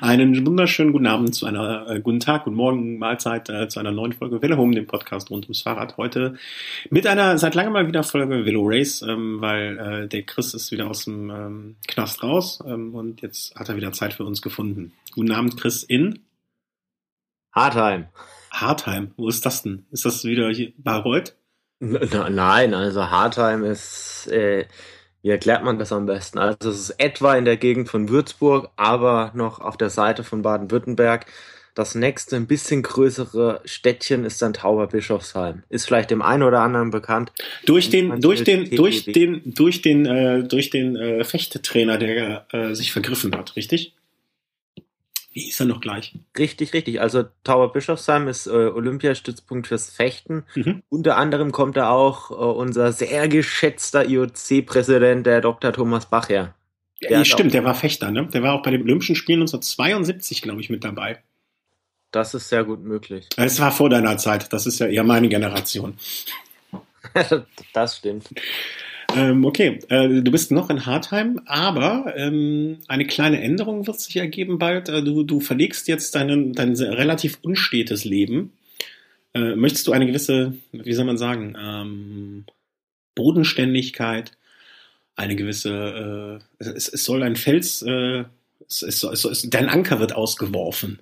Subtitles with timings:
[0.00, 3.92] Einen wunderschönen guten Abend zu einer, äh, guten Tag, guten Morgen, Mahlzeit äh, zu einer
[3.92, 5.98] neuen Folge Velo Home, dem Podcast rund ums Fahrrad.
[5.98, 6.36] Heute
[6.88, 10.72] mit einer seit langem mal wieder Folge Velo Race, ähm, weil äh, der Chris ist
[10.72, 14.40] wieder aus dem ähm, Knast raus ähm, und jetzt hat er wieder Zeit für uns
[14.40, 14.92] gefunden.
[15.12, 16.20] Guten Abend, Chris, in
[17.52, 18.06] Hartheim.
[18.50, 19.12] Hartheim.
[19.16, 19.84] Wo ist das denn?
[19.90, 21.36] Ist das wieder hier Bayreuth?
[21.80, 24.64] Nein, also Hartheim ist, äh,
[25.22, 26.38] wie erklärt man das am besten?
[26.38, 30.42] Also es ist etwa in der Gegend von Würzburg, aber noch auf der Seite von
[30.42, 31.26] Baden-Württemberg.
[31.74, 35.62] Das nächste, ein bisschen größere Städtchen ist dann Tauberbischofsheim.
[35.70, 37.32] Ist vielleicht dem einen oder anderen bekannt.
[37.64, 42.74] Durch den, durch den, durch den, durch den, äh, durch den äh, Fechtetrainer, der äh,
[42.74, 43.94] sich vergriffen hat, richtig?
[45.32, 46.14] Wie hieß er noch gleich?
[46.38, 47.00] Richtig, richtig.
[47.00, 50.44] Also Tower Bischofsheim ist äh, Olympiastützpunkt fürs Fechten.
[50.54, 50.82] Mhm.
[50.90, 55.72] Unter anderem kommt da auch äh, unser sehr geschätzter IOC-Präsident, der Dr.
[55.72, 56.54] Thomas Bach her.
[57.00, 58.28] Der ja, stimmt, der war Fechter, ne?
[58.28, 61.22] Der war auch bei den Olympischen Spielen 1972, glaube ich, mit dabei.
[62.12, 63.28] Das ist sehr gut möglich.
[63.36, 64.52] Es war vor deiner Zeit.
[64.52, 65.96] Das ist ja eher meine Generation.
[67.72, 68.28] das stimmt.
[69.14, 74.16] Ähm, okay, äh, du bist noch in Hartheim, aber ähm, eine kleine Änderung wird sich
[74.16, 74.88] ergeben bald.
[74.88, 78.52] Äh, du, du verlegst jetzt deinen, dein relativ unstetes Leben.
[79.34, 82.44] Äh, möchtest du eine gewisse, wie soll man sagen, ähm,
[83.14, 84.32] Bodenständigkeit,
[85.16, 88.24] eine gewisse, äh, es, es soll ein Fels, äh,
[88.66, 91.00] es, es, es, dein Anker wird ausgeworfen.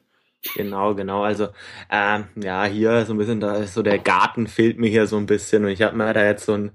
[0.55, 1.23] Genau, genau.
[1.23, 1.49] Also
[1.91, 5.17] ähm, ja, hier so ein bisschen, da ist so der Garten fehlt mir hier so
[5.17, 6.71] ein bisschen und ich habe mir da jetzt so ein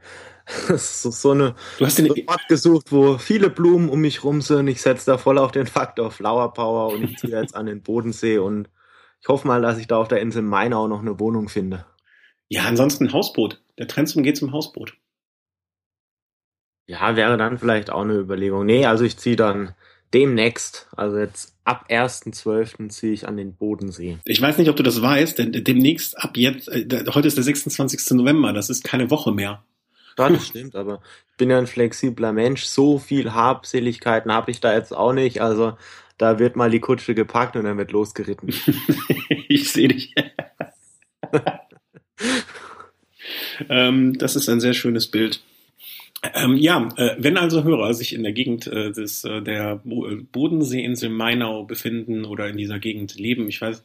[0.77, 4.67] so, so eine du hast den Ort gesucht, wo viele Blumen um mich rum sind.
[4.67, 7.81] Ich setze da voll auf den Faktor Flower Power und ich ziehe jetzt an den
[7.81, 8.69] Bodensee und
[9.21, 11.85] ich hoffe mal, dass ich da auf der Insel Mainau noch eine Wohnung finde.
[12.47, 13.63] Ja, ansonsten Hausboot.
[13.79, 14.95] Der Trend geht zum Hausboot.
[16.87, 18.67] Ja, wäre dann vielleicht auch eine Überlegung.
[18.67, 19.73] Nee, also ich ziehe dann
[20.13, 22.89] demnächst, also jetzt ab 1.12.
[22.89, 24.19] ziehe ich an den Bodensee.
[24.23, 27.43] Ich weiß nicht, ob du das weißt, denn demnächst ab jetzt, äh, heute ist der
[27.43, 28.11] 26.
[28.11, 29.63] November, das ist keine Woche mehr.
[30.17, 31.01] Ja, das stimmt, aber
[31.31, 32.63] ich bin ja ein flexibler Mensch.
[32.63, 35.41] So viel Habseligkeiten habe ich da jetzt auch nicht.
[35.41, 35.77] Also
[36.17, 38.47] da wird mal die Kutsche gepackt und dann wird losgeritten.
[39.49, 40.15] ich sehe dich.
[43.69, 45.41] ähm, das ist ein sehr schönes Bild.
[46.33, 51.09] Ähm, ja, äh, wenn also Hörer sich in der Gegend äh, des, äh, der Bodenseeinsel
[51.09, 53.83] Mainau befinden oder in dieser Gegend leben, ich weiß,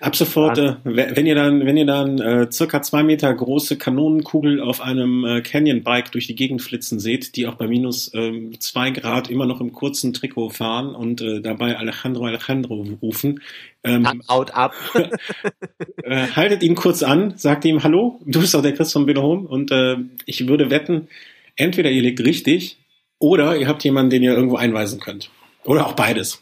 [0.00, 4.60] Ab sofort, äh, wenn ihr dann, wenn ihr dann äh, circa zwei Meter große Kanonenkugel
[4.60, 8.90] auf einem äh, Canyon-Bike durch die Gegend flitzen seht, die auch bei minus äh, zwei
[8.90, 13.40] Grad immer noch im kurzen Trikot fahren und äh, dabei Alejandro Alejandro rufen,
[13.82, 14.74] ähm, haut ab.
[16.04, 19.48] äh, haltet ihn kurz an, sagt ihm Hallo, du bist doch der Chris von Home
[19.48, 19.96] und äh,
[20.26, 21.08] ich würde wetten,
[21.56, 22.78] entweder ihr liegt richtig
[23.18, 25.30] oder ihr habt jemanden, den ihr irgendwo einweisen könnt.
[25.64, 26.40] Oder auch beides,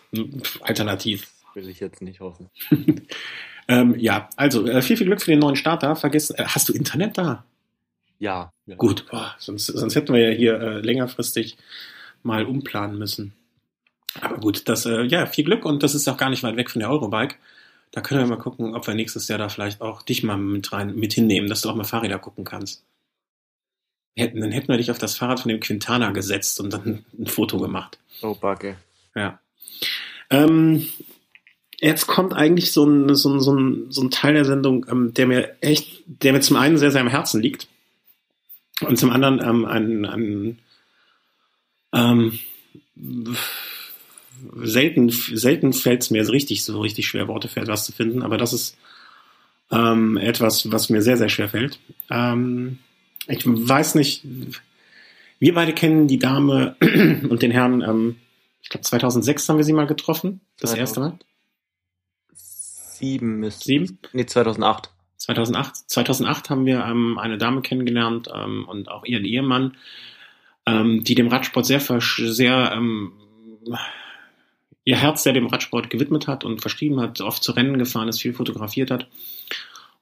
[0.61, 2.50] alternativ will ich jetzt nicht hoffen.
[3.69, 5.97] ähm, ja, also äh, viel, viel Glück für den neuen Starter.
[5.97, 7.44] Vergiss, äh, hast du Internet da?
[8.19, 8.53] Ja.
[8.67, 8.77] ja.
[8.77, 11.56] Gut, boah, sonst, sonst hätten wir ja hier äh, längerfristig
[12.22, 13.33] mal umplanen müssen.
[14.21, 16.71] Aber gut, das, äh, ja, viel Glück und das ist auch gar nicht weit weg
[16.71, 17.37] von der Eurobike.
[17.93, 20.72] Da können wir mal gucken, ob wir nächstes Jahr da vielleicht auch dich mal mit
[20.72, 22.84] rein, mit hinnehmen, dass du auch mal Fahrräder gucken kannst.
[24.16, 27.27] Hätten, dann hätten wir dich auf das Fahrrad von dem Quintana gesetzt und dann ein
[27.27, 27.99] Foto gemacht.
[28.22, 28.77] Oh, Backe.
[29.15, 29.41] Ja.
[30.31, 30.87] Ähm,
[31.81, 35.15] jetzt kommt eigentlich so ein, so ein, so ein, so ein Teil der Sendung, ähm,
[35.15, 37.69] der mir echt, der mir zum einen sehr, sehr am Herzen liegt
[38.81, 40.59] und zum anderen ähm, ein, ein
[41.93, 42.39] ähm,
[44.63, 48.37] selten, selten fällt es mir richtig so richtig schwer, Worte für etwas zu finden, aber
[48.39, 48.77] das ist
[49.71, 51.79] ähm, etwas, was mir sehr, sehr schwer fällt.
[52.11, 52.79] Ähm,
[53.29, 54.23] ich weiß nicht,
[55.39, 56.77] wir beide kennen die Dame
[57.29, 58.17] und den Herrn, ähm,
[58.63, 61.19] ich glaube 2006 haben wir sie mal getroffen, das erste Mal.
[62.99, 63.65] 2007 müsste.
[63.65, 63.99] Sieben?
[64.12, 64.91] Nee, 2008.
[65.19, 65.77] 2008.
[65.91, 69.77] 2008 haben wir ähm, eine Dame kennengelernt ähm, und auch ihren Ehemann,
[70.67, 73.12] ähm, die dem Radsport sehr, sehr ähm,
[74.84, 78.22] ihr Herz sehr dem Radsport gewidmet hat und verschrieben hat, oft zu Rennen gefahren ist,
[78.22, 79.09] viel fotografiert hat.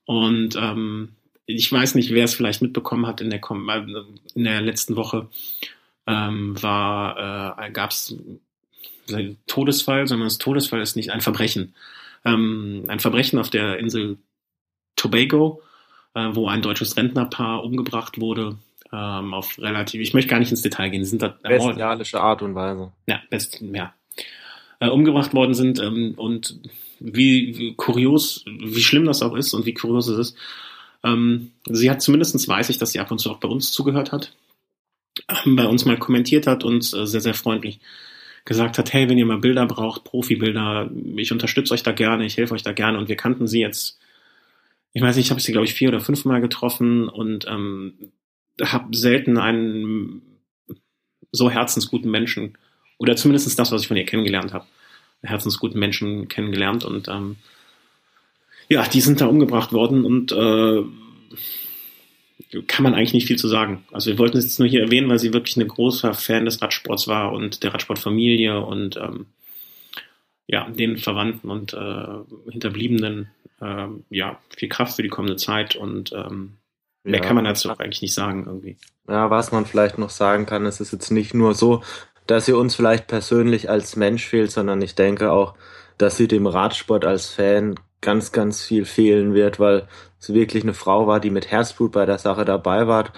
[0.04, 1.10] Und ähm,
[1.46, 4.04] ich weiß nicht, wer es vielleicht mitbekommen hat in der, äh,
[4.34, 5.28] in der letzten Woche,
[6.06, 8.16] ähm, war, äh, gab es
[9.46, 11.74] Todesfall, sondern das Todesfall ist nicht ein Verbrechen
[12.24, 14.18] ähm, ein Verbrechen auf der Insel
[14.96, 15.62] Tobago,
[16.14, 18.56] äh, wo ein deutsches Rentnerpaar umgebracht wurde.
[18.92, 22.54] Ähm, auf relativ, ich möchte gar nicht ins Detail gehen, sind da bestialische Art und
[22.54, 22.92] Weise.
[23.06, 23.94] Ja, best, ja.
[24.80, 26.60] Äh, umgebracht worden sind ähm, und
[27.00, 30.36] wie, wie kurios, wie schlimm das auch ist und wie kurios es ist.
[31.02, 34.12] Ähm, sie hat zumindestens weiß ich, dass sie ab und zu auch bei uns zugehört
[34.12, 34.34] hat,
[35.28, 37.80] ähm, bei uns mal kommentiert hat und äh, sehr, sehr freundlich
[38.44, 42.36] gesagt hat, hey, wenn ihr mal Bilder braucht, Profibilder, ich unterstütze euch da gerne, ich
[42.36, 42.98] helfe euch da gerne.
[42.98, 43.98] Und wir kannten sie jetzt,
[44.92, 47.94] ich weiß nicht, ich habe sie, glaube ich, vier oder fünf Mal getroffen und ähm,
[48.60, 50.22] habe selten einen
[51.32, 52.56] so herzensguten Menschen,
[52.98, 54.66] oder zumindest das, was ich von ihr kennengelernt habe,
[55.22, 56.84] herzensguten Menschen kennengelernt.
[56.84, 57.36] Und ähm,
[58.68, 60.82] ja, die sind da umgebracht worden und äh,
[62.62, 63.84] kann man eigentlich nicht viel zu sagen.
[63.92, 66.60] Also wir wollten es jetzt nur hier erwähnen, weil sie wirklich ein großer Fan des
[66.62, 69.26] Radsports war und der Radsportfamilie und ähm,
[70.46, 73.30] ja, den Verwandten und äh, Hinterbliebenen
[73.60, 76.58] äh, ja, viel Kraft für die kommende Zeit und ähm,
[77.02, 77.26] mehr ja.
[77.26, 78.76] kann man dazu auch eigentlich nicht sagen irgendwie.
[79.08, 81.82] Ja, was man vielleicht noch sagen kann, es ist jetzt nicht nur so,
[82.26, 85.54] dass sie uns vielleicht persönlich als Mensch fehlt, sondern ich denke auch,
[85.98, 89.88] dass sie dem Radsport als Fan ganz, ganz viel fehlen wird, weil
[90.26, 93.12] sie wirklich eine Frau war, die mit Herzblut bei der Sache dabei war.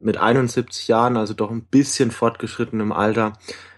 [0.00, 3.34] Mit 71 Jahren, also doch ein bisschen fortgeschrittenem Alter,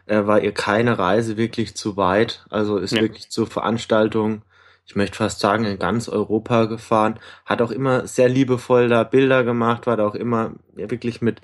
[0.06, 2.44] äh, war ihr keine Reise wirklich zu weit.
[2.50, 3.02] Also ist ja.
[3.02, 4.42] wirklich zur Veranstaltung,
[4.86, 7.18] ich möchte fast sagen, in ganz Europa gefahren.
[7.44, 11.40] Hat auch immer sehr liebevoll da Bilder gemacht, war da auch immer wirklich mit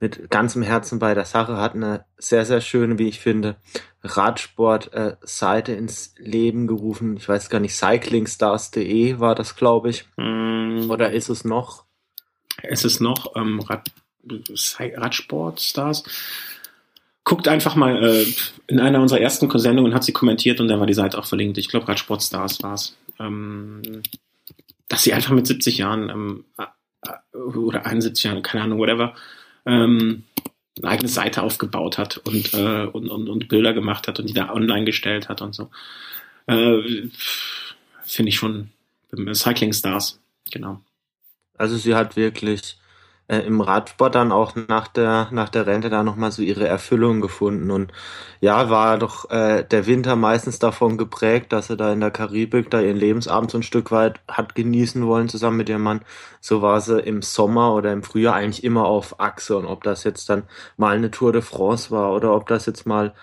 [0.00, 3.56] mit ganzem Herzen bei der Sache, hat eine sehr, sehr schöne, wie ich finde,
[4.02, 7.18] Radsport-Seite äh, ins Leben gerufen.
[7.18, 10.06] Ich weiß gar nicht, cyclingstars.de war das, glaube ich.
[10.16, 10.90] Mm.
[10.90, 11.84] Oder ist es noch?
[12.62, 13.90] Es ist noch ähm, Rad,
[14.78, 16.04] Radsportstars.
[17.24, 18.26] Guckt einfach mal äh,
[18.66, 21.58] in einer unserer ersten Sendungen hat sie kommentiert und da war die Seite auch verlinkt.
[21.58, 22.96] Ich glaube, Radsportstars war es.
[23.18, 23.82] Ähm,
[24.88, 29.14] dass sie einfach mit 70 Jahren ähm, äh, oder 71 Jahren, keine Ahnung, whatever,
[29.70, 30.24] ähm,
[30.78, 34.34] eine eigene Seite aufgebaut hat und, äh, und, und, und Bilder gemacht hat und die
[34.34, 35.70] da online gestellt hat und so.
[36.46, 37.08] Äh,
[38.04, 38.70] Finde ich schon
[39.32, 40.20] Cycling Stars,
[40.50, 40.80] genau.
[41.56, 42.76] Also sie hat wirklich
[43.30, 47.20] äh, im Radsport dann auch nach der, nach der Rente da nochmal so ihre Erfüllung
[47.20, 47.70] gefunden.
[47.70, 47.92] Und
[48.40, 52.70] ja, war doch äh, der Winter meistens davon geprägt, dass sie da in der Karibik
[52.70, 56.00] da ihren Lebensabend so ein Stück weit hat genießen wollen zusammen mit ihrem Mann.
[56.40, 59.56] So war sie im Sommer oder im Frühjahr eigentlich immer auf Achse.
[59.56, 60.42] Und ob das jetzt dann
[60.76, 63.14] mal eine Tour de France war oder ob das jetzt mal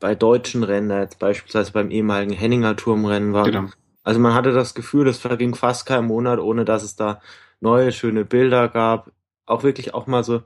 [0.00, 3.44] bei deutschen Rennen, jetzt beispielsweise beim ehemaligen Henninger Turmrennen war.
[3.44, 3.68] Genau.
[4.02, 7.20] Also man hatte das Gefühl, es verging fast kein Monat, ohne dass es da
[7.60, 9.12] neue schöne Bilder gab,
[9.46, 10.42] auch wirklich auch mal so,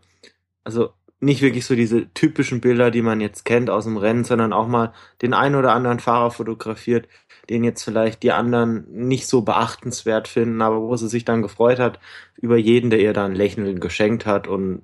[0.65, 4.53] also nicht wirklich so diese typischen Bilder, die man jetzt kennt aus dem Rennen, sondern
[4.53, 7.09] auch mal den einen oder anderen Fahrer fotografiert,
[7.49, 11.79] den jetzt vielleicht die anderen nicht so beachtenswert finden, aber wo sie sich dann gefreut
[11.79, 12.01] hat
[12.37, 14.83] über jeden, der ihr dann Lächeln geschenkt hat und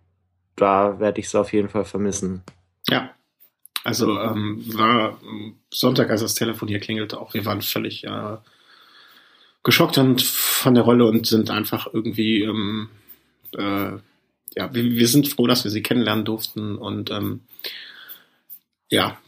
[0.56, 2.43] da werde ich es auf jeden Fall vermissen.
[2.88, 3.11] Ja,
[3.85, 5.19] also ähm, war
[5.73, 8.37] Sonntag, als das Telefon hier klingelte, auch wir waren völlig äh,
[9.62, 12.88] geschockt und von der Rolle und sind einfach irgendwie ähm,
[13.57, 13.99] äh,
[14.55, 17.41] ja, wir, wir sind froh, dass wir sie kennenlernen durften und ähm,
[18.91, 19.19] ja,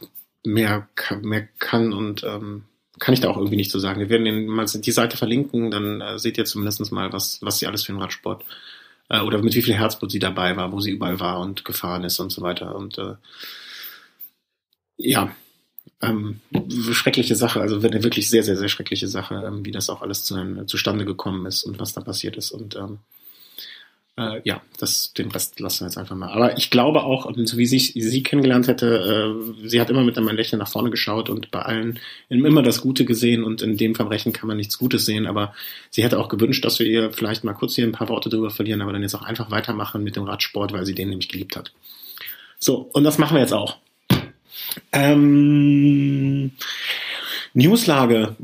[0.45, 0.87] mehr,
[1.21, 2.65] mehr kann und ähm,
[2.99, 3.99] kann ich da auch irgendwie nicht so sagen.
[3.99, 7.59] Wir werden den, mal die Seite verlinken, dann äh, seht ihr zumindest mal, was, was
[7.59, 8.45] sie alles für den Radsport
[9.09, 12.03] äh, oder mit wie viel Herzblut sie dabei war, wo sie überall war und gefahren
[12.03, 12.75] ist und so weiter.
[12.75, 13.15] Und äh,
[14.97, 15.35] ja,
[16.01, 16.39] ähm,
[16.91, 20.23] schreckliche Sache, also eine wirklich sehr, sehr, sehr schreckliche Sache, ähm, wie das auch alles
[20.23, 22.51] zu, zustande gekommen ist und was da passiert ist.
[22.51, 22.99] Und ähm,
[24.17, 26.31] äh, ja, das, den Rest lassen wir jetzt einfach mal.
[26.31, 30.17] Aber ich glaube auch, so wie ich sie kennengelernt hätte, äh, sie hat immer mit
[30.17, 33.93] einem Lächeln nach vorne geschaut und bei allen immer das Gute gesehen und in dem
[33.93, 35.27] Verbrechen kann man nichts Gutes sehen.
[35.27, 35.53] Aber
[35.89, 38.51] sie hätte auch gewünscht, dass wir ihr vielleicht mal kurz hier ein paar Worte drüber
[38.51, 41.57] verlieren, aber dann jetzt auch einfach weitermachen mit dem Radsport, weil sie den nämlich geliebt
[41.57, 41.73] hat.
[42.57, 43.77] So, und das machen wir jetzt auch.
[44.93, 46.51] Ähm,
[47.55, 48.35] Newslage.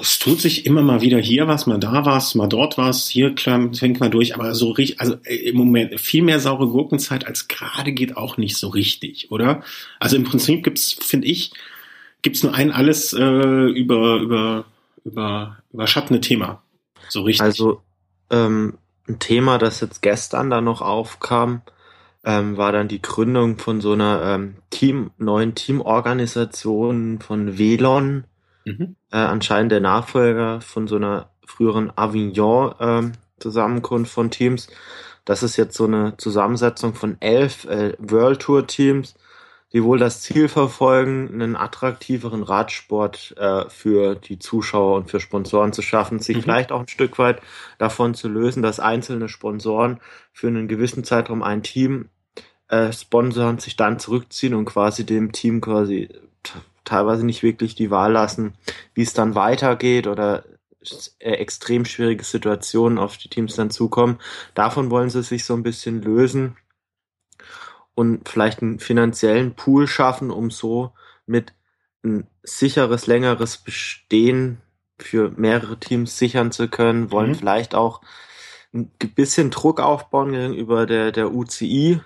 [0.00, 3.34] Es tut sich immer mal wieder hier was, mal da was, mal dort was, hier
[3.36, 7.46] fängt man durch, aber so richtig, also äh, im Moment viel mehr saure Gurkenzeit als
[7.48, 9.62] gerade geht auch nicht so richtig, oder?
[10.00, 11.52] Also im Prinzip gibt's, finde ich,
[12.22, 14.64] gibt's nur ein alles äh, über, über,
[15.04, 16.62] über, überschattende Thema.
[17.10, 17.42] So richtig.
[17.42, 17.82] Also
[18.30, 21.60] ähm, ein Thema, das jetzt gestern da noch aufkam,
[22.24, 28.24] ähm, war dann die Gründung von so einer ähm, Team, neuen Teamorganisation von Velon.
[28.64, 28.96] Mhm.
[29.10, 34.68] Äh, anscheinend der Nachfolger von so einer früheren Avignon-Zusammenkunft ähm, von Teams.
[35.24, 39.14] Das ist jetzt so eine Zusammensetzung von elf äh, World Tour Teams,
[39.72, 45.72] die wohl das Ziel verfolgen, einen attraktiveren Radsport äh, für die Zuschauer und für Sponsoren
[45.72, 46.42] zu schaffen, sich mhm.
[46.42, 47.40] vielleicht auch ein Stück weit
[47.78, 50.00] davon zu lösen, dass einzelne Sponsoren
[50.32, 52.10] für einen gewissen Zeitraum ein Team
[52.68, 56.08] äh, sponsern, sich dann zurückziehen und quasi dem Team quasi
[56.84, 58.54] teilweise nicht wirklich die Wahl lassen,
[58.94, 60.44] wie es dann weitergeht oder
[61.18, 64.18] äh, extrem schwierige Situationen auf die Teams dann zukommen.
[64.54, 66.56] Davon wollen sie sich so ein bisschen lösen
[67.94, 70.92] und vielleicht einen finanziellen Pool schaffen, um so
[71.26, 71.52] mit
[72.04, 74.60] ein sicheres, längeres Bestehen
[74.98, 77.36] für mehrere Teams sichern zu können, wollen mhm.
[77.36, 78.00] vielleicht auch
[78.72, 82.00] ein bisschen Druck aufbauen gegenüber der, der UCI,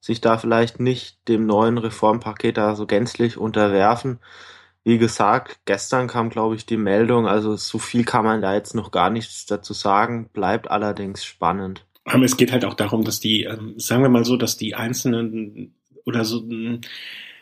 [0.00, 4.18] sich da vielleicht nicht dem neuen Reformpaket da so gänzlich unterwerfen.
[4.82, 8.74] Wie gesagt, gestern kam, glaube ich, die Meldung, also so viel kann man da jetzt
[8.74, 11.86] noch gar nichts dazu sagen, bleibt allerdings spannend.
[12.04, 14.74] Aber es geht halt auch darum, dass die, ähm, sagen wir mal so, dass die
[14.74, 16.46] einzelnen oder so,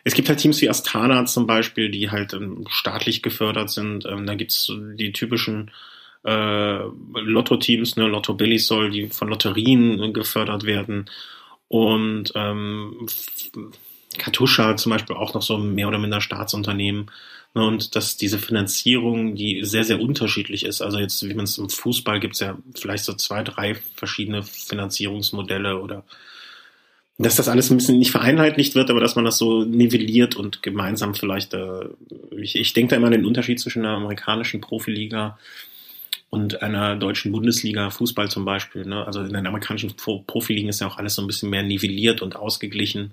[0.04, 4.06] es gibt halt Teams wie Astana zum Beispiel, die halt ähm, staatlich gefördert sind.
[4.06, 5.70] Ähm, da gibt's die typischen
[6.24, 6.78] äh,
[7.14, 11.06] Lotto-Teams, ne, Lotto Billy soll, die von Lotterien gefördert werden.
[11.68, 13.06] Und ähm,
[14.18, 17.10] Katusha zum Beispiel auch noch so mehr oder minder Staatsunternehmen.
[17.54, 20.80] Ne, und dass diese Finanzierung, die sehr, sehr unterschiedlich ist.
[20.80, 24.42] Also jetzt, wie man es im Fußball gibt es ja vielleicht so zwei, drei verschiedene
[24.42, 26.04] Finanzierungsmodelle oder
[27.18, 30.62] dass das alles ein bisschen nicht vereinheitlicht wird, aber dass man das so nivelliert und
[30.62, 31.88] gemeinsam vielleicht, äh,
[32.36, 35.38] ich, ich denke da immer an den Unterschied zwischen einer amerikanischen Profiliga
[36.30, 38.86] und einer deutschen Bundesliga, Fußball zum Beispiel.
[38.86, 39.06] Ne?
[39.06, 42.34] Also in den amerikanischen Profiligen ist ja auch alles so ein bisschen mehr nivelliert und
[42.34, 43.12] ausgeglichen,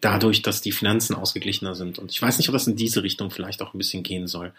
[0.00, 1.98] dadurch, dass die Finanzen ausgeglichener sind.
[1.98, 4.52] Und ich weiß nicht, ob das in diese Richtung vielleicht auch ein bisschen gehen soll.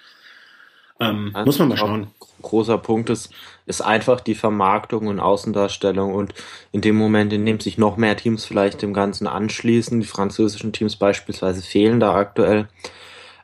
[1.00, 2.08] Ähm, also muss man mal schauen.
[2.42, 3.32] Großer Punkt ist,
[3.66, 6.34] ist einfach die Vermarktung und Außendarstellung und
[6.72, 10.74] in dem Moment, in dem sich noch mehr Teams vielleicht dem Ganzen anschließen, die französischen
[10.74, 12.68] Teams beispielsweise fehlen da aktuell,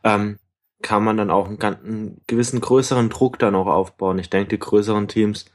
[0.04, 0.38] ähm,
[0.82, 4.20] kann man dann auch einen, einen gewissen größeren Druck dann auch aufbauen.
[4.20, 5.46] Ich denke, die größeren Teams,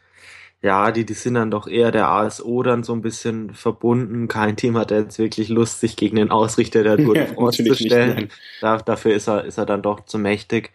[0.63, 4.29] ja, die, die sind dann doch eher der ASO dann so ein bisschen verbunden.
[4.29, 7.75] Kein Team hat jetzt wirklich Lust, sich gegen den Ausrichter der Tour de France zu
[7.75, 8.29] stellen.
[8.61, 10.71] Da, dafür ist er, ist er dann doch zu mächtig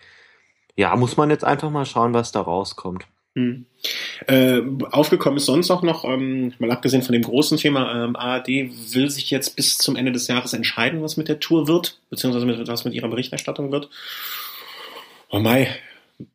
[0.75, 3.05] ja, muss man jetzt einfach mal schauen, was da rauskommt.
[3.35, 3.65] Hm.
[4.27, 4.61] Äh,
[4.91, 9.09] aufgekommen ist sonst auch noch, ähm, mal abgesehen von dem großen Thema, ähm, ARD will
[9.09, 12.67] sich jetzt bis zum Ende des Jahres entscheiden, was mit der Tour wird, beziehungsweise mit,
[12.67, 13.89] was mit ihrer Berichterstattung wird.
[15.29, 15.67] Oh Mai,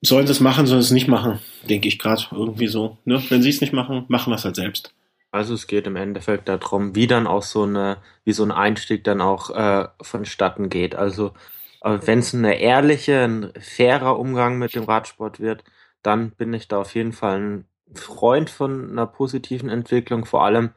[0.02, 2.98] sollen sie es machen, sollen sie es nicht machen, denke ich gerade irgendwie so.
[3.04, 3.22] Ne?
[3.28, 4.94] Wenn sie es nicht machen, machen wir es halt selbst.
[5.32, 9.04] Also es geht im Endeffekt darum, wie dann auch so eine, wie so ein Einstieg
[9.04, 10.94] dann auch äh, vonstatten geht.
[10.96, 11.32] Also
[11.80, 15.64] aber wenn es eine ehrliche, ein fairer Umgang mit dem Radsport wird,
[16.02, 20.70] dann bin ich da auf jeden Fall ein Freund von einer positiven Entwicklung, vor allem,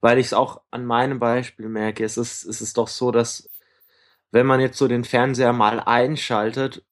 [0.00, 2.04] weil ich es auch an meinem Beispiel merke.
[2.04, 3.48] Es ist, es ist doch so, dass
[4.32, 6.84] wenn man jetzt so den Fernseher mal einschaltet,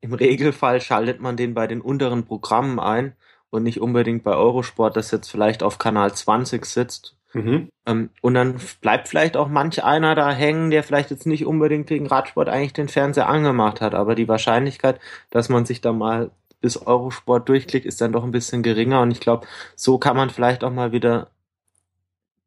[0.00, 3.14] im Regelfall schaltet man den bei den unteren Programmen ein
[3.50, 7.70] und nicht unbedingt bei Eurosport, das jetzt vielleicht auf Kanal 20 sitzt Mhm.
[7.86, 11.88] Ähm, und dann bleibt vielleicht auch manch einer da hängen, der vielleicht jetzt nicht unbedingt
[11.90, 16.30] wegen Radsport eigentlich den Fernseher angemacht hat, aber die Wahrscheinlichkeit, dass man sich da mal
[16.60, 20.30] bis Eurosport durchklickt, ist dann doch ein bisschen geringer und ich glaube, so kann man
[20.30, 21.30] vielleicht auch mal wieder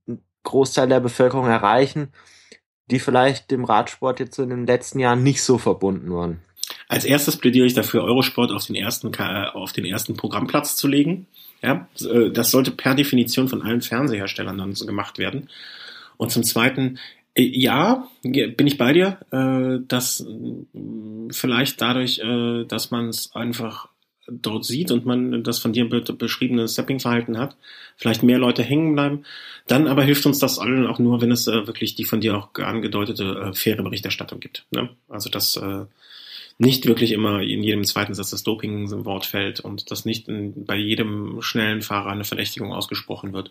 [0.07, 2.12] einen Großteil der Bevölkerung erreichen,
[2.91, 6.41] die vielleicht dem Radsport jetzt in den letzten Jahren nicht so verbunden waren.
[6.93, 11.25] Als erstes plädiere ich dafür, Eurosport auf den ersten, auf den ersten Programmplatz zu legen.
[11.63, 15.50] Ja, äh, das sollte per Definition von allen Fernseherstellern dann so gemacht werden.
[16.17, 17.00] Und zum Zweiten,
[17.33, 20.23] äh, ja, bin ich bei dir, äh, dass
[21.31, 22.21] vielleicht dadurch,
[22.67, 23.88] dass man es einfach
[24.27, 27.57] dort sieht und man das von dir beschriebene Stepping-Verhalten hat,
[27.97, 29.25] vielleicht mehr Leute hängen bleiben.
[29.65, 32.53] Dann aber hilft uns das allen auch nur, wenn es wirklich die von dir auch
[32.53, 34.67] angedeutete faire Berichterstattung gibt.
[34.69, 34.89] Ne?
[35.09, 35.59] Also das
[36.57, 40.27] nicht wirklich immer in jedem zweiten Satz das Doping im Wort fällt und dass nicht
[40.27, 43.50] in, bei jedem schnellen Fahrer eine Verdächtigung ausgesprochen wird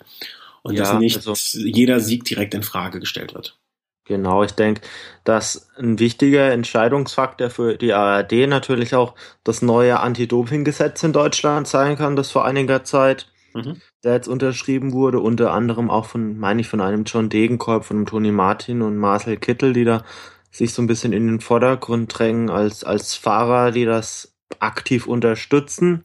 [0.62, 3.58] und ja, dass nicht also, jeder Sieg direkt in Frage gestellt wird.
[4.04, 4.80] Genau, ich denke,
[5.22, 11.96] dass ein wichtiger Entscheidungsfaktor für die ARD natürlich auch das neue Anti-Doping-Gesetz in Deutschland sein
[11.96, 13.80] kann, das vor einiger Zeit mhm.
[14.04, 17.98] der jetzt unterschrieben wurde, unter anderem auch von, meine ich, von einem John Degenkolb, von
[17.98, 20.04] einem Toni Martin und Marcel Kittel, die da
[20.52, 26.04] sich so ein bisschen in den Vordergrund drängen als, als Fahrer, die das aktiv unterstützen.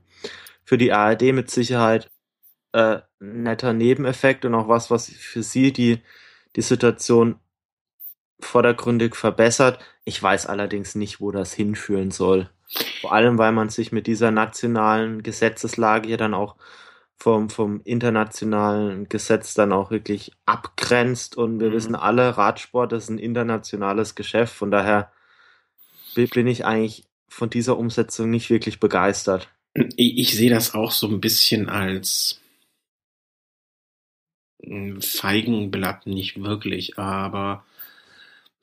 [0.63, 2.09] Für die ARD mit Sicherheit
[2.71, 6.01] äh, netter Nebeneffekt und auch was, was für sie die,
[6.55, 7.39] die Situation
[8.39, 9.79] vordergründig verbessert.
[10.05, 12.49] Ich weiß allerdings nicht, wo das hinführen soll.
[13.01, 16.55] Vor allem, weil man sich mit dieser nationalen Gesetzeslage ja dann auch
[17.17, 21.35] vom, vom internationalen Gesetz dann auch wirklich abgrenzt.
[21.35, 21.73] Und wir mhm.
[21.73, 24.53] wissen alle, Radsport ist ein internationales Geschäft.
[24.53, 25.11] Von daher
[26.15, 29.49] bin ich eigentlich von dieser Umsetzung nicht wirklich begeistert.
[29.73, 32.41] Ich, ich sehe das auch so ein bisschen als
[34.99, 37.63] Feigenblatt nicht wirklich, aber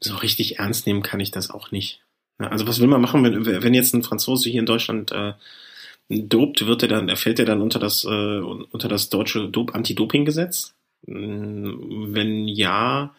[0.01, 2.01] so richtig ernst nehmen kann ich das auch nicht.
[2.39, 5.35] Also was will man machen, wenn, wenn jetzt ein Franzose hier in Deutschland äh,
[6.09, 8.09] dopt, wird er dann, er fällt er dann unter das, äh,
[8.39, 10.75] unter das deutsche Anti-Doping-Gesetz?
[11.07, 13.15] Hm, wenn ja,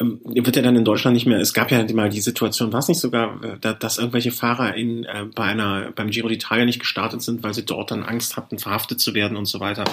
[0.00, 2.78] ähm, wird ja dann in Deutschland nicht mehr, es gab ja mal die Situation, war
[2.78, 6.78] es nicht sogar, äh, dass irgendwelche Fahrer in, äh, bei einer, beim Giro d'Italia nicht
[6.78, 9.84] gestartet sind, weil sie dort dann Angst hatten, verhaftet zu werden und so weiter.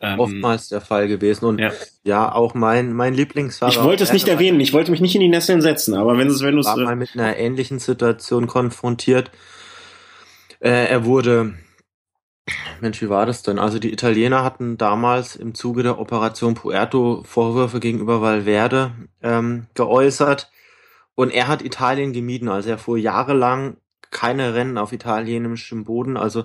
[0.00, 1.72] Ähm, Oftmals der Fall gewesen und ja,
[2.04, 3.72] ja auch mein, mein Lieblingsfahrer.
[3.72, 6.28] Ich wollte es nicht erwähnen, ich wollte mich nicht in die Nesseln setzen, aber wenn
[6.28, 6.66] es, wenn du es.
[6.66, 9.30] War mal mit einer ähnlichen Situation konfrontiert.
[10.60, 11.54] Äh, er wurde
[12.80, 13.58] Mensch, wie war das denn?
[13.58, 20.50] Also die Italiener hatten damals im Zuge der Operation Puerto Vorwürfe gegenüber Valverde ähm, geäußert
[21.14, 22.48] und er hat Italien gemieden.
[22.48, 23.76] Also er fuhr jahrelang
[24.10, 26.44] keine Rennen auf italienischem Boden, also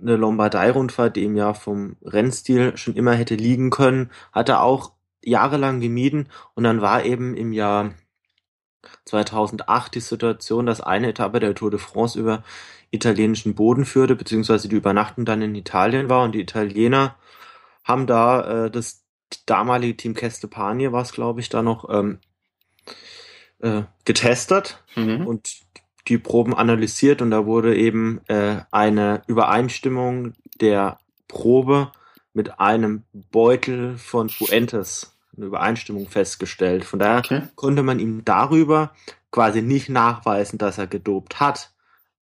[0.00, 4.92] eine Lombardei-Rundfahrt, die ihm ja vom Rennstil schon immer hätte liegen können, hat er auch
[5.22, 7.94] jahrelang gemieden und dann war eben im Jahr
[9.04, 12.42] 2008 die Situation, dass eine Etappe der Tour de France über
[12.92, 17.16] italienischen Boden führte, beziehungsweise die Übernachtung dann in Italien war und die Italiener
[17.82, 19.02] haben da äh, das
[19.46, 22.20] damalige Team Kestepanie war es, glaube ich, da noch ähm,
[23.60, 25.26] äh, getestet mhm.
[25.26, 25.62] und
[26.08, 31.92] die Proben analysiert und da wurde eben äh, eine Übereinstimmung der Probe
[32.34, 36.84] mit einem Beutel von Fuentes eine Übereinstimmung festgestellt.
[36.84, 37.42] Von daher okay.
[37.54, 38.92] konnte man ihm darüber
[39.30, 41.71] quasi nicht nachweisen, dass er gedopt hat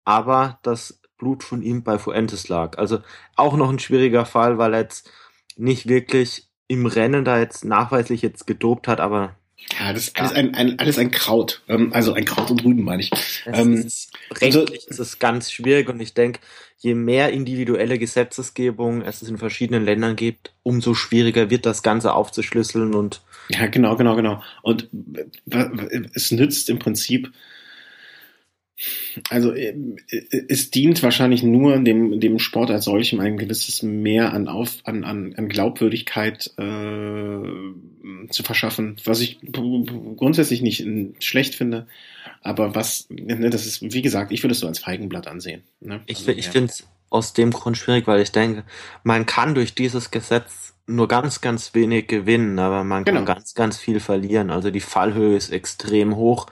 [0.04, 2.78] aber das Blut von ihm bei Fuentes lag.
[2.78, 3.00] Also
[3.37, 5.11] auch noch ein schwieriger Fall, weil er jetzt
[5.57, 9.37] nicht wirklich im Rennen da jetzt nachweislich jetzt gedopt hat, aber
[9.78, 11.62] ja, das ist alles ein, ein, alles ein Kraut.
[11.69, 13.11] Ähm, also ein Kraut und Rüben, meine ich.
[13.47, 16.40] Ähm, ist, also rechtlich also, ist es ganz schwierig und ich denke,
[16.78, 22.95] je mehr individuelle Gesetzesgebung es in verschiedenen Ländern gibt, umso schwieriger wird das Ganze aufzuschlüsseln
[22.95, 24.42] und ja, genau, genau, genau.
[24.62, 24.88] Und
[26.14, 27.33] es nützt im Prinzip
[29.28, 29.75] also äh,
[30.49, 35.04] es dient wahrscheinlich nur dem, dem Sport als solchem ein gewisses Mehr an, Auf, an,
[35.04, 40.84] an, an Glaubwürdigkeit äh, zu verschaffen, was ich grundsätzlich nicht
[41.22, 41.87] schlecht finde,
[42.42, 45.62] aber was, ne, das ist, wie gesagt, ich würde es so als Feigenblatt ansehen.
[45.80, 46.00] Ne?
[46.06, 46.52] Ich, also, ich ja.
[46.52, 48.64] finde es aus dem Grund schwierig, weil ich denke,
[49.02, 53.19] man kann durch dieses Gesetz nur ganz, ganz wenig gewinnen, aber man genau.
[53.19, 54.50] kann ganz, ganz viel verlieren.
[54.50, 56.47] Also die Fallhöhe ist extrem hoch.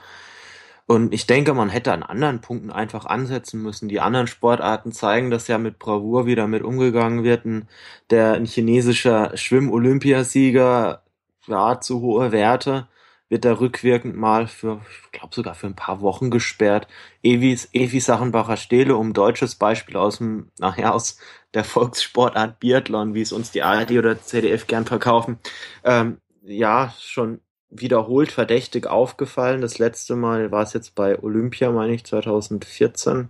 [0.89, 3.89] Und ich denke, man hätte an anderen Punkten einfach ansetzen müssen.
[3.89, 7.45] Die anderen Sportarten zeigen, dass ja mit Bravour wieder mit umgegangen wird.
[7.45, 7.67] Ein,
[8.09, 11.03] der ein chinesischer Schwimm-Olympiasieger,
[11.45, 12.87] ja, zu hohe Werte,
[13.29, 16.87] wird da rückwirkend mal für, ich glaube sogar für ein paar Wochen gesperrt.
[17.21, 21.19] Evis, Evi Sachenbacher Stele, um deutsches Beispiel aus dem, nachher aus
[21.53, 25.37] der Volkssportart Biathlon, wie es uns die ARD oder ZDF gern verkaufen.
[25.83, 29.61] Ähm, ja, schon wiederholt verdächtig aufgefallen.
[29.61, 33.29] Das letzte Mal war es jetzt bei Olympia, meine ich, 2014.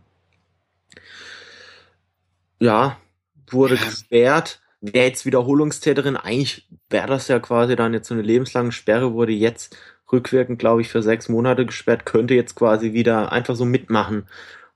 [2.59, 2.97] Ja,
[3.49, 4.61] wurde gesperrt.
[4.81, 9.33] Wäre jetzt Wiederholungstäterin, eigentlich wäre das ja quasi dann jetzt so eine lebenslange Sperre, wurde
[9.33, 9.75] jetzt
[10.11, 14.25] rückwirkend, glaube ich, für sechs Monate gesperrt, könnte jetzt quasi wieder einfach so mitmachen.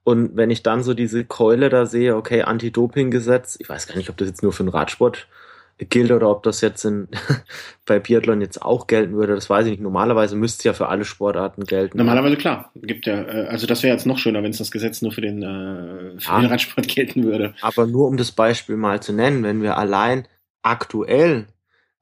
[0.04, 4.10] Und wenn ich dann so diese Keule da sehe, okay, Anti-Doping-Gesetz, ich weiß gar nicht,
[4.10, 5.28] ob das jetzt nur für den Radsport
[5.78, 7.08] gilt oder ob das jetzt in,
[7.86, 9.82] bei Biathlon jetzt auch gelten würde, das weiß ich nicht.
[9.82, 11.98] Normalerweise müsste es ja für alle Sportarten gelten.
[11.98, 12.72] Normalerweise klar.
[12.76, 15.22] Gibt ja, äh, also das wäre jetzt noch schöner, wenn es das Gesetz nur für
[15.22, 17.54] den, äh, für ja, den Radsport gelten würde.
[17.62, 20.28] Aber nur um das Beispiel mal zu nennen, wenn wir allein
[20.62, 21.48] aktuell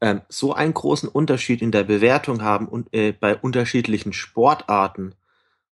[0.01, 5.15] ähm, so einen großen Unterschied in der Bewertung haben und äh, bei unterschiedlichen Sportarten,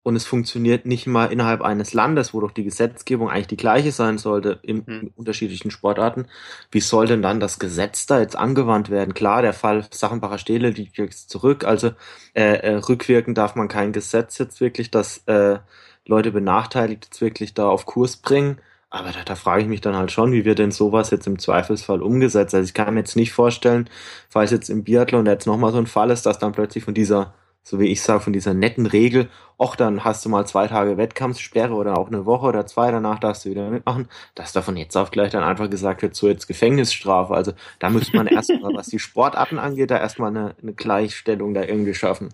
[0.05, 3.91] und es funktioniert nicht mal innerhalb eines Landes, wo doch die Gesetzgebung eigentlich die gleiche
[3.91, 5.11] sein sollte in, in hm.
[5.15, 6.27] unterschiedlichen Sportarten.
[6.69, 9.15] Wie soll denn dann das Gesetz da jetzt angewandt werden?
[9.15, 11.87] Klar, der Fall Sachenbacher Stele liegt jetzt zurück, also
[12.35, 15.57] äh, äh, rückwirkend darf man kein Gesetz jetzt wirklich, das äh,
[16.05, 18.59] Leute benachteiligt jetzt wirklich da auf Kurs bringen.
[18.91, 21.39] Aber da, da frage ich mich dann halt schon, wie wird denn sowas jetzt im
[21.39, 22.53] Zweifelsfall umgesetzt?
[22.53, 23.89] Also ich kann mir jetzt nicht vorstellen,
[24.29, 27.33] falls jetzt im Biathlon jetzt nochmal so ein Fall ist, dass dann plötzlich von dieser
[27.65, 30.97] so wie ich sage, von dieser netten Regel, och, dann hast du mal zwei Tage
[30.97, 34.78] Wettkampfsperre oder auch eine Woche oder zwei, danach darfst du wieder mitmachen, dass da von
[34.78, 37.34] jetzt auf gleich dann einfach gesagt wird, so jetzt Gefängnisstrafe.
[37.34, 41.63] Also da müsste man erstmal, was die Sportarten angeht, da erstmal eine, eine Gleichstellung da
[41.63, 42.30] irgendwie schaffen.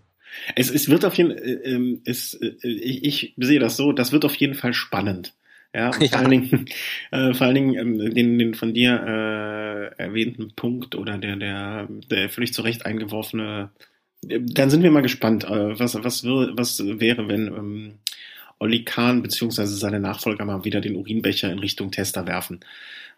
[0.56, 3.94] Es, es wird auf jeden Fall, äh, ähm, es, äh, ich, ich sehe das so,
[3.94, 5.34] das wird auf jeden Fall spannend.
[5.74, 6.08] Ja, ja.
[6.10, 6.66] vor allen Dingen,
[7.12, 9.02] äh, vor allen Dingen ähm, den, den von dir
[9.98, 13.72] äh, erwähnten Punkt oder der, der, der völlig zu Recht eingeworfene
[14.22, 17.94] dann sind wir mal gespannt, äh, was, was, was wäre, wenn ähm,
[18.60, 19.66] Olli Kahn bzw.
[19.66, 22.60] seine Nachfolger mal wieder den Urinbecher in Richtung Tester werfen.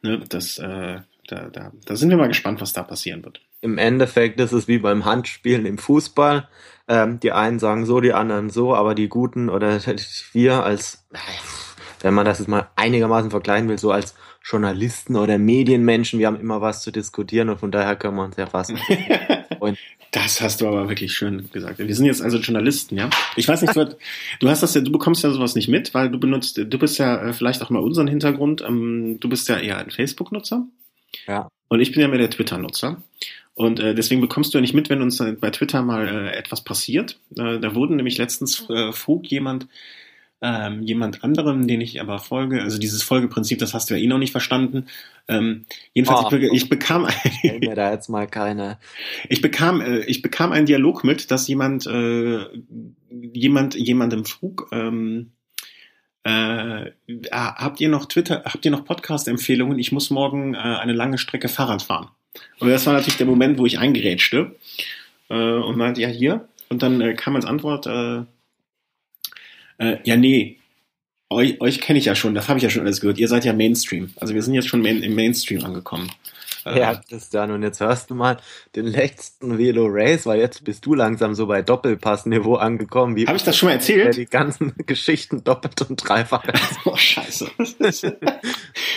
[0.01, 3.41] Ne, das, äh, da, da, da sind wir mal gespannt, was da passieren wird.
[3.61, 6.47] Im Endeffekt ist es wie beim Handspielen im Fußball.
[6.87, 9.79] Ähm, die einen sagen so, die anderen so, aber die Guten oder
[10.33, 11.05] wir als,
[12.01, 16.39] wenn man das jetzt mal einigermaßen vergleichen will, so als Journalisten oder Medienmenschen, wir haben
[16.39, 18.73] immer was zu diskutieren und von daher können wir uns ja fast
[19.57, 19.77] freuen.
[20.13, 21.79] Das hast du aber wirklich schön gesagt.
[21.79, 23.09] Wir sind jetzt also Journalisten, ja.
[23.35, 23.97] Ich weiß nicht, du,
[24.39, 26.99] du hast das ja, du bekommst ja sowas nicht mit, weil du benutzt, du bist
[26.99, 28.61] ja äh, vielleicht auch mal unseren Hintergrund.
[28.61, 30.67] Ähm, du bist ja eher ein Facebook-Nutzer.
[31.27, 31.49] Ja.
[31.67, 33.01] Und ich bin ja mehr der Twitter-Nutzer.
[33.55, 36.37] Und äh, deswegen bekommst du ja nicht mit, wenn uns äh, bei Twitter mal äh,
[36.37, 37.19] etwas passiert.
[37.35, 39.67] Äh, da wurden nämlich letztens äh, frug jemand
[40.45, 44.07] ähm, jemand anderem, den ich aber folge, also dieses Folgeprinzip, das hast du ja eh
[44.07, 44.87] noch nicht verstanden.
[45.29, 46.35] Ähm, jedenfalls, Oh.
[46.35, 47.07] ich, ich bekam
[47.43, 48.77] mir da jetzt mal keine.
[49.29, 52.39] ich bekam, äh, ich bekam einen Dialog mit, dass jemand, äh,
[53.09, 55.31] jemand, jemandem frug, ähm,
[56.25, 56.91] äh,
[57.31, 59.79] ah, habt ihr noch Twitter, habt ihr noch Podcast-Empfehlungen?
[59.79, 62.09] Ich muss morgen äh, eine lange Strecke Fahrrad fahren.
[62.59, 64.55] Und das war natürlich der Moment, wo ich eingerätschte
[65.29, 66.49] äh, und meinte, ja, hier.
[66.67, 68.23] Und dann äh, kam als Antwort, äh,
[69.77, 70.57] äh, ja, nee,
[71.29, 73.17] euch, euch kenne ich ja schon, das habe ich ja schon alles gehört.
[73.17, 74.11] Ihr seid ja Mainstream.
[74.17, 76.11] Also wir sind jetzt schon main, im Mainstream angekommen.
[76.65, 78.37] Äh, Ja, Christian, und jetzt hörst du mal
[78.75, 83.37] den letzten Velo Race, weil jetzt bist du langsam so bei Doppelpassniveau angekommen, wie Habe
[83.37, 84.17] ich das schon mal der erzählt?
[84.17, 86.43] die ganzen Geschichten doppelt und dreifach.
[86.85, 87.47] Oh, scheiße.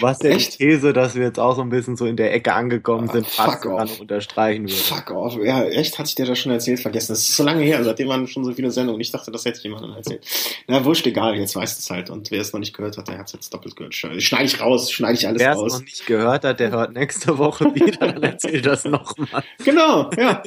[0.00, 0.59] Was ja die Echt?
[0.59, 3.26] These, dass wir jetzt auch so ein bisschen so in der Ecke angekommen Ah, sind,
[3.26, 4.74] fuck fast noch unterstreichen würde.
[4.74, 5.37] Fuck off.
[5.42, 7.12] Ja, echt, hatte ich dir das schon erzählt, vergessen.
[7.12, 9.00] Das ist so lange her, seitdem waren schon so viele Sendungen.
[9.00, 10.24] Ich dachte, das hätte ich jemandem erzählt.
[10.66, 12.11] Na, wurscht, egal, jetzt weiß es halt.
[12.11, 13.94] Und wer es noch nicht gehört hat, der hat es jetzt doppelt gehört.
[13.94, 15.72] Schneide ich raus, schneide ich alles Wer es raus.
[15.74, 19.44] noch nicht gehört hat, der hört nächste Woche wieder, dann erzählt das nochmal.
[19.64, 20.42] Genau, ja.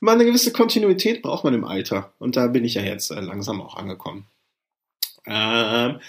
[0.00, 2.12] Mal eine gewisse Kontinuität braucht man im Alter.
[2.18, 4.26] Und da bin ich ja jetzt äh, langsam auch angekommen.
[5.26, 6.00] Ähm,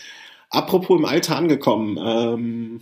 [0.50, 1.98] apropos im Alter angekommen.
[1.98, 2.82] Ähm,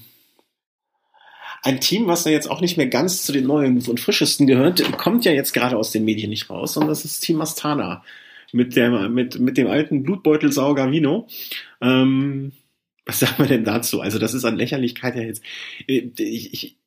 [1.62, 4.98] ein Team, was ja jetzt auch nicht mehr ganz zu den neuen und frischesten gehört,
[4.98, 8.04] kommt ja jetzt gerade aus den Medien nicht raus, und das ist Team Astana.
[8.52, 11.28] Mit, der, mit, mit dem alten Blutbeutelsauger Vino.
[11.82, 12.52] Ähm,
[13.06, 14.00] was sagen wir denn dazu?
[14.02, 15.42] Also, das ist an Lächerlichkeit ja jetzt.
[15.88, 16.78] äh, Ich, ich,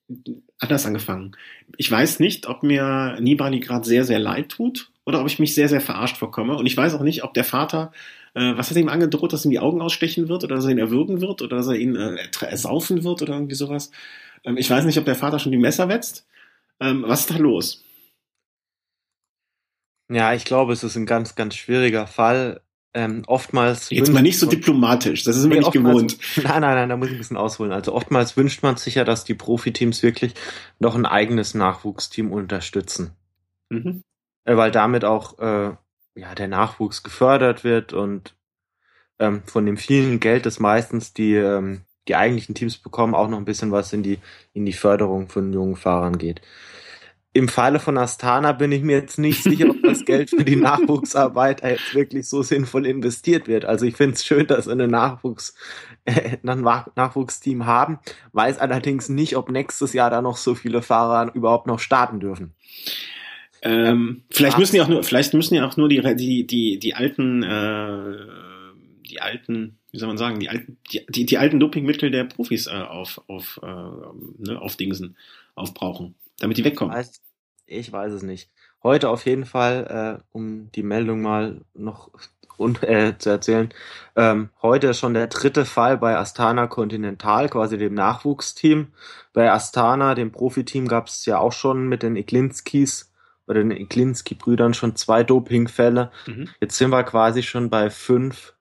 [0.59, 1.37] anders angefangen.
[1.77, 5.55] Ich weiß nicht, ob mir Nibali gerade sehr, sehr leid tut oder ob ich mich
[5.55, 6.57] sehr, sehr verarscht vorkomme.
[6.57, 7.93] Und ich weiß auch nicht, ob der Vater,
[8.35, 10.79] äh, was hat ihm angedroht, dass ihm die Augen ausstechen wird oder dass er ihn
[10.79, 13.91] erwürgen wird oder dass er ihn äh, ersaufen wird oder irgendwie sowas.
[14.45, 16.27] Ähm, ich weiß nicht, ob der Vater schon die Messer wetzt.
[16.81, 17.85] Ähm, was ist da los?
[20.09, 22.61] Ja, ich glaube, es ist ein ganz, ganz schwieriger Fall.
[22.99, 23.91] Ähm, oftmals.
[23.91, 26.19] Jetzt mal nicht so diplomatisch, das wir Nee, nicht oftmals- gewohnt.
[26.45, 27.71] Nein, nein, nein, da muss ich ein bisschen ausholen.
[27.73, 30.33] Also oftmals wünscht man sich ja, dass die Profiteams wirklich
[30.79, 33.11] noch ein eigenes Nachwuchsteam unterstützen.
[33.69, 34.03] Mhm.
[34.47, 35.75] Äh, weil damit auch äh,
[36.15, 38.35] ja, der Nachwuchs gefördert wird und
[39.19, 43.37] ähm, von dem vielen Geld, das meistens die, ähm, die eigentlichen Teams bekommen, auch noch
[43.39, 44.21] ein bisschen was in die,
[44.55, 46.41] in die Förderung von jungen Fahrern geht.
[47.37, 50.57] Im Falle von Astana bin ich mir jetzt nicht sicher, ob das Geld für die
[50.57, 53.67] Nachwuchsarbeit jetzt wirklich so sinnvoll investiert wird.
[53.67, 55.55] Also ich finde es schön, dass sie eine Nachwuchs,
[56.07, 57.99] äh, ein Nach- Nachwuchsteam haben,
[58.33, 62.55] weiß allerdings nicht, ob nächstes Jahr da noch so viele Fahrer überhaupt noch starten dürfen.
[63.61, 64.59] Ähm, vielleicht Ja.
[64.61, 68.17] müssen ja auch nur, vielleicht müssen ja auch nur die, die, die, die alten, äh,
[69.11, 72.67] die alten, wie soll man sagen, die alten, die, die, die alten Dopingmittel der Profis
[72.67, 75.17] äh, auf, auf, äh, ne, auf Dingsen
[75.55, 76.95] aufbrauchen, damit die wegkommen.
[76.95, 77.21] weiß,
[77.67, 78.51] ich weiß es nicht.
[78.83, 82.11] Heute auf jeden Fall, äh, um die Meldung mal noch
[82.57, 83.71] und, äh, zu erzählen,
[84.15, 88.89] ähm, heute ist schon der dritte Fall bei Astana Continental, quasi dem Nachwuchsteam.
[89.33, 93.13] Bei Astana, dem Profiteam, gab es ja auch schon mit den Iglinskis
[93.47, 96.11] oder den Iglinski-Brüdern schon zwei Dopingfälle.
[96.27, 96.49] Mhm.
[96.61, 98.56] Jetzt sind wir quasi schon bei fünf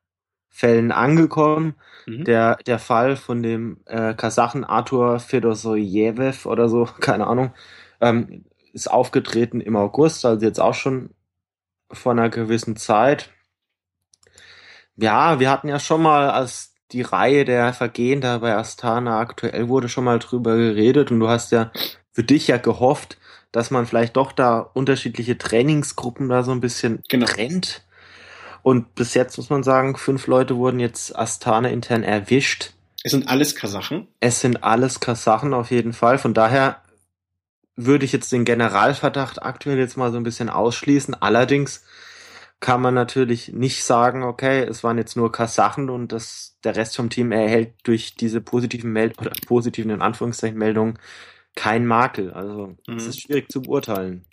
[0.55, 1.75] Fällen angekommen.
[2.05, 2.23] Mhm.
[2.25, 7.53] Der, der Fall von dem äh, Kasachen Artur Fedosojew oder so, keine Ahnung,
[8.01, 11.09] ähm, ist aufgetreten im August, also jetzt auch schon
[11.91, 13.31] vor einer gewissen Zeit.
[14.97, 19.67] Ja, wir hatten ja schon mal, als die Reihe der Vergehen da bei Astana aktuell
[19.67, 21.71] wurde, schon mal drüber geredet und du hast ja
[22.13, 23.17] für dich ja gehofft,
[23.51, 27.25] dass man vielleicht doch da unterschiedliche Trainingsgruppen da so ein bisschen Genau.
[27.25, 27.85] trennt.
[28.65, 32.73] Und bis jetzt muss man sagen, fünf Leute wurden jetzt Astana intern erwischt.
[33.04, 34.08] Es sind alles Kasachen.
[34.21, 36.17] Es sind alles Kasachen auf jeden Fall.
[36.17, 36.82] Von daher
[37.75, 41.13] würde ich jetzt den Generalverdacht aktuell jetzt mal so ein bisschen ausschließen.
[41.13, 41.84] Allerdings
[42.60, 46.95] kann man natürlich nicht sagen, okay, es waren jetzt nur Kasachen und das, der Rest
[46.95, 50.97] vom Team erhält durch diese positiven Meld oder positiven in Anführungszeichen Meldungen
[51.56, 52.34] kein Makel.
[52.34, 53.10] Also es Mhm.
[53.12, 54.25] ist schwierig zu beurteilen.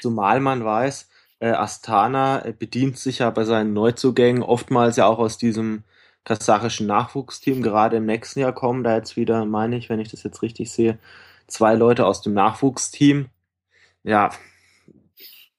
[0.00, 1.06] Zumal man weiß,
[1.46, 5.84] Astana äh, bedient sich ja bei seinen Neuzugängen oftmals ja auch aus diesem
[6.24, 7.62] kasachischen Nachwuchsteam.
[7.62, 10.70] Gerade im nächsten Jahr kommen da jetzt wieder, meine ich, wenn ich das jetzt richtig
[10.70, 10.98] sehe,
[11.46, 13.28] zwei Leute aus dem Nachwuchsteam.
[14.02, 14.30] Ja,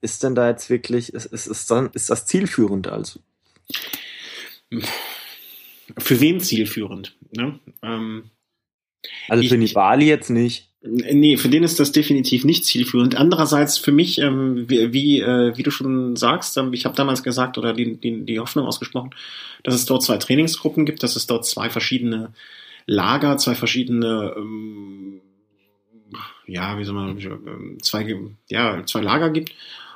[0.02, 3.20] ist denn da jetzt wirklich, ist, ist, ist, dann, ist das zielführend also?
[5.98, 7.18] Für wen zielführend?
[7.32, 7.60] Ne?
[7.82, 8.30] Ähm,
[9.28, 10.70] Also für Nibali jetzt nicht.
[10.82, 13.16] Nee, für den ist das definitiv nicht zielführend.
[13.16, 17.22] Andererseits für mich, ähm, wie, wie, äh, wie du schon sagst, ähm, ich habe damals
[17.22, 19.10] gesagt oder die, die, die Hoffnung ausgesprochen,
[19.64, 22.32] dass es dort zwei Trainingsgruppen gibt, dass es dort zwei verschiedene
[22.86, 25.20] Lager, zwei verschiedene, ähm,
[26.48, 28.16] ja, wie soll man, ähm, zwei,
[28.48, 29.54] ja, zwei Lager gibt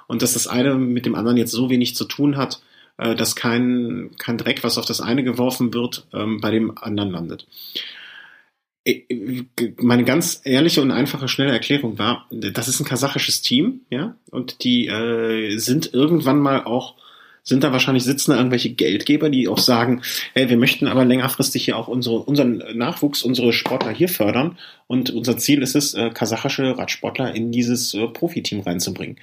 [0.08, 2.62] und dass das eine mit dem anderen jetzt so wenig zu tun hat,
[2.98, 7.10] äh, dass kein, kein Dreck, was auf das eine geworfen wird, ähm, bei dem anderen
[7.10, 7.48] landet.
[9.78, 14.64] Meine ganz ehrliche und einfache, schnelle Erklärung war, das ist ein kasachisches Team, ja, und
[14.64, 16.96] die äh, sind irgendwann mal auch
[17.44, 20.02] sind da wahrscheinlich sitzen da irgendwelche Geldgeber, die auch sagen,
[20.34, 25.10] hey, wir möchten aber längerfristig hier auch unsere, unseren Nachwuchs, unsere Sportler hier fördern und
[25.10, 29.18] unser Ziel ist es, äh, kasachische Radsportler in dieses äh, Profiteam reinzubringen.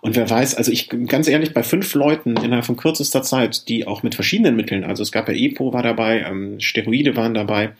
[0.00, 3.86] Und wer weiß, also ich ganz ehrlich, bei fünf Leuten innerhalb von kürzester Zeit, die
[3.86, 7.74] auch mit verschiedenen Mitteln, also es gab ja EPO war dabei, ähm, Steroide waren dabei,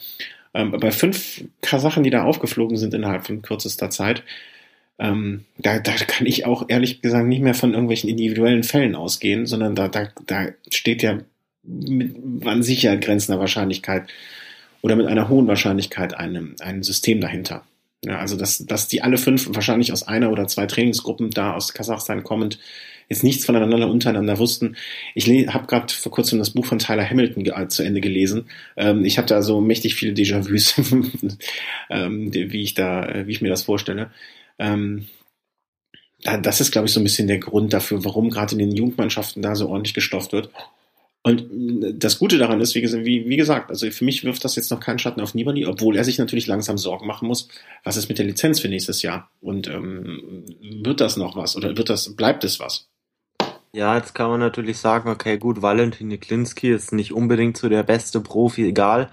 [0.54, 4.22] ähm, bei fünf Kasachen, die da aufgeflogen sind innerhalb von kürzester Zeit,
[4.98, 9.46] ähm, da, da kann ich auch ehrlich gesagt nicht mehr von irgendwelchen individuellen Fällen ausgehen,
[9.46, 11.20] sondern da, da, da steht ja
[11.62, 14.08] mit an sicher grenzender Wahrscheinlichkeit
[14.82, 17.64] oder mit einer hohen Wahrscheinlichkeit ein, ein System dahinter.
[18.04, 21.74] Ja, also dass, dass die alle fünf wahrscheinlich aus einer oder zwei Trainingsgruppen da aus
[21.74, 22.58] Kasachstan kommend
[23.10, 24.76] jetzt nichts voneinander untereinander wussten.
[25.14, 28.46] Ich habe gerade vor kurzem das Buch von Tyler Hamilton zu Ende gelesen.
[28.76, 30.80] Ähm, ich habe da so mächtig viele Déjà-vus,
[31.90, 34.10] ähm, wie ich da, wie ich mir das vorstelle.
[34.58, 35.06] Ähm,
[36.42, 39.42] das ist, glaube ich, so ein bisschen der Grund dafür, warum gerade in den Jugendmannschaften
[39.42, 40.50] da so ordentlich gestofft wird.
[41.22, 41.48] Und
[42.02, 44.80] das Gute daran ist, wie, wie, wie, gesagt, also für mich wirft das jetzt noch
[44.80, 47.48] keinen Schatten auf Nibali, obwohl er sich natürlich langsam Sorgen machen muss,
[47.84, 49.30] was ist mit der Lizenz für nächstes Jahr?
[49.40, 50.44] Und ähm,
[50.82, 52.89] wird das noch was oder wird das, bleibt es was?
[53.72, 57.84] Ja, jetzt kann man natürlich sagen, okay, gut, Valentin Klinski ist nicht unbedingt so der
[57.84, 59.10] beste Profi, egal.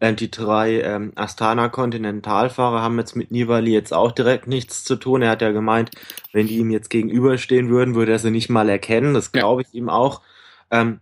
[0.00, 4.96] Ähm, die drei ähm, Astana Kontinentalfahrer haben jetzt mit Nibali jetzt auch direkt nichts zu
[4.96, 5.20] tun.
[5.20, 5.90] Er hat ja gemeint,
[6.32, 9.12] wenn die ihm jetzt gegenüberstehen würden, würde er sie nicht mal erkennen.
[9.12, 10.22] Das glaube ich ihm auch.
[10.70, 11.00] Ähm,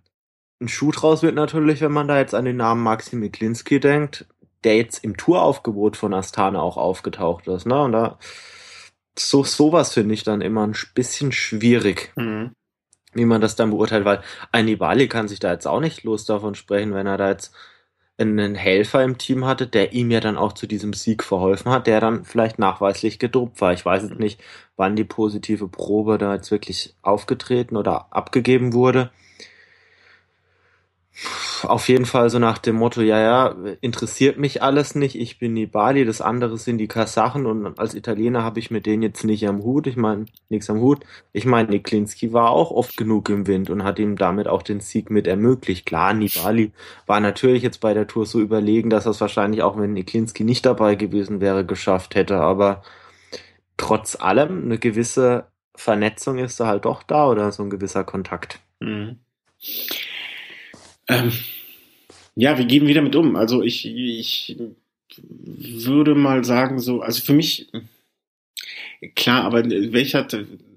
[0.60, 4.26] ein Schuh draus wird natürlich, wenn man da jetzt an den Namen Maxim Miklinski denkt,
[4.64, 7.66] der jetzt im Touraufgebot von Astana auch aufgetaucht ist.
[7.66, 7.80] Ne?
[7.82, 8.18] Und da
[9.18, 12.12] so sowas finde ich dann immer ein bisschen schwierig.
[12.16, 12.52] Mhm
[13.16, 14.20] wie man das dann beurteilt, weil
[14.52, 17.54] ein Nibali kann sich da jetzt auch nicht los davon sprechen, wenn er da jetzt
[18.18, 21.86] einen Helfer im Team hatte, der ihm ja dann auch zu diesem Sieg verholfen hat,
[21.86, 23.72] der dann vielleicht nachweislich gedopt war.
[23.72, 24.40] Ich weiß jetzt nicht,
[24.76, 29.10] wann die positive Probe da jetzt wirklich aufgetreten oder abgegeben wurde
[31.62, 35.54] auf jeden Fall so nach dem Motto, ja, ja, interessiert mich alles nicht, ich bin
[35.54, 39.48] Nibali, das andere sind die Kasachen und als Italiener habe ich mit denen jetzt nicht
[39.48, 41.04] am Hut, ich meine, nichts am Hut.
[41.32, 44.80] Ich meine, Niklinski war auch oft genug im Wind und hat ihm damit auch den
[44.80, 45.86] Sieg mit ermöglicht.
[45.86, 46.72] Klar, Nibali
[47.06, 50.44] war natürlich jetzt bei der Tour so überlegen, dass er es wahrscheinlich auch, wenn Niklinski
[50.44, 52.82] nicht dabei gewesen wäre, geschafft hätte, aber
[53.76, 58.60] trotz allem eine gewisse Vernetzung ist da halt doch da oder so ein gewisser Kontakt.
[58.80, 59.20] Mhm.
[61.08, 61.32] Ähm,
[62.34, 63.36] ja, wir gehen wieder mit um.
[63.36, 64.56] Also ich, ich
[65.18, 67.68] würde mal sagen, so, also für mich,
[69.14, 70.26] klar, aber welcher,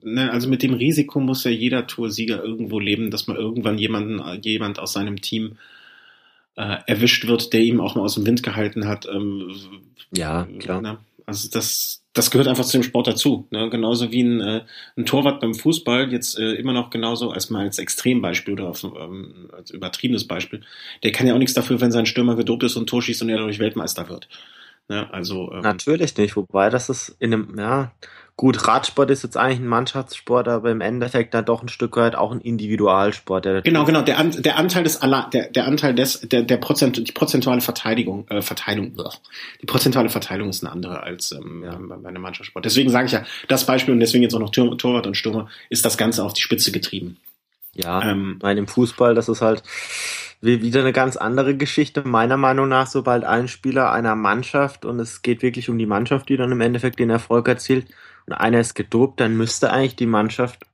[0.02, 4.22] ne, also mit dem Risiko muss ja jeder Toursieger irgendwo leben, dass man irgendwann jemanden,
[4.42, 5.58] jemand aus seinem Team
[6.56, 9.08] äh, erwischt wird, der ihm auch mal aus dem Wind gehalten hat.
[9.12, 9.52] Ähm,
[10.12, 10.82] ja, klar.
[10.82, 10.98] Ne?
[11.26, 13.48] Also das, das gehört einfach zu dem Sport dazu.
[13.52, 13.70] Ne?
[13.70, 14.62] Genauso wie ein, äh,
[14.98, 18.84] ein Torwart beim Fußball jetzt äh, immer noch genauso als mal als Extrembeispiel oder auf,
[18.84, 20.62] ähm, als übertriebenes Beispiel.
[21.04, 23.30] Der kann ja auch nichts dafür, wenn sein Stürmer gedopt ist und Tor schießt und
[23.30, 24.28] er dadurch Weltmeister wird.
[24.88, 25.08] Ne?
[25.14, 26.36] Also ähm, natürlich nicht.
[26.36, 27.94] Wobei das ist in einem ja
[28.40, 32.16] Gut, Radsport ist jetzt eigentlich ein Mannschaftssport, aber im Endeffekt dann doch ein Stück weit
[32.16, 33.66] auch ein Individualsport.
[33.66, 34.02] Genau, genau.
[34.02, 38.26] Der, An der Anteil des der, der Anteil des der, der Prozent die prozentuale Verteidigung
[38.30, 38.96] äh, Verteilung
[39.62, 41.78] die prozentuale Verteilung ist eine andere als ähm, ja.
[41.78, 42.64] bei einem Mannschaftssport.
[42.64, 45.50] Deswegen sage ich ja, das Beispiel und deswegen jetzt auch noch Tor Torwart und Stürmer
[45.70, 47.18] ist das Ganze auf die Spitze getrieben.
[47.76, 49.64] Ja, ähm, bei dem Fußball, das ist halt
[50.40, 52.04] wieder eine ganz andere Geschichte.
[52.08, 56.30] Meiner Meinung nach, sobald ein Spieler einer Mannschaft und es geht wirklich um die Mannschaft,
[56.30, 57.88] die dann im Endeffekt den Erfolg erzielt,
[58.26, 60.66] und einer ist gedopt, dann müsste eigentlich die Mannschaft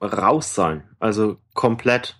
[0.00, 0.84] raus sein.
[0.98, 2.16] Also komplett.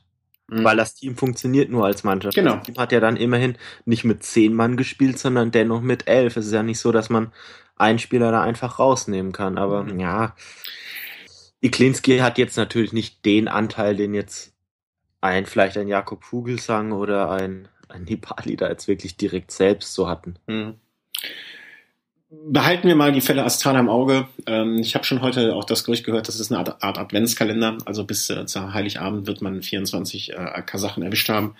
[0.48, 0.64] Mhm.
[0.64, 2.34] Weil das Team funktioniert nur als Mannschaft.
[2.34, 2.56] Genau.
[2.56, 6.36] Das Team hat ja dann immerhin nicht mit zehn Mann gespielt, sondern dennoch mit elf.
[6.36, 7.32] Es ist ja nicht so, dass man
[7.76, 9.58] einen Spieler da einfach rausnehmen kann.
[9.58, 10.00] Aber mhm.
[10.00, 10.34] ja,
[11.60, 14.54] Iklinski hat jetzt natürlich nicht den Anteil, den jetzt
[15.20, 20.08] ein, vielleicht ein Jakob Vogelsang oder ein, ein Nibali da jetzt wirklich direkt selbst so
[20.08, 20.38] hatten.
[20.46, 20.74] Mhm
[22.30, 24.28] behalten wir mal die Fälle Astana im Auge.
[24.46, 27.78] Ähm, ich habe schon heute auch das Gerücht gehört, das ist eine Art, Art Adventskalender.
[27.84, 31.54] Also bis äh, zu Heiligabend wird man 24 äh, Kasachen erwischt haben.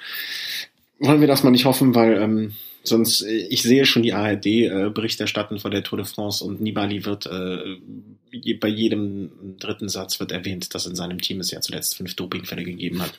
[0.99, 2.53] Wollen wir das mal nicht hoffen, weil ähm,
[2.83, 6.61] sonst, äh, ich sehe schon die ARD äh, Bericht von der Tour de France und
[6.61, 11.61] Nibali wird äh, bei jedem dritten Satz wird erwähnt, dass in seinem Team es ja
[11.61, 13.19] zuletzt fünf Dopingfälle gegeben hat.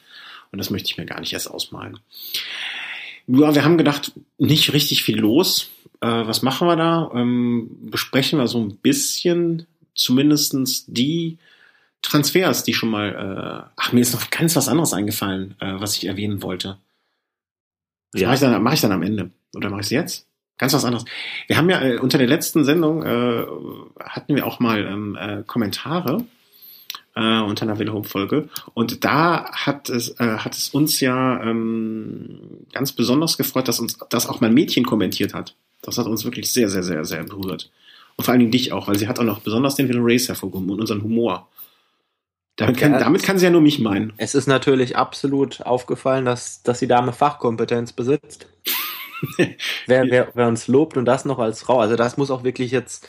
[0.52, 2.00] Und das möchte ich mir gar nicht erst ausmalen.
[3.28, 5.70] Ja, wir haben gedacht, nicht richtig viel los.
[6.02, 7.12] Äh, was machen wir da?
[7.14, 11.38] Ähm, besprechen wir so ein bisschen zumindestens die
[12.02, 13.10] Transfers, die schon mal.
[13.10, 16.78] Äh, ach, mir ist noch ganz was anderes eingefallen, äh, was ich erwähnen wollte.
[18.12, 18.28] Das ja.
[18.28, 19.32] mache ich, dann, mach ich dann am Ende.
[19.56, 20.28] Oder mache ich es jetzt?
[20.58, 21.06] Ganz was anderes.
[21.48, 23.46] Wir haben ja äh, unter der letzten Sendung äh,
[24.04, 26.26] hatten wir auch mal ähm, äh, Kommentare
[27.16, 32.40] äh, unter einer Welle Folge und da hat es äh, hat es uns ja ähm,
[32.74, 35.56] ganz besonders gefreut, dass uns das auch mal ein Mädchen kommentiert hat.
[35.82, 37.72] Das hat uns wirklich sehr sehr sehr sehr berührt
[38.20, 40.28] und vor allen Dingen dich auch, weil sie hat auch noch besonders den Will Race
[40.28, 41.48] hervorgehoben und unseren Humor.
[42.58, 44.12] Damit kann, damit kann sie ja nur mich meinen.
[44.18, 48.48] Es ist natürlich absolut aufgefallen, dass, dass die Dame Fachkompetenz besitzt.
[49.88, 52.72] wer, wer, wer uns lobt und das noch als Frau, also das muss auch wirklich
[52.72, 53.08] jetzt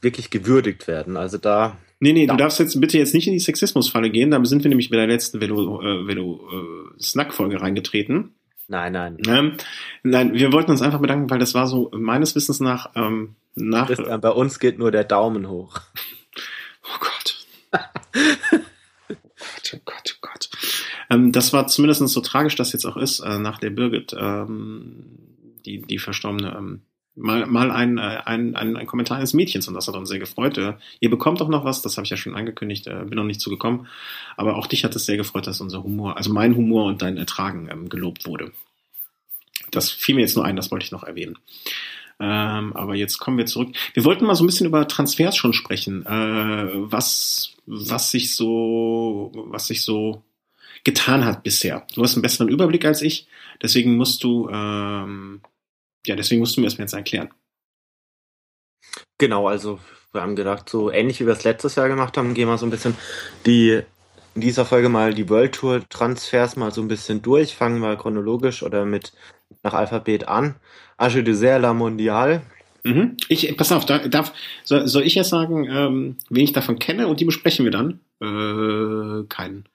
[0.00, 1.16] wirklich gewürdigt werden.
[1.16, 1.76] Also da.
[1.98, 2.34] Nee, nee, da.
[2.34, 4.30] du darfst jetzt bitte jetzt nicht in die Sexismusfalle gehen.
[4.30, 8.30] Da sind wir nämlich bei der letzten Velo, äh, Velo äh, Snack-Folge reingetreten.
[8.72, 9.18] Nein, nein.
[9.26, 9.56] Ähm,
[10.02, 13.88] nein, wir wollten uns einfach bedanken, weil das war so meines Wissens nach ähm, nach.
[13.88, 15.78] Christian, bei uns geht nur der Daumen hoch.
[16.84, 17.46] Oh Gott.
[17.72, 17.78] oh
[19.38, 20.50] Gott, oh Gott, oh Gott.
[21.10, 24.16] Ähm, das war zumindest so tragisch, das jetzt auch ist, äh, nach der Birgit.
[24.18, 25.04] Ähm,
[25.64, 26.82] die, die verstorbene, ähm,
[27.14, 30.18] mal, mal ein, äh, ein, ein, ein Kommentar eines Mädchens und das hat uns sehr
[30.18, 30.58] gefreut.
[30.58, 33.24] Äh, ihr bekommt auch noch was, das habe ich ja schon angekündigt, äh, bin noch
[33.24, 33.86] nicht zugekommen.
[34.36, 37.16] Aber auch dich hat es sehr gefreut, dass unser Humor, also mein Humor und dein
[37.16, 38.52] Ertragen ähm, gelobt wurde.
[39.70, 41.38] Das fiel mir jetzt nur ein, das wollte ich noch erwähnen.
[42.20, 43.74] Ähm, aber jetzt kommen wir zurück.
[43.94, 49.32] Wir wollten mal so ein bisschen über Transfers schon sprechen, äh, was, was sich so,
[49.34, 50.22] was sich so
[50.84, 51.86] getan hat bisher.
[51.94, 53.26] Du hast einen besseren Überblick als ich,
[53.60, 55.40] deswegen musst du ähm,
[56.06, 57.30] ja, deswegen musst du mir das jetzt erklären.
[59.18, 59.78] Genau, also
[60.12, 62.66] wir haben gedacht, so ähnlich wie wir es letztes Jahr gemacht haben, gehen wir so
[62.66, 62.96] ein bisschen
[63.46, 63.82] die
[64.34, 67.54] in dieser Folge mal die World Tour Transfers mal so ein bisschen durch.
[67.54, 69.12] Fangen wir chronologisch oder mit
[69.62, 70.56] nach Alphabet an.
[70.96, 72.42] Age de Serre La Mondial.
[72.84, 73.16] Mhm.
[73.28, 74.32] Ich, pass auf, da, darf,
[74.64, 78.00] soll, soll ich jetzt sagen, ähm, wen ich davon kenne und die besprechen wir dann?
[78.20, 79.68] Äh, keinen.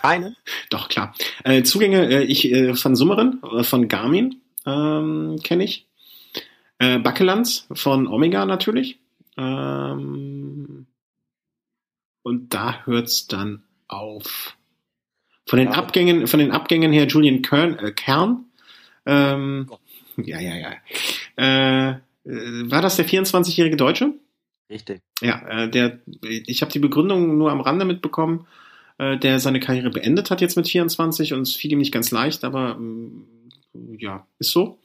[0.00, 0.36] Keine?
[0.70, 1.14] Doch, klar.
[1.44, 5.86] Äh, Zugänge, äh, ich äh, von Summerin, äh, von Garmin ähm, kenne ich.
[6.78, 8.98] Äh, Backelands von Omega natürlich.
[9.36, 10.86] Ähm,
[12.22, 14.56] und da hört's dann auf.
[15.46, 15.74] Von den ja.
[15.74, 18.46] Abgängen, von den Abgängen her Julian Kern, äh, Kern
[19.06, 19.68] ähm,
[20.16, 20.72] ja, ja, ja.
[21.36, 24.12] Äh, war das der 24-jährige Deutsche?
[24.68, 25.00] Richtig.
[25.20, 28.46] Ja, äh, der, ich habe die Begründung nur am Rande mitbekommen,
[28.98, 32.10] äh, der seine Karriere beendet hat jetzt mit 24 und es fiel ihm nicht ganz
[32.10, 33.26] leicht, aber ähm,
[33.72, 34.78] ja, ist so.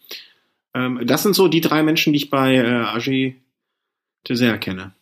[0.74, 3.41] Ähm, das sind so die drei Menschen, die ich bei äh, Agi
[4.24, 4.93] Teser kenne.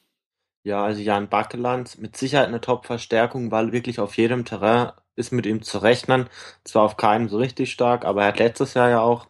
[0.63, 5.45] Ja, also Jan Backeland mit Sicherheit eine Top-Verstärkung, weil wirklich auf jedem Terrain ist mit
[5.45, 6.27] ihm zu rechnen.
[6.63, 9.27] Zwar auf keinem so richtig stark, aber er hat letztes Jahr ja auch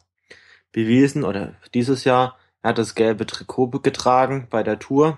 [0.72, 5.18] bewiesen, oder dieses Jahr, er hat das gelbe Trikot getragen bei der Tour.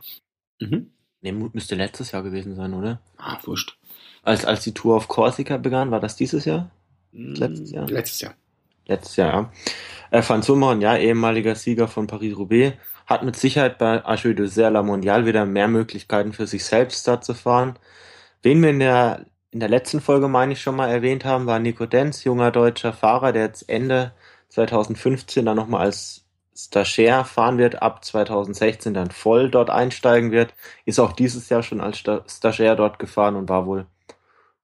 [0.60, 0.92] Mhm.
[1.22, 3.02] Ne, müsste letztes Jahr gewesen sein, oder?
[3.18, 3.78] Ah, wurscht.
[4.24, 6.72] Als, als die Tour auf Korsika begann, war das dieses Jahr?
[7.12, 7.88] Letztes Jahr?
[7.88, 8.36] Letztes Jahr
[8.86, 9.52] letztes Jahr, ja.
[10.12, 14.84] Äh, Franz Summeren, ja, ehemaliger Sieger von Paris-Roubaix, hat mit Sicherheit bei Arche de Serre
[14.84, 17.78] Mondial wieder mehr Möglichkeiten für sich selbst da zu fahren.
[18.42, 21.60] Wen wir in der, in der letzten Folge, meine ich, schon mal erwähnt haben, war
[21.60, 24.14] Nico Denz, junger deutscher Fahrer, der jetzt Ende
[24.50, 30.54] 2015 dann nochmal als Stagiaire fahren wird, ab 2016 dann voll dort einsteigen wird,
[30.86, 33.88] ist auch dieses Jahr schon als Stagiaire dort gefahren und war wohl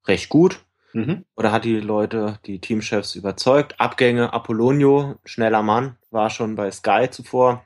[0.07, 0.63] recht gut.
[0.93, 1.25] Mhm.
[1.35, 3.79] Oder hat die Leute, die Teamchefs überzeugt?
[3.79, 7.65] Abgänge, Apollonio, schneller Mann, war schon bei Sky zuvor.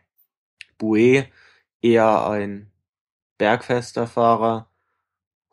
[0.77, 1.25] Bue,
[1.81, 2.71] eher ein
[3.37, 4.67] bergfester Fahrer.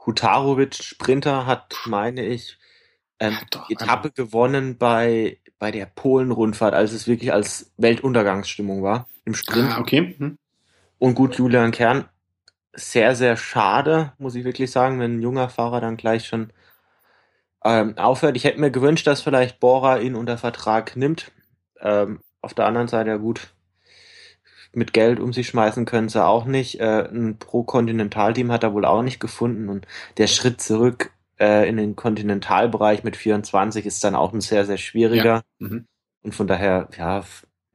[0.05, 2.59] Hutarovic, Sprinter, hat, meine ich,
[3.21, 4.11] ähm, ja, Etappe aber.
[4.11, 9.71] gewonnen bei, bei der Polen-Rundfahrt, als es wirklich als Weltuntergangsstimmung war im Sprint.
[9.71, 10.17] Ah, okay.
[10.19, 10.37] Hm.
[10.99, 12.09] Und gut, Julian Kern,
[12.73, 16.53] sehr, sehr schade, muss ich wirklich sagen, wenn ein junger Fahrer dann gleich schon
[17.65, 18.37] ähm, aufhört.
[18.37, 21.33] Ich hätte mir gewünscht, dass vielleicht Bora ihn unter Vertrag nimmt.
[21.81, 23.53] Ähm, auf der anderen Seite, ja gut,
[24.73, 26.81] mit Geld um sich schmeißen können sie auch nicht.
[26.81, 29.87] Äh, ein Pro-Kontinentalteam hat er wohl auch nicht gefunden und
[30.19, 34.79] der Schritt zurück äh, in den Kontinentalbereich mit 24 ist dann auch ein sehr, sehr
[34.79, 35.43] schwieriger.
[35.61, 35.67] Ja.
[35.67, 35.87] Mhm.
[36.23, 37.25] Und von daher, ja,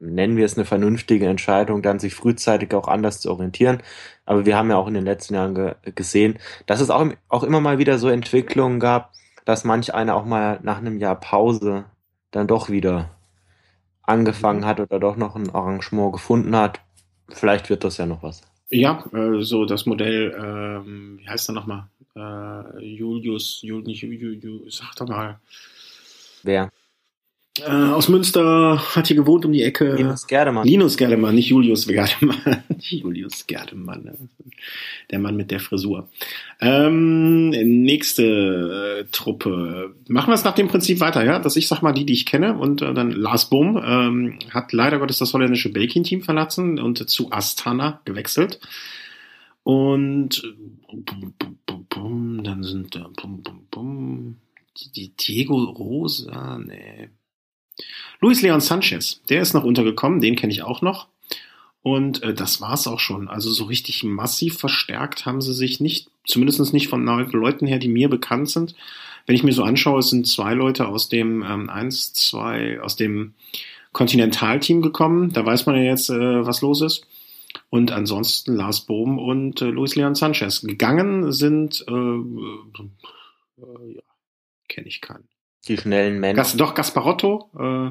[0.00, 3.82] nennen wir es eine vernünftige Entscheidung, dann sich frühzeitig auch anders zu orientieren.
[4.24, 7.42] Aber wir haben ja auch in den letzten Jahren ge gesehen, dass es auch, auch
[7.42, 9.12] immer mal wieder so Entwicklungen gab,
[9.48, 11.86] dass manch einer auch mal nach einem Jahr Pause
[12.32, 13.08] dann doch wieder
[14.02, 16.80] angefangen hat oder doch noch ein Arrangement gefunden hat.
[17.30, 18.42] Vielleicht wird das ja noch was.
[18.68, 21.86] Ja, äh, so das Modell, ähm, wie heißt er nochmal?
[22.14, 25.40] Äh, Julius, Jul, nicht Julius, sag doch mal.
[26.42, 26.68] Wer?
[27.66, 29.94] Äh, aus Münster hat hier gewohnt um die Ecke.
[29.94, 30.66] Linus Gerdemann.
[30.66, 32.62] Linus Gerdemann, nicht Julius Gerdemann.
[32.78, 34.16] Julius Gerdemann, ne?
[35.10, 36.08] der Mann mit der Frisur.
[36.60, 39.94] Ähm, nächste äh, Truppe.
[40.08, 41.38] Machen wir es nach dem Prinzip weiter, ja?
[41.38, 44.72] Dass ich sag mal die, die ich kenne und äh, dann Lars Bohm ähm, hat
[44.72, 48.60] leider Gottes das holländische Belkin-Team verlassen und zu Astana gewechselt.
[49.62, 50.42] Und
[50.86, 51.34] bum,
[51.66, 54.36] bum, bum, dann sind da bum, bum, bum,
[54.94, 57.10] die Diego Rosa, nee.
[58.20, 61.08] Luis Leon Sanchez, der ist noch untergekommen, den kenne ich auch noch.
[61.82, 63.28] Und äh, das war's auch schon.
[63.28, 67.88] Also so richtig massiv verstärkt haben sie sich nicht, zumindest nicht von Leuten her, die
[67.88, 68.74] mir bekannt sind.
[69.26, 72.96] Wenn ich mir so anschaue, es sind zwei Leute aus dem ähm, eins, zwei, aus
[72.96, 73.34] dem
[73.92, 75.32] Kontinentalteam gekommen.
[75.32, 77.06] Da weiß man ja jetzt, äh, was los ist.
[77.70, 80.62] Und ansonsten Lars Bohm und äh, Luis Leon Sanchez.
[80.62, 84.02] Gegangen sind, äh, äh, ja,
[84.68, 85.28] kenne ich keinen.
[85.66, 86.36] Die schnellen Männer.
[86.36, 87.90] Gas, doch, Gasparotto, äh,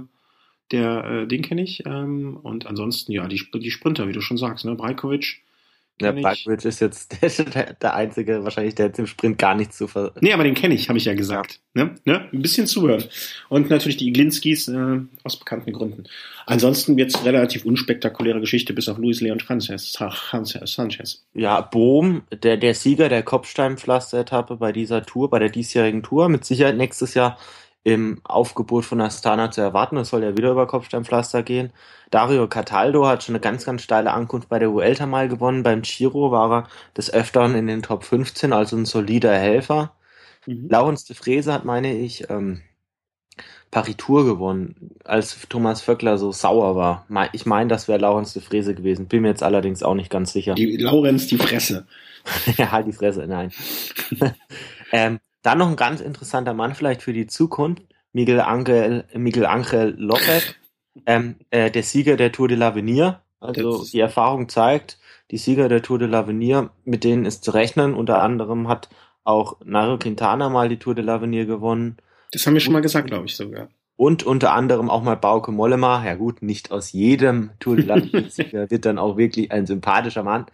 [0.71, 1.85] der, äh, den kenne ich.
[1.85, 4.75] Ähm, und ansonsten, ja, die, die Sprinter, wie du schon sagst, ne?
[4.75, 5.41] Brajkovic.
[5.99, 7.21] Ja, Brajkovic ist jetzt
[7.55, 10.11] der, der, Einzige, wahrscheinlich, der jetzt im Sprint gar nichts zu ver...
[10.21, 11.59] Nee, aber den kenne ich, habe ich ja gesagt.
[11.73, 11.95] Ne?
[12.05, 12.27] Ne?
[12.31, 13.03] Ein bisschen zuhören.
[13.49, 16.03] Und natürlich die Iglinskis äh, aus bekannten Gründen.
[16.45, 19.97] Ansonsten wird's relativ unspektakuläre Geschichte, bis auf Luis Leon Sanchez.
[20.65, 21.25] Sanchez.
[21.33, 26.45] Ja, Bohm, der, der Sieger der Kopfsteinpflaster-Etappe bei dieser Tour, bei der diesjährigen Tour, mit
[26.45, 27.37] Sicherheit nächstes Jahr
[27.87, 29.95] im Aufgebot von Astana zu erwarten.
[29.95, 31.71] Es soll ja wieder über Kopfsteinpflaster gehen.
[32.11, 35.63] Dario Cataldo hat schon eine ganz, ganz steile Ankunft bei der Vuelta mal gewonnen.
[35.63, 36.67] Beim Giro war er
[36.97, 39.93] des Öfteren in den Top 15, also ein solider Helfer.
[40.45, 40.67] Mhm.
[40.69, 42.61] Laurens de Frese hat, meine ich, ähm,
[43.71, 47.05] Paritur gewonnen, als Thomas Vöckler so sauer war.
[47.31, 49.07] Ich meine, das wäre Laurens de Frese gewesen.
[49.07, 50.55] Bin mir jetzt allerdings auch nicht ganz sicher.
[50.55, 51.87] Die, Laurens die Fresse.
[52.57, 53.53] ja, halt die Fresse, nein.
[54.91, 57.83] ähm, dann noch ein ganz interessanter Mann vielleicht für die Zukunft,
[58.13, 60.55] Miguel Angel, Miguel Angel Lopez,
[61.05, 63.19] ähm, äh, der Sieger der Tour de l'Avenir.
[63.39, 64.97] Also die Erfahrung zeigt,
[65.29, 67.93] die Sieger der Tour de l'Avenir, mit denen ist zu rechnen.
[67.93, 68.89] Unter anderem hat
[69.23, 71.97] auch Nairo Quintana mal die Tour de l'Avenir gewonnen.
[72.31, 73.69] Das haben wir schon mal gesagt, glaube ich sogar.
[73.95, 76.03] Und unter anderem auch mal Bauke Mollema.
[76.05, 80.45] Ja gut, nicht aus jedem Tour de l'Avenir-Sieger wird dann auch wirklich ein sympathischer Mann.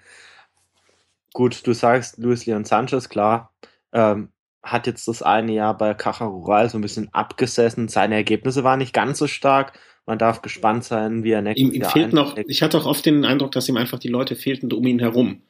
[1.33, 3.53] Gut, du sagst Luis Leon Sanchez, klar.
[3.91, 4.32] Ähm,
[4.63, 7.89] hat jetzt das eine Jahr bei Caja Rural so ein bisschen abgesessen.
[7.89, 9.77] Seine Ergebnisse waren nicht ganz so stark.
[10.05, 12.37] Man darf gespannt sein, wie er nächstes ihm, ihm fehlt noch.
[12.37, 15.41] Ich hatte auch oft den Eindruck, dass ihm einfach die Leute fehlten um ihn herum.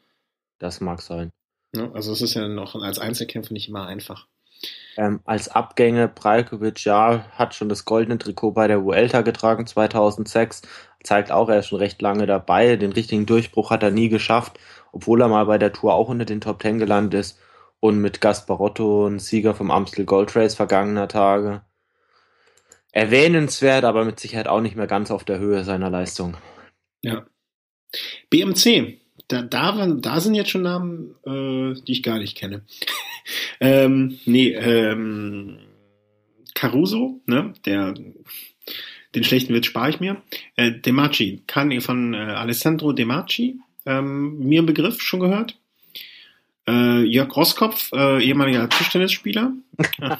[0.59, 1.31] Das mag sein.
[1.75, 4.27] Ja, also es ist ja noch als Einzelkämpfer nicht immer einfach.
[4.95, 10.61] Ähm, als Abgänge Brajkovic, ja, hat schon das goldene Trikot bei der Vuelta getragen 2006.
[11.03, 12.75] Zeigt auch, er ist schon recht lange dabei.
[12.75, 14.59] Den richtigen Durchbruch hat er nie geschafft,
[14.91, 17.39] obwohl er mal bei der Tour auch unter den Top Ten gelandet ist
[17.83, 21.63] und mit Gasparotto, ein Sieger vom Amstel Gold Race vergangener Tage.
[22.93, 26.37] Erwähnenswert, aber mit Sicherheit auch nicht mehr ganz auf der Höhe seiner Leistung.
[27.01, 27.25] Ja.
[28.29, 32.63] BMC, da, da, da sind jetzt schon Namen, äh, die ich gar nicht kenne.
[33.59, 35.59] ähm, nee, ähm,
[36.55, 37.95] Caruso, ne, der,
[39.13, 40.21] den schlechten Witz spare ich mir.
[40.55, 45.59] Äh, Demaci, kann von äh, Alessandro Demaci, ähm, mir ein Begriff schon gehört.
[46.67, 49.53] Äh, Jörg Rosskopf, äh, ehemaliger Tischtennisspieler.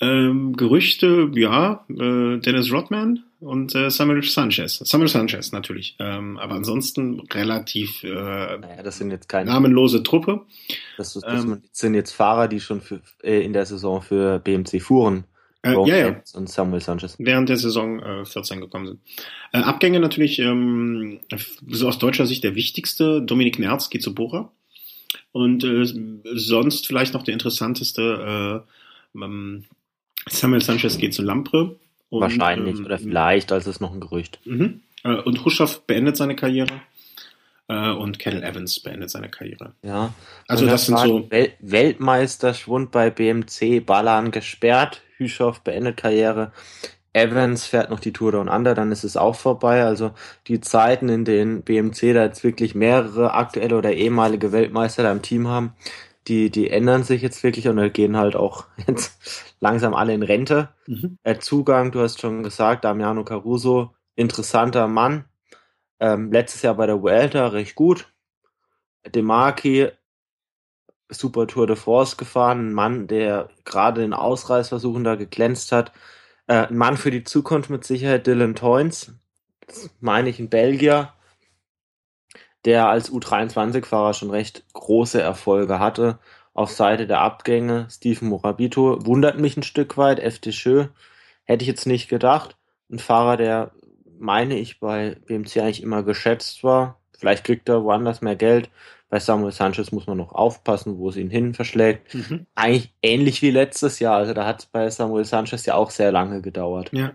[0.00, 4.78] ähm, Gerüchte, ja, äh, Dennis Rodman und äh, Samuel Sanchez.
[4.78, 5.96] Samuel Sanchez natürlich.
[5.98, 10.42] Ähm, aber ansonsten relativ äh, naja, das sind jetzt keine namenlose Truppe.
[10.96, 14.80] Das, das ähm, sind jetzt Fahrer, die schon für, äh, in der Saison für BMC
[14.80, 15.24] fuhren.
[15.62, 16.22] Äh, ja, ja.
[16.34, 17.16] Und Samuel Sanchez.
[17.18, 19.00] Während der Saison äh, 14 gekommen sind.
[19.52, 21.20] Äh, Abgänge natürlich, ähm,
[21.68, 23.22] so aus deutscher Sicht der wichtigste.
[23.22, 24.50] Dominik Nerz geht zu Bora.
[25.34, 25.84] Und äh,
[26.36, 28.64] sonst vielleicht noch der interessanteste,
[29.16, 29.64] äh, ähm,
[30.28, 31.74] Samuel Sanchez geht zu Lampre.
[32.08, 34.38] Und, Wahrscheinlich ähm, oder vielleicht, als ist noch ein Gerücht.
[34.44, 34.82] Mhm.
[35.02, 36.82] Äh, und Huschow beendet seine Karriere.
[37.66, 39.74] Äh, und Kettle Evans beendet seine Karriere.
[39.82, 40.14] Ja.
[40.46, 41.28] Also das, das sind so.
[41.28, 46.52] Wel Weltmeisterschwund bei BMC, Ballan gesperrt, Hüschow beendet Karriere.
[47.14, 49.84] Evans fährt noch die Tour Down Under, dann ist es auch vorbei.
[49.84, 50.10] Also
[50.48, 55.22] die Zeiten, in denen BMC da jetzt wirklich mehrere aktuelle oder ehemalige Weltmeister da im
[55.22, 55.74] Team haben,
[56.26, 59.16] die, die ändern sich jetzt wirklich und gehen halt auch jetzt
[59.60, 60.70] langsam alle in Rente.
[60.86, 61.18] Mhm.
[61.38, 65.24] Zugang, du hast schon gesagt, Damiano Caruso, interessanter Mann.
[66.00, 68.12] Ähm, letztes Jahr bei der Vuelta recht gut.
[69.06, 69.90] Demarki,
[71.10, 75.92] super Tour de France gefahren, ein Mann, der gerade in Ausreißversuchen da geglänzt hat
[76.46, 79.12] Äh, ein Mann für die Zukunft mit Sicherheit Dylan Toynes,
[79.66, 81.12] das meine ich in Belgier,
[82.64, 86.18] der als U23-Fahrer schon recht große Erfolge hatte.
[86.52, 90.20] Auf Seite der Abgänge Stephen Morabito wundert mich ein Stück weit.
[90.20, 90.86] FT Schö
[91.44, 92.56] hätte ich jetzt nicht gedacht.
[92.90, 93.72] Ein Fahrer, der,
[94.18, 97.00] meine ich, bei BMC eigentlich immer geschätzt war.
[97.18, 98.70] Vielleicht kriegt er woanders mehr Geld.
[99.14, 102.12] Bei Samuel Sanchez muss man noch aufpassen, wo es ihn hin verschlägt.
[102.12, 102.46] Mhm.
[102.56, 104.16] Eigentlich ähnlich wie letztes Jahr.
[104.16, 106.90] Also da hat es bei Samuel Sanchez ja auch sehr lange gedauert.
[106.92, 107.12] Ja.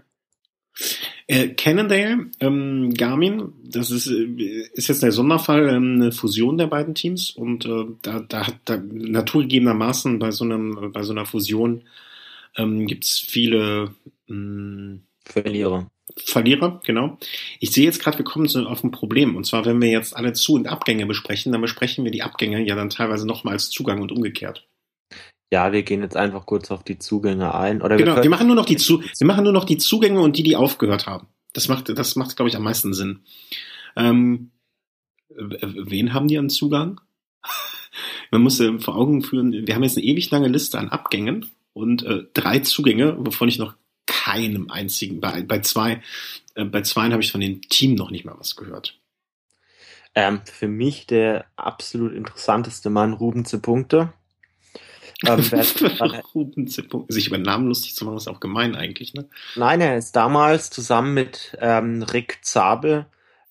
[1.28, 6.68] Äh, Cannondale, ähm, Garmin, das ist, äh, ist jetzt der Sonderfall, ähm, eine Fusion der
[6.68, 11.26] beiden Teams und äh, da, da hat da naturgegebenermaßen bei so einem, bei so einer
[11.26, 11.84] Fusion
[12.56, 13.94] ähm, gibt es viele
[14.28, 15.92] mh, Verlierer.
[16.18, 17.18] Verlierer, genau.
[17.60, 19.36] Ich sehe jetzt gerade, wir kommen zu, auf ein Problem.
[19.36, 22.66] Und zwar, wenn wir jetzt alle Zu- und Abgänge besprechen, dann besprechen wir die Abgänge
[22.66, 24.68] ja dann teilweise nochmal als Zugang und umgekehrt.
[25.52, 27.82] Ja, wir gehen jetzt einfach kurz auf die Zugänge ein.
[27.82, 30.22] Oder genau, wir, wir machen nur noch die Zu wir machen nur noch die Zugänge
[30.22, 31.28] und die, die aufgehört haben.
[31.54, 33.22] Das macht, das macht, glaube ich, am meisten Sinn.
[33.96, 34.52] Ähm,
[35.30, 37.02] wen haben die an Zugang?
[38.32, 41.48] Man muss äh, vor Augen führen, wir haben jetzt eine ewig lange Liste an Abgängen
[41.74, 43.76] und äh, drei Zugänge, wovon ich noch
[44.20, 46.02] keinem einzigen, bei, bei zwei,
[46.56, 49.00] äh, bei zweien habe ich von dem Team noch nicht mal was gehört.
[50.16, 54.12] Ähm, für mich der absolut interessanteste Mann, Ruben zu Punkte.
[55.26, 55.44] Ähm,
[57.08, 59.30] sich über Namen lustig zu machen, ist auch gemein eigentlich, ne?
[59.56, 63.06] Nein, er ist damals zusammen mit ähm, Rick Zabel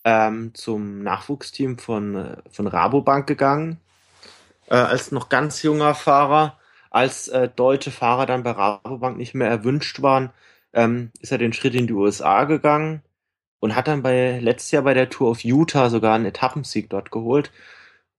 [0.05, 3.79] ähm, zum Nachwuchsteam von, von Rabobank gegangen.
[4.67, 6.59] Äh, als noch ganz junger Fahrer.
[6.91, 10.31] Als äh, deutsche Fahrer dann bei Rabobank nicht mehr erwünscht waren,
[10.73, 13.03] ähm, ist er den Schritt in die USA gegangen
[13.61, 17.11] und hat dann bei letztes Jahr bei der Tour of Utah sogar einen Etappensieg dort
[17.11, 17.51] geholt.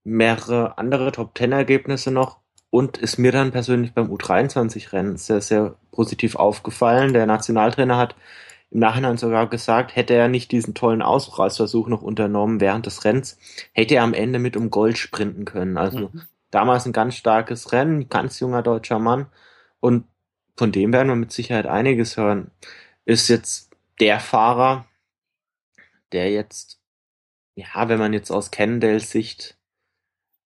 [0.04, 2.38] Mehrere andere Top-10-Ergebnisse noch
[2.70, 7.12] und ist mir dann persönlich beim U23-Rennen sehr, sehr positiv aufgefallen.
[7.12, 8.14] Der Nationaltrainer hat
[8.70, 13.36] im Nachhinein sogar gesagt, hätte er nicht diesen tollen Ausreißversuch noch unternommen während des Rennens,
[13.72, 15.76] hätte er am Ende mit um Gold sprinten können.
[15.76, 16.22] Also mhm.
[16.50, 19.26] damals ein ganz starkes Rennen, ganz junger deutscher Mann.
[19.80, 20.04] Und
[20.60, 22.50] von dem werden wir mit Sicherheit einiges hören.
[23.06, 24.84] Ist jetzt der Fahrer,
[26.12, 26.78] der jetzt,
[27.54, 29.56] ja, wenn man jetzt aus Cannondales Sicht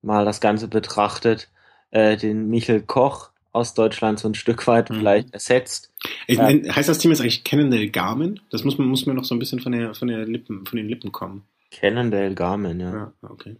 [0.03, 1.51] mal das Ganze betrachtet,
[1.91, 4.99] äh, den Michael Koch aus Deutschland so ein Stück weit mhm.
[4.99, 5.93] vielleicht ersetzt.
[6.29, 8.39] Ich mein, heißt das Team jetzt eigentlich Cannondale Garmin?
[8.51, 10.77] Das muss man muss mir noch so ein bisschen von der von der Lippen von
[10.77, 11.43] den Lippen kommen.
[11.73, 12.93] Cannondale Garmin, ja.
[12.93, 13.57] Ja, okay.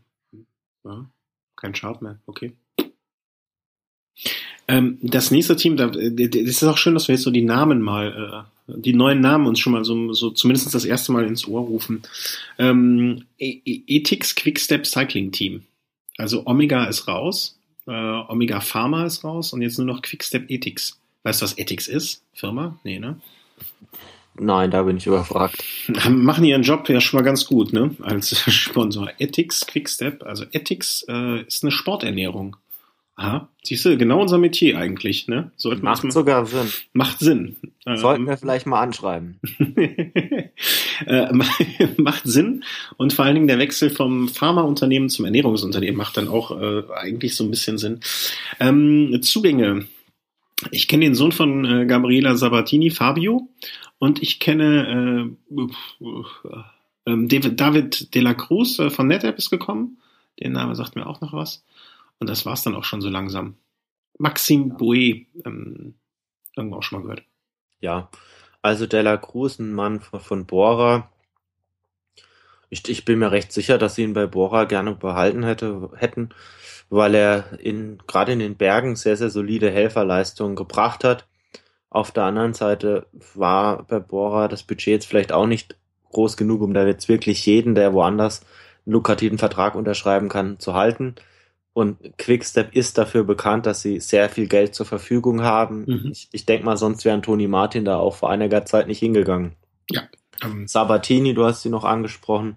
[0.85, 1.11] Ja,
[1.57, 2.57] kein Sharp mehr, okay.
[4.67, 7.43] Ähm, das nächste Team, da, äh, das ist auch schön, dass wir jetzt so die
[7.43, 11.27] Namen mal, äh, die neuen Namen uns schon mal so, so zumindest das erste Mal
[11.27, 12.03] ins Ohr rufen.
[12.59, 15.65] Ähm, e-, e-, Ethics Quickstep Cycling Team.
[16.17, 20.99] Also Omega ist raus, äh, Omega Pharma ist raus und jetzt nur noch Quickstep Ethics.
[21.25, 22.23] Weißt du, was Ethics ist?
[22.33, 22.79] Firma?
[22.85, 23.21] Nee, ne?
[24.37, 25.63] Nein, da bin ich überfragt.
[26.09, 27.95] Machen ihren Job ja schon mal ganz gut, ne?
[28.03, 29.11] Als Sponsor.
[29.19, 32.57] Ethics Quickstep, also Ethics äh, ist eine Sporternährung.
[33.17, 35.53] Aha, siehst du, genau unser Metier eigentlich, ne?
[35.57, 36.69] Sollten macht sogar Sinn.
[36.93, 37.57] Macht Sinn.
[37.85, 39.39] Sollten ähm, wir vielleicht mal anschreiben.
[41.07, 41.33] äh,
[41.97, 42.65] macht Sinn
[42.97, 47.37] und vor allen Dingen der Wechsel vom Pharmaunternehmen zum Ernährungsunternehmen macht dann auch äh, eigentlich
[47.37, 48.01] so ein bisschen Sinn.
[48.59, 49.87] Ähm, Zugänge.
[50.73, 53.49] Ich kenne den Sohn von äh, Gabriela Sabatini, Fabio,
[53.99, 55.63] und ich kenne äh,
[57.07, 59.99] äh, David, David de la Cruz äh, von NetApp ist gekommen.
[60.41, 61.65] Der Name sagt mir auch noch was.
[62.19, 63.57] Und das war es dann auch schon so langsam.
[64.19, 64.75] Maxime ja.
[64.75, 65.95] Bouet, ähm,
[66.57, 67.25] irgendwo auch schon mal gehört.
[67.81, 68.09] Ja,
[68.63, 71.11] also Della Cruz, ein Mann von, von Bora.
[72.71, 76.31] Ich, ich bin mir recht sicher, dass sie ihn bei Bora gerne behalten hätte, hätten,
[76.89, 81.27] weil er in, gerade in den Bergen sehr, sehr solide Helferleistungen gebracht hat.
[81.91, 85.77] Auf der anderen Seite war bei Bora das Budget jetzt vielleicht auch nicht
[86.11, 88.41] groß genug, um da jetzt wirklich jeden, der woanders
[88.87, 91.15] einen lukrativen Vertrag unterschreiben kann, zu halten.
[91.75, 95.85] Und Quickstep ist dafür bekannt, dass sie sehr viel Geld zur Verfügung haben.
[95.87, 96.11] Mhm.
[96.13, 99.57] Ich, ich denke mal, sonst wäre Toni Martin da auch vor einiger Zeit nicht hingegangen.
[99.91, 100.03] Ja.
[100.43, 100.69] Ähm.
[100.69, 102.57] Sabatini, du hast sie noch angesprochen,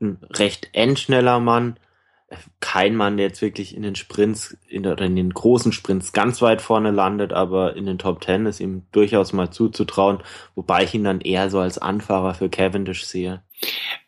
[0.00, 1.78] ein recht endschneller Mann.
[2.60, 6.40] Kein Mann, der jetzt wirklich in den Sprints, in, oder in den großen Sprints ganz
[6.40, 10.18] weit vorne landet, aber in den Top Ten ist ihm durchaus mal zuzutrauen,
[10.54, 13.42] wobei ich ihn dann eher so als Anfahrer für Cavendish sehe.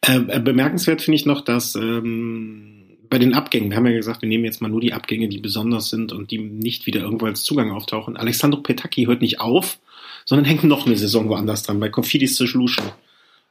[0.02, 2.75] Äh, bemerkenswert finde ich noch, dass ähm
[3.08, 5.38] bei den Abgängen, wir haben ja gesagt, wir nehmen jetzt mal nur die Abgänge, die
[5.38, 8.16] besonders sind und die nicht wieder irgendwo als Zugang auftauchen.
[8.16, 9.78] Alexandro Petacchi hört nicht auf,
[10.24, 12.90] sondern hängt noch eine Saison woanders dran, bei Confidis Solution.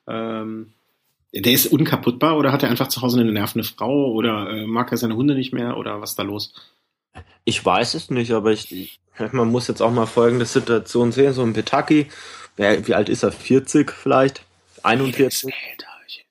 [0.08, 0.74] Ähm,
[1.34, 4.91] der ist unkaputtbar oder hat er einfach zu Hause eine nervende Frau oder äh, mag
[4.91, 6.53] er seine Hunde nicht mehr oder was ist da los?
[7.43, 8.99] Ich weiß es nicht, aber ich,
[9.32, 11.34] man muss jetzt auch mal folgende Situation sehen.
[11.34, 12.08] So ein Petaki
[12.58, 13.32] wie alt ist er?
[13.32, 14.43] 40 vielleicht?
[14.84, 15.45] 41?
[15.45, 15.51] Nee,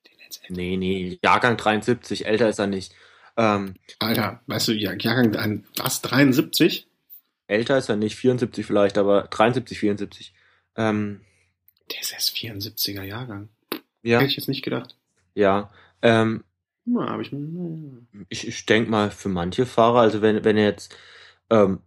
[0.09, 0.55] den jetzt älter.
[0.55, 2.93] Nee, nee, Jahrgang 73, älter ist er nicht.
[3.37, 6.87] Ähm, Alter, weißt du, ja, Jahrgang ein- was, 73?
[7.47, 10.35] älter ist er nicht, 74 vielleicht, aber 73, 74.
[10.77, 11.21] Ähm,
[11.91, 13.49] Der ist erst 74er Jahrgang.
[14.03, 14.97] ja, Hätte ich jetzt nicht gedacht.
[15.35, 15.71] ja.
[16.03, 16.45] Ähm,
[16.85, 17.33] Na, ich
[18.29, 20.95] ich, ich denke mal, für manche Fahrer, also wenn, wenn er jetzt
[21.51, 21.81] ähm,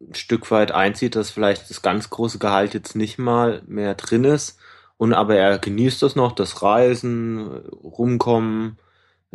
[0.00, 4.24] ein Stück weit einzieht, dass vielleicht das ganz große Gehalt jetzt nicht mal mehr drin
[4.24, 4.58] ist,
[4.98, 8.78] und aber er genießt das noch, das Reisen, rumkommen,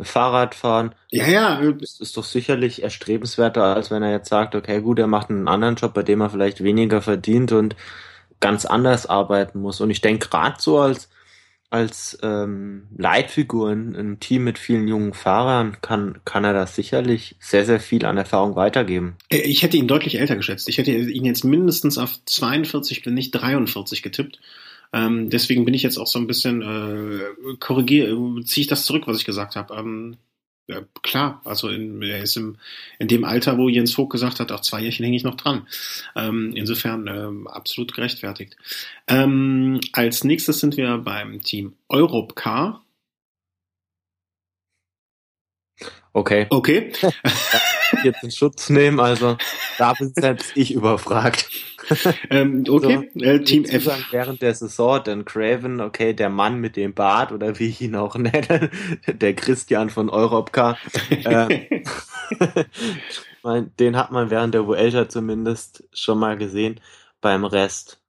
[0.00, 4.98] Fahrradfahren, Ja, ja, Das ist doch sicherlich erstrebenswerter, als wenn er jetzt sagt, okay, gut,
[4.98, 7.76] er macht einen anderen Job, bei dem er vielleicht weniger verdient und
[8.40, 9.80] ganz anders arbeiten muss.
[9.80, 11.08] Und ich denke, gerade so als,
[11.70, 17.36] als ähm, Leitfigur in einem Team mit vielen jungen Fahrern kann, kann er da sicherlich
[17.38, 19.16] sehr, sehr viel an Erfahrung weitergeben.
[19.28, 20.68] Äh, Ich hätte ihn deutlich älter geschätzt.
[20.68, 24.40] Ich hätte ihn jetzt mindestens auf 42, wenn nicht 43 getippt.
[24.92, 28.14] Ähm, deswegen bin ich jetzt auch so ein bisschen äh, korrigiere,
[28.44, 29.74] ziehe ich das zurück, was ich gesagt habe.
[29.74, 30.16] Ähm,
[30.68, 32.56] ja, klar, also in, er ist im,
[32.98, 35.66] in dem Alter, wo Jens Vogt gesagt hat, auch zwei Jährchen hänge ich noch dran.
[36.14, 38.56] Ähm, insofern ähm, absolut gerechtfertigt.
[39.08, 42.84] Ähm, als nächstes sind wir beim Team Europcar.
[46.14, 46.92] Okay, Okay.
[48.04, 49.36] jetzt in Schutz nehmen, also
[49.78, 51.48] da bin selbst ich überfragt.
[52.30, 53.10] ähm, okay.
[53.14, 53.84] Äh, Team F.
[53.84, 57.80] sagen, Während der Saison, dann Craven, okay, der Mann mit dem Bart oder wie ich
[57.80, 58.70] ihn auch nenne,
[59.06, 60.76] der Christian von Europcar,
[61.10, 61.66] äh,
[63.78, 66.80] den hat man während der Vuelta zumindest schon mal gesehen.
[67.20, 68.00] Beim Rest,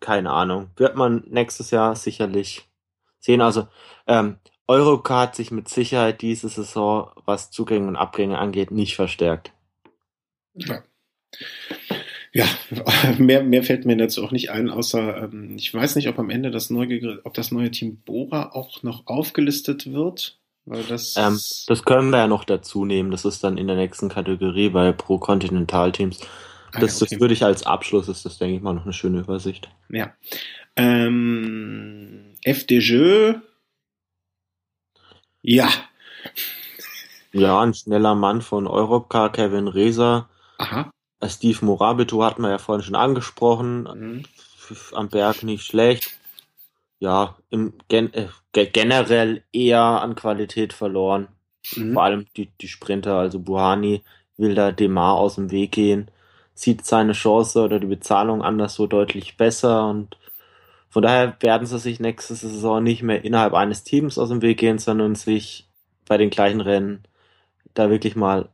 [0.00, 0.70] keine Ahnung.
[0.76, 2.68] Wird man nächstes Jahr sicherlich
[3.20, 3.40] sehen.
[3.40, 3.68] Also,
[4.06, 9.52] ähm, Europcar hat sich mit Sicherheit diese Saison, was Zugänge und Abgänge angeht, nicht verstärkt.
[10.54, 10.82] Ja.
[12.32, 12.46] Ja,
[13.18, 16.30] mehr, mehr fällt mir dazu auch nicht ein, außer ähm, ich weiß nicht, ob am
[16.30, 21.38] Ende das neue, ob das neue Team Bora auch noch aufgelistet wird, weil das, Ähm,
[21.68, 23.10] das können wir ja noch dazu nehmen.
[23.12, 26.20] Das ist dann in der nächsten Kategorie bei Pro Continental Teams.
[26.72, 27.14] Ah, Das, ja, okay.
[27.14, 29.68] das würde ich als Abschluss, ist das, denke ich mal, noch eine schöne Übersicht.
[29.90, 30.12] ja.
[30.76, 33.34] Ähm, FDJ.
[35.46, 35.68] Ja.
[37.32, 40.28] Ja, ein schneller Mann von Europcar, Kevin Reser.
[40.58, 40.90] Aha.
[41.20, 43.82] Äh, Steve Morabito hatten wir ja vorhin schon angesprochen.
[43.82, 44.22] Mhm.
[44.94, 46.12] Am Berg nicht schlecht.
[46.98, 51.28] Ja, im gen äh, ge- generell eher an Qualität verloren.
[51.76, 51.92] Mhm.
[51.92, 54.02] Vor allem die, die Sprinter, also Buhani
[54.38, 56.10] will da Demar aus dem Weg gehen,
[56.54, 60.16] sieht seine Chance oder die Bezahlung anders so deutlich besser und
[60.94, 64.58] von daher werden sie sich nächste Saison nicht mehr innerhalb eines Teams aus dem Weg
[64.58, 65.66] gehen, sondern sich
[66.06, 67.00] bei den gleichen Rennen
[67.74, 68.48] da wirklich mal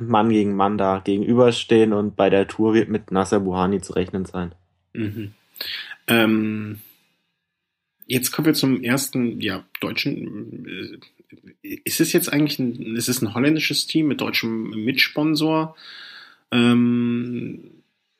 [0.00, 4.24] Mann gegen Mann da gegenüberstehen und bei der Tour wird mit Nasser Buhani zu rechnen
[4.24, 4.56] sein.
[4.92, 5.34] Mhm.
[6.08, 6.80] Ähm,
[8.08, 10.66] jetzt kommen wir zum ersten, ja, deutschen.
[11.62, 15.76] äh, Ist es jetzt eigentlich ein, ist es ein holländisches Team mit deutschem Mitsponsor?
[16.50, 17.70] Ähm,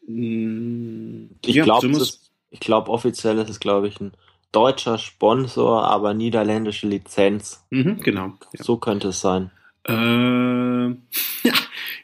[0.07, 2.24] Ich ja, glaube, so muss-
[2.55, 4.13] ich glaube offiziell ist es glaube ich ein
[4.53, 7.67] deutscher Sponsor, aber niederländische Lizenz.
[7.71, 8.35] Mhm, genau.
[8.53, 8.65] Ja.
[8.65, 9.51] So könnte es sein.
[9.87, 9.93] Äh,
[11.49, 11.55] ja,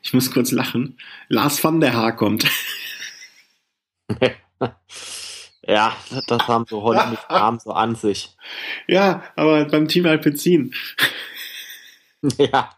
[0.02, 0.98] ich muss kurz lachen.
[1.28, 2.44] Lars van der Haar kommt.
[5.62, 5.96] Ja,
[6.26, 8.34] das haben so holländische Namen so an sich.
[8.88, 10.74] ja, aber beim Team Alpecin.
[12.38, 12.74] Ja,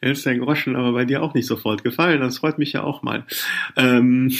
[0.00, 2.20] ist der Groschen aber bei dir auch nicht sofort gefallen.
[2.20, 3.26] Das freut mich ja auch mal.
[3.76, 4.32] Ähm,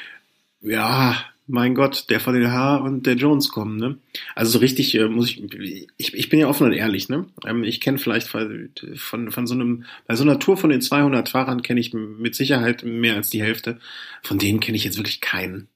[0.60, 3.98] ja, mein Gott, der Haar und der Jones kommen, ne?
[4.34, 7.26] Also so richtig äh, muss ich, ich, ich bin ja offen und ehrlich, ne?
[7.44, 11.28] Ähm, ich kenne vielleicht von, von, so einem, bei so einer Tour von den 200
[11.28, 13.78] Fahrern kenne ich mit Sicherheit mehr als die Hälfte.
[14.22, 15.68] Von denen kenne ich jetzt wirklich keinen.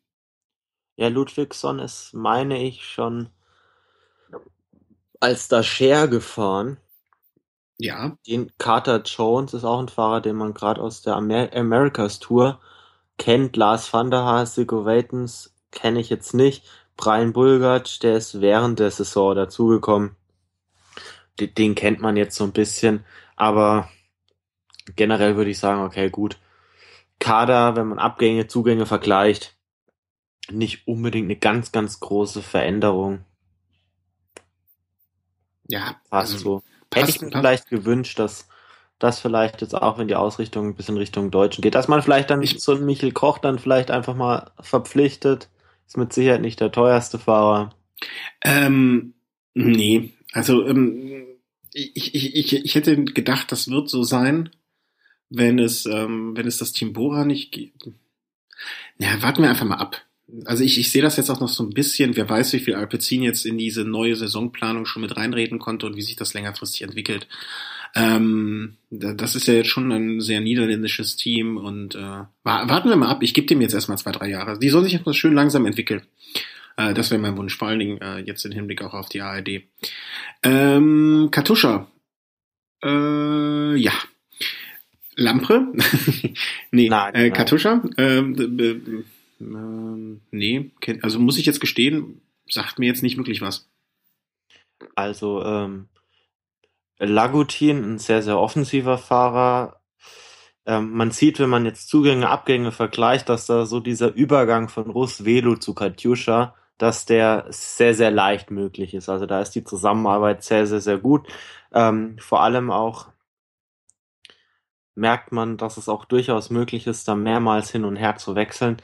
[0.97, 3.29] ja, Ludwigsson ist, meine ich, schon
[5.21, 6.79] als Dacher gefahren.
[7.79, 12.19] Ja, Den Carter Jones ist auch ein Fahrer, den man gerade aus der Amer Americas
[12.19, 12.61] Tour
[13.19, 13.57] kennt.
[13.57, 16.65] Lars van der Haar, Siggo Weitens kenne ich jetzt nicht.
[16.97, 20.17] Brian Bulgart, der ist während der Saison dazugekommen.
[21.39, 23.05] Den, den kennt man jetzt so ein bisschen,
[23.37, 23.91] aber
[24.95, 26.39] generell würde ich sagen, okay, gut.
[27.19, 29.55] Kader, wenn man Abgänge, Zugänge vergleicht,
[30.51, 33.25] nicht unbedingt eine ganz, ganz große Veränderung.
[35.69, 36.63] ja, Passt also, so.
[36.93, 37.41] Hätte ich mir passt.
[37.41, 38.49] vielleicht gewünscht, dass
[38.99, 42.31] das vielleicht jetzt auch, wenn die Ausrichtung ein bisschen Richtung Deutschen geht, dass man vielleicht
[42.31, 45.49] dann Ich- so einen Michel Koch dann vielleicht einfach mal verpflichtet.
[45.87, 47.71] Ist mit Sicherheit nicht der teuerste Fahrer.
[48.43, 49.15] Ähm,
[49.55, 51.27] nee, also ähm,
[51.73, 54.51] ich, ich, ich, ich hätte gedacht, das wird so sein,
[55.29, 57.89] wenn es, ähm, wenn es das Team Bora nicht gibt.
[58.99, 60.03] Ja, warten wir einfach mal ab.
[60.45, 62.17] Also ich, ich sehe das jetzt auch noch so ein bisschen.
[62.17, 65.97] Wer weiß, wie viel Alpecin jetzt in diese neue Saisonplanung schon mit reinreden konnte und
[65.97, 67.29] wie sich das längerfristig entwickelt.
[67.95, 73.09] Ähm, das ist ja jetzt schon ein sehr niederländisches Team und äh, warten wir mal
[73.09, 73.23] ab.
[73.23, 74.59] Ich gebe dem jetzt erstmal zwei, drei Jahre.
[74.59, 76.03] Die sollen sich erstmal schön langsam entwickeln.
[76.77, 79.23] Äh, das wäre mein Wunsch, vor allen Dingen äh, jetzt im Hinblick auch auf die
[79.23, 79.63] ARD.
[80.43, 81.91] Ähm, Katuscha.
[82.85, 83.93] Äh, ja.
[85.15, 85.73] Lampre?
[86.73, 87.83] nee, nein, äh, Katuscha?
[87.97, 89.05] Ähm,
[89.41, 90.73] ähm, nee,
[91.03, 93.69] also muss ich jetzt gestehen, sagt mir jetzt nicht wirklich was.
[94.95, 95.89] Also, ähm,
[96.99, 99.81] Lagutin, ein sehr, sehr offensiver Fahrer.
[100.65, 104.91] Ähm, man sieht, wenn man jetzt Zugänge, Abgänge vergleicht, dass da so dieser Übergang von
[104.91, 109.09] Russ Velo zu Katjuscha, dass der sehr, sehr leicht möglich ist.
[109.09, 111.27] Also da ist die Zusammenarbeit sehr, sehr, sehr gut.
[111.73, 113.09] Ähm, vor allem auch
[114.97, 118.79] merkt man, dass es auch durchaus möglich ist, da mehrmals hin und her zu wechseln.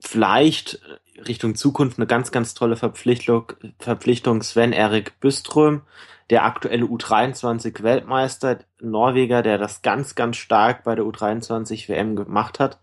[0.00, 0.80] Vielleicht
[1.26, 5.82] Richtung Zukunft eine ganz, ganz tolle Verpflichtung, Verpflichtung Sven Erik Büström,
[6.30, 12.58] der aktuelle U23 Weltmeister, Norweger, der das ganz, ganz stark bei der U23 WM gemacht
[12.58, 12.78] hat,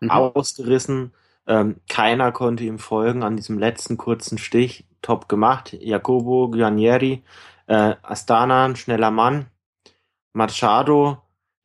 [0.00, 0.10] mhm.
[0.10, 1.12] ausgerissen.
[1.46, 4.84] Ähm, keiner konnte ihm folgen an diesem letzten kurzen Stich.
[5.00, 5.72] Top gemacht.
[5.80, 7.22] Jacobo Guarnieri,
[7.66, 9.46] äh, Astana, ein schneller Mann.
[10.32, 11.18] Machado,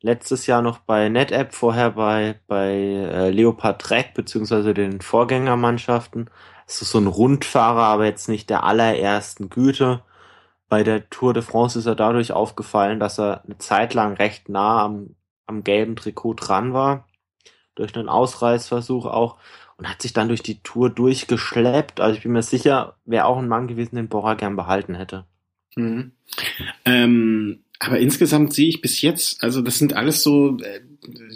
[0.04, 6.28] letztes Jahr noch bei NetApp, vorher bei, bei äh, Leopard Trek beziehungsweise den Vorgängermannschaften.
[6.66, 10.02] Es ist so ein Rundfahrer, aber jetzt nicht der allerersten Güte.
[10.68, 14.50] Bei der Tour de France ist er dadurch aufgefallen, dass er eine Zeit lang recht
[14.50, 17.06] nah am, am gelben Trikot dran war.
[17.74, 19.38] Durch einen Ausreißversuch auch.
[19.78, 22.00] Und hat sich dann durch die Tour durchgeschleppt.
[22.00, 25.24] Also ich bin mir sicher, wäre auch ein Mann gewesen, den Bora gern behalten hätte.
[25.76, 26.12] Mhm.
[26.84, 30.80] Ähm, aber insgesamt sehe ich bis jetzt, also das sind alles so äh,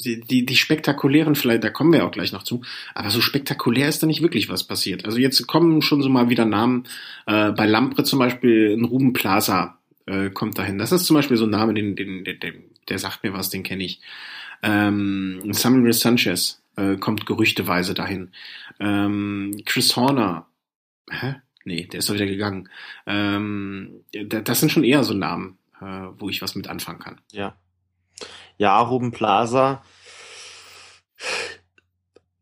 [0.04, 2.62] die, die, die spektakulären, vielleicht, da kommen wir auch gleich noch zu,
[2.94, 5.04] aber so spektakulär ist da nicht wirklich was passiert.
[5.04, 6.84] Also jetzt kommen schon so mal wieder Namen,
[7.26, 10.78] äh, bei Lampre zum Beispiel ein Ruben Plaza äh, kommt dahin.
[10.78, 13.50] Das ist zum Beispiel so ein Name, den, den, den, den der sagt mir was,
[13.50, 14.00] den kenne ich.
[14.62, 18.30] Ähm, Samuel Sanchez äh, kommt gerüchteweise dahin.
[18.80, 20.46] Ähm, Chris Horner,
[21.10, 21.36] hä?
[21.68, 22.68] Nee, der ist doch wieder gegangen.
[23.06, 27.20] Ähm, das sind schon eher so Namen äh, wo ich was mit anfangen kann.
[27.30, 27.54] Ja.
[28.56, 29.82] Ja, Ruben Plaza.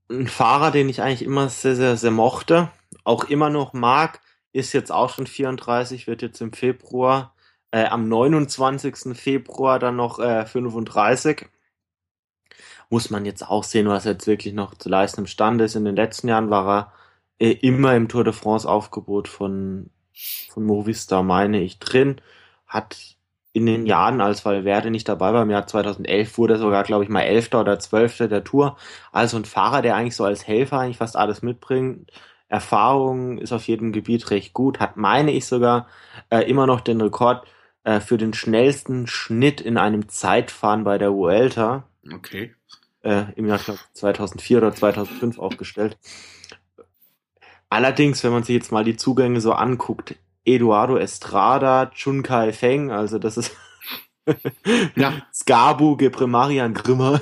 [0.09, 2.71] Ein Fahrer, den ich eigentlich immer sehr, sehr, sehr mochte,
[3.05, 4.21] auch immer noch mag,
[4.53, 7.35] ist jetzt auch schon 34, wird jetzt im Februar,
[7.73, 9.17] äh, am 29.
[9.17, 11.49] Februar dann noch äh, 35.
[12.89, 15.75] Muss man jetzt auch sehen, was er jetzt wirklich noch zu leisten imstande ist.
[15.75, 16.93] In den letzten Jahren war er
[17.39, 19.91] äh, immer im Tour de France Aufgebot von,
[20.51, 22.21] von Movistar, meine ich, drin.
[22.67, 23.17] Hat
[23.53, 27.05] in den Jahren, als Valverde nicht dabei war, im Jahr 2011 wurde er sogar, glaube
[27.05, 28.77] ich, mal Elfter oder Zwölfter der Tour.
[29.13, 32.11] Also ein Fahrer, der eigentlich so als Helfer eigentlich fast alles mitbringt.
[32.49, 35.89] Erfahrung ist auf jedem Gebiet recht gut, hat, meine ich sogar,
[36.31, 37.47] äh, immer noch den Rekord
[37.85, 41.85] äh, für den schnellsten Schnitt in einem Zeitfahren bei der Vuelta.
[42.13, 42.55] Okay.
[43.03, 45.97] Äh, Im Jahr glaub, 2004 oder 2005 aufgestellt.
[47.69, 52.91] Allerdings, wenn man sich jetzt mal die Zugänge so anguckt, Eduardo Estrada, Chun Kai Feng,
[52.91, 53.57] also das ist
[54.97, 55.13] ja.
[55.33, 57.21] Skabu Gebremarian Grimmer,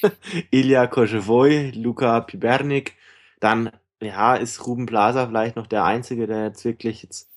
[0.50, 2.94] Ilya Koschevoy, Luca Pibernik,
[3.40, 3.70] dann
[4.00, 7.30] ja, ist Ruben Plaza vielleicht noch der Einzige, der jetzt wirklich jetzt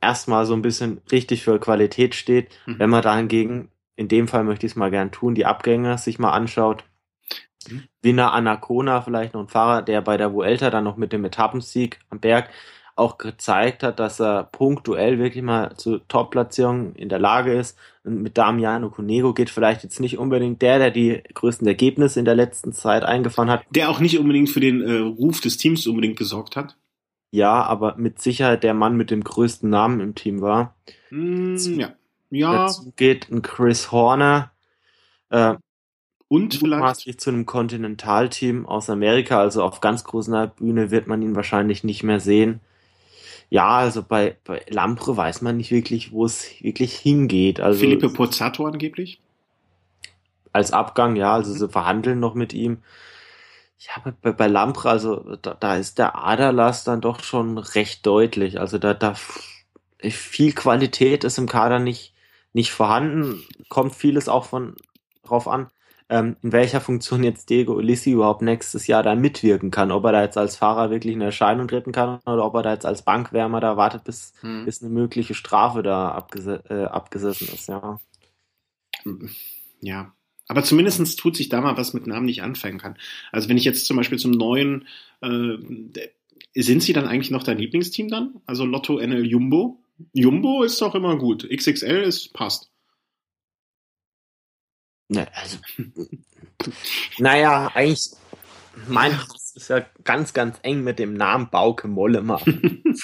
[0.00, 2.50] erstmal so ein bisschen richtig für Qualität steht.
[2.66, 2.78] Mhm.
[2.78, 5.98] Wenn man da hingegen, in dem Fall möchte ich es mal gern tun, die Abgänge
[5.98, 6.84] sich mal anschaut.
[7.70, 7.82] Mhm.
[8.02, 12.00] Winner Anacona, vielleicht noch ein Fahrer, der bei der Vuelta dann noch mit dem Etappensieg
[12.10, 12.50] am Berg
[12.96, 17.76] auch gezeigt hat, dass er punktuell wirklich mal zu Top-Platzierungen in der Lage ist.
[18.04, 22.24] Und mit Damiano Cunego geht vielleicht jetzt nicht unbedingt der, der die größten Ergebnisse in
[22.24, 23.64] der letzten Zeit eingefahren hat.
[23.70, 26.76] Der auch nicht unbedingt für den äh, Ruf des Teams unbedingt gesorgt hat.
[27.32, 30.76] Ja, aber mit Sicherheit der Mann mit dem größten Namen im Team war.
[31.10, 31.94] Mm, ja.
[32.30, 32.52] ja.
[32.52, 34.52] Dazu geht ein Chris Horner.
[35.30, 35.54] Äh,
[36.34, 41.36] und vielleicht zu einem Kontinentalteam aus Amerika, also auf ganz großer Bühne wird man ihn
[41.36, 42.58] wahrscheinlich nicht mehr sehen.
[43.50, 47.60] Ja, also bei, bei Lampre weiß man nicht wirklich, wo es wirklich hingeht.
[47.60, 49.20] Also Felipe Pozzato angeblich?
[50.52, 52.78] Als Abgang, ja, also sie verhandeln noch mit ihm.
[53.78, 58.58] Ja, bei, bei Lampre, also da, da ist der Aderlass dann doch schon recht deutlich.
[58.58, 59.14] Also da, da
[60.02, 62.12] viel Qualität ist im Kader nicht,
[62.52, 63.40] nicht vorhanden.
[63.68, 64.74] Kommt vieles auch von
[65.22, 65.70] drauf an
[66.08, 69.90] ähm, in welcher Funktion jetzt Diego Ulissi überhaupt nächstes Jahr da mitwirken kann.
[69.90, 72.72] Ob er da jetzt als Fahrer wirklich in Erscheinung treten kann oder ob er da
[72.72, 74.64] jetzt als Bankwärmer da wartet, bis, hm.
[74.64, 77.98] bis eine mögliche Strafe da abges äh, abgesessen ist, ja.
[79.80, 80.14] Ja.
[80.46, 82.98] Aber zumindestens tut sich da mal was mit Namen, ich anfangen kann.
[83.32, 84.86] Also wenn ich jetzt zum Beispiel zum neuen,
[85.22, 85.56] äh,
[86.54, 88.42] sind sie dann eigentlich noch dein Lieblingsteam dann?
[88.44, 89.80] Also Lotto NL Jumbo?
[90.12, 91.48] Jumbo ist doch immer gut.
[91.48, 92.73] XXL ist passt.
[95.08, 95.58] Ne, also,
[97.18, 98.10] naja, eigentlich,
[98.88, 102.40] mein Hass ist ja ganz, ganz eng mit dem Namen Bauke Mollema.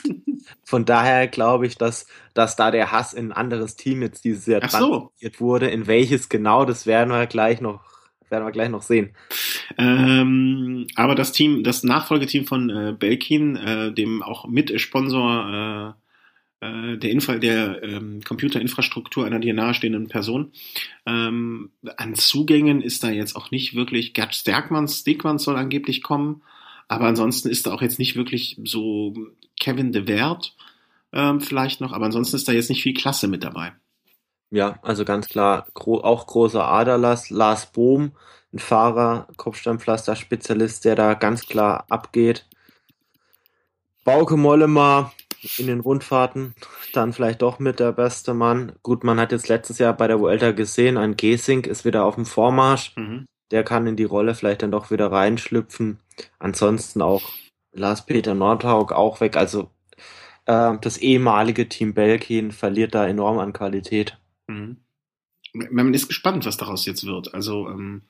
[0.65, 4.47] Von daher glaube ich, dass, dass da der Hass in ein anderes Team jetzt dieses
[4.47, 5.13] Jahr Ach so.
[5.39, 5.69] wurde.
[5.69, 7.83] In welches genau, das werden wir gleich noch,
[8.31, 9.15] werden wir gleich noch sehen.
[9.79, 15.97] Ähm, aber das Team, das Nachfolgeteam von äh, Belkin, äh, dem auch Mitsponsor
[16.61, 20.53] äh, der, Infra der ähm, Computerinfrastruktur einer dir nahestehenden Person.
[21.07, 26.43] Ähm, an Zugängen ist da jetzt auch nicht wirklich, Gerd Stärkmanns, Stegmanns soll angeblich kommen,
[26.89, 29.15] aber ansonsten ist da auch jetzt nicht wirklich so
[29.59, 30.55] Kevin de Wert
[31.13, 33.73] ähm, vielleicht noch, aber ansonsten ist da jetzt nicht viel Klasse mit dabei.
[34.51, 38.13] Ja, also ganz klar, gro auch großer Aderlass, Lars Bohm,
[38.53, 42.47] ein Fahrer, Kopfsteinpflaster-Spezialist, der da ganz klar abgeht.
[44.05, 45.13] Bauke Mollema,
[45.57, 46.55] in den Rundfahrten
[46.93, 48.73] dann vielleicht doch mit der beste Mann.
[48.83, 52.15] Gut, man hat jetzt letztes Jahr bei der Vuelta gesehen, ein Gesink ist wieder auf
[52.15, 52.95] dem Vormarsch.
[52.97, 53.27] Mhm.
[53.51, 55.99] Der kann in die Rolle vielleicht dann doch wieder reinschlüpfen.
[56.39, 57.23] Ansonsten auch
[57.73, 59.37] Lars-Peter Nordhaug auch weg.
[59.37, 59.71] Also
[60.47, 64.19] äh, das ehemalige Team Belkin verliert da enorm an Qualität.
[64.47, 64.77] Mhm.
[65.53, 67.35] Man ist gespannt, was daraus jetzt wird.
[67.35, 68.03] Also ähm,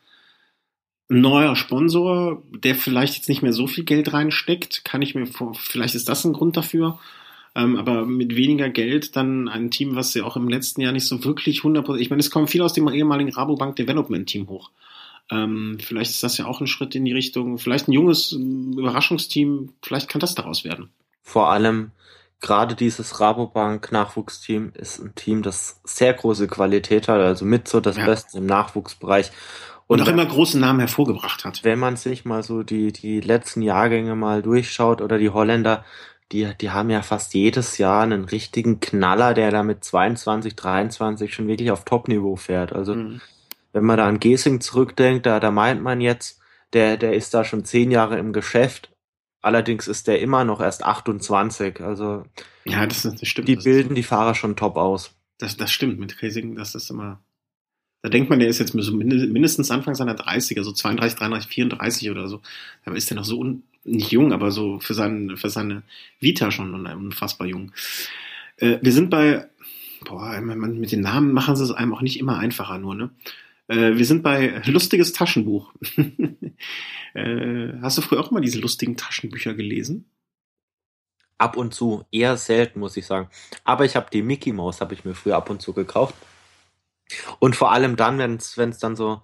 [1.11, 5.27] ein neuer Sponsor, der vielleicht jetzt nicht mehr so viel Geld reinsteckt, kann ich mir
[5.27, 6.99] vor, vielleicht ist das ein Grund dafür.
[7.55, 11.07] Ähm, aber mit weniger Geld dann ein Team, was ja auch im letzten Jahr nicht
[11.07, 14.71] so wirklich 100%, ich meine, es kommt viel aus dem ehemaligen Rabobank Development Team hoch.
[15.31, 19.73] Ähm, vielleicht ist das ja auch ein Schritt in die Richtung, vielleicht ein junges Überraschungsteam,
[19.83, 20.91] vielleicht kann das daraus werden.
[21.23, 21.93] Vor allem
[22.41, 27.81] gerade dieses Rabobank Nachwuchsteam ist ein Team, das sehr große Qualität hat, also mit so
[27.81, 28.07] das ja.
[28.07, 29.31] Beste im Nachwuchsbereich.
[29.87, 31.65] Und, und auch immer große Namen hervorgebracht hat.
[31.65, 35.85] Wenn man sich mal so die, die letzten Jahrgänge mal durchschaut oder die Holländer,
[36.33, 41.35] die, die haben ja fast jedes Jahr einen richtigen Knaller, der da mit 22, 23
[41.35, 42.73] schon wirklich auf Top-Niveau fährt.
[42.73, 43.21] Also, mhm.
[43.73, 46.41] wenn man da an Gesing zurückdenkt, da, da meint man jetzt,
[46.73, 48.91] der, der ist da schon zehn Jahre im Geschäft.
[49.43, 51.81] Allerdings ist der immer noch erst 28.
[51.81, 52.25] Also,
[52.65, 53.49] ja, das, das stimmt.
[53.49, 55.13] Die bilden die Fahrer schon top aus.
[55.39, 57.21] Das, das stimmt mit Gesing, das ist immer,
[58.03, 62.29] da denkt man, der ist jetzt mindestens Anfang seiner 30er, so 32, 33, 34 oder
[62.29, 62.41] so.
[62.85, 65.83] Aber ist der noch so un nicht jung, aber so für, seinen, für seine
[66.19, 67.73] Vita schon unfassbar jung.
[68.57, 69.49] Äh, wir sind bei,
[70.05, 73.11] boah, mit den Namen machen sie es einem auch nicht immer einfacher nur, ne?
[73.69, 75.73] Äh, wir sind bei lustiges Taschenbuch.
[77.15, 80.11] äh, hast du früher auch mal diese lustigen Taschenbücher gelesen?
[81.39, 83.31] Ab und zu, eher selten, muss ich sagen.
[83.65, 86.15] Aber ich habe die Mickey Mouse, habe ich mir früher ab und zu gekauft.
[87.39, 88.35] Und vor allem dann, wenn
[88.71, 89.23] es dann so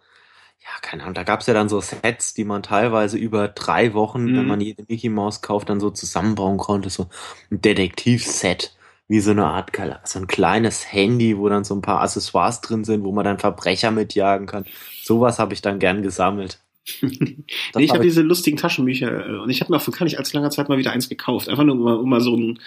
[0.63, 4.25] ja, keine Ahnung, da gab's ja dann so Sets, die man teilweise über drei Wochen,
[4.25, 4.37] mhm.
[4.37, 7.09] wenn man jede Mickey Maus kauft, dann so zusammenbauen konnte, so
[7.51, 8.77] ein Detektivset,
[9.09, 9.71] wie so eine Art,
[10.05, 13.39] so ein kleines Handy, wo dann so ein paar Accessoires drin sind, wo man dann
[13.39, 14.65] Verbrecher mitjagen kann.
[15.03, 16.59] Sowas habe ich dann gern gesammelt.
[17.03, 17.45] nee,
[17.79, 20.51] ich habe diese lustigen Taschenbücher äh, und ich habe mir vor gar nicht allzu langer
[20.51, 21.49] Zeit mal wieder eins gekauft.
[21.49, 22.59] Einfach nur, um mal, um mal so ein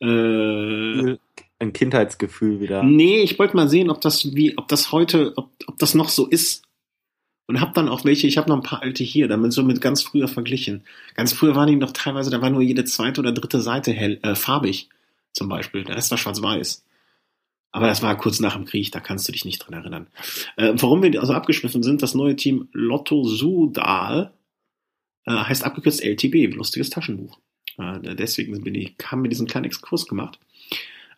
[0.00, 1.16] äh,
[1.58, 2.82] ein Kindheitsgefühl wieder.
[2.82, 6.08] Nee, ich wollte mal sehen, ob das wie, ob das heute, ob, ob das noch
[6.08, 6.64] so ist
[7.46, 9.80] und habe dann auch welche, ich habe noch ein paar alte hier, damit so mit
[9.80, 10.84] ganz früher verglichen.
[11.14, 14.18] Ganz früher waren die noch teilweise, da war nur jede zweite oder dritte Seite hell,
[14.22, 14.88] äh, farbig
[15.32, 16.84] zum Beispiel, der Rest war schwarz-weiß.
[17.72, 20.06] Aber das war kurz nach dem Krieg, da kannst du dich nicht dran erinnern.
[20.56, 24.32] Äh, warum wir also abgeschliffen sind, das neue Team Lotto Sudal
[25.26, 27.40] äh, heißt abgekürzt LTB, lustiges Taschenbuch.
[27.78, 30.38] Äh, deswegen bin ich, haben wir diesen kleinen Exkurs gemacht.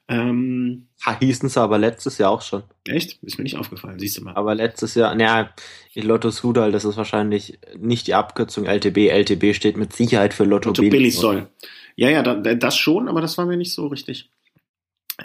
[0.08, 2.62] Ähm, ha, hießen sie aber letztes Jahr auch schon.
[2.86, 3.18] Echt?
[3.22, 4.34] Ist mir nicht aufgefallen, siehst du mal.
[4.34, 5.50] Aber letztes Jahr, naja,
[5.94, 9.10] Lotto Sudal, das ist wahrscheinlich nicht die Abkürzung LTB.
[9.10, 11.48] LTB steht mit Sicherheit für Lotto, Lotto Billy soll.
[11.96, 14.30] Ja, ja, das schon, aber das war mir nicht so richtig.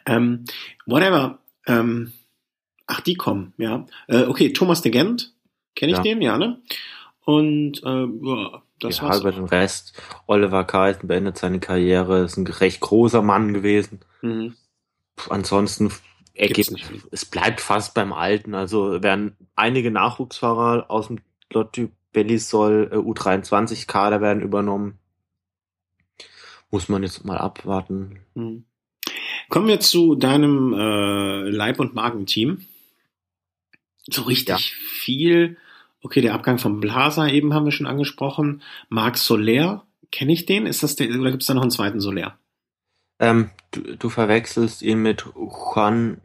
[0.05, 0.45] Ähm,
[0.88, 1.39] whatever.
[1.67, 2.13] Ähm,
[2.88, 3.86] ach, die kommen, ja.
[4.07, 5.34] Äh, okay, Thomas de Gent,
[5.75, 6.03] kenne ich ja.
[6.03, 6.59] den, ja, ne?
[7.23, 9.19] Und äh, ja, das ja, war's.
[9.19, 10.01] über den Rest.
[10.25, 13.99] Oliver Carlsen beendet seine Karriere, ist ein recht großer Mann gewesen.
[14.23, 14.55] Mhm
[15.30, 15.91] ansonsten
[16.34, 16.74] ergibt,
[17.11, 18.55] es bleibt fast beim Alten.
[18.55, 21.19] Also werden einige Nachwuchsfahrer aus dem
[21.51, 24.99] Lotto Bellisol äh, U23 Kader werden übernommen.
[26.69, 28.22] Muss man jetzt mal abwarten.
[28.36, 28.65] Hm.
[29.49, 32.65] Kommen wir zu deinem äh, Leib- und Magenteam.
[34.03, 34.57] So richtig ja.
[34.57, 35.57] viel.
[36.01, 38.61] Okay, der Abgang von Blaser eben haben wir schon angesprochen.
[38.89, 40.65] Marc Soler, kenne ich den?
[40.65, 42.39] Ist das der, oder gibt es da noch einen zweiten Soler?
[43.22, 46.19] Ähm, du, du verwechselst ihn mit Juan.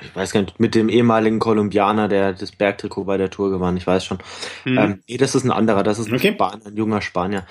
[0.00, 3.76] ich weiß gar nicht, mit dem ehemaligen Kolumbianer, der das Bergtrikot bei der Tour gewann,
[3.76, 4.18] ich weiß schon.
[4.64, 4.78] Mhm.
[4.78, 6.32] Ähm, nee, das ist ein anderer, das ist ein, okay.
[6.32, 7.44] Spanier, ein junger Spanier.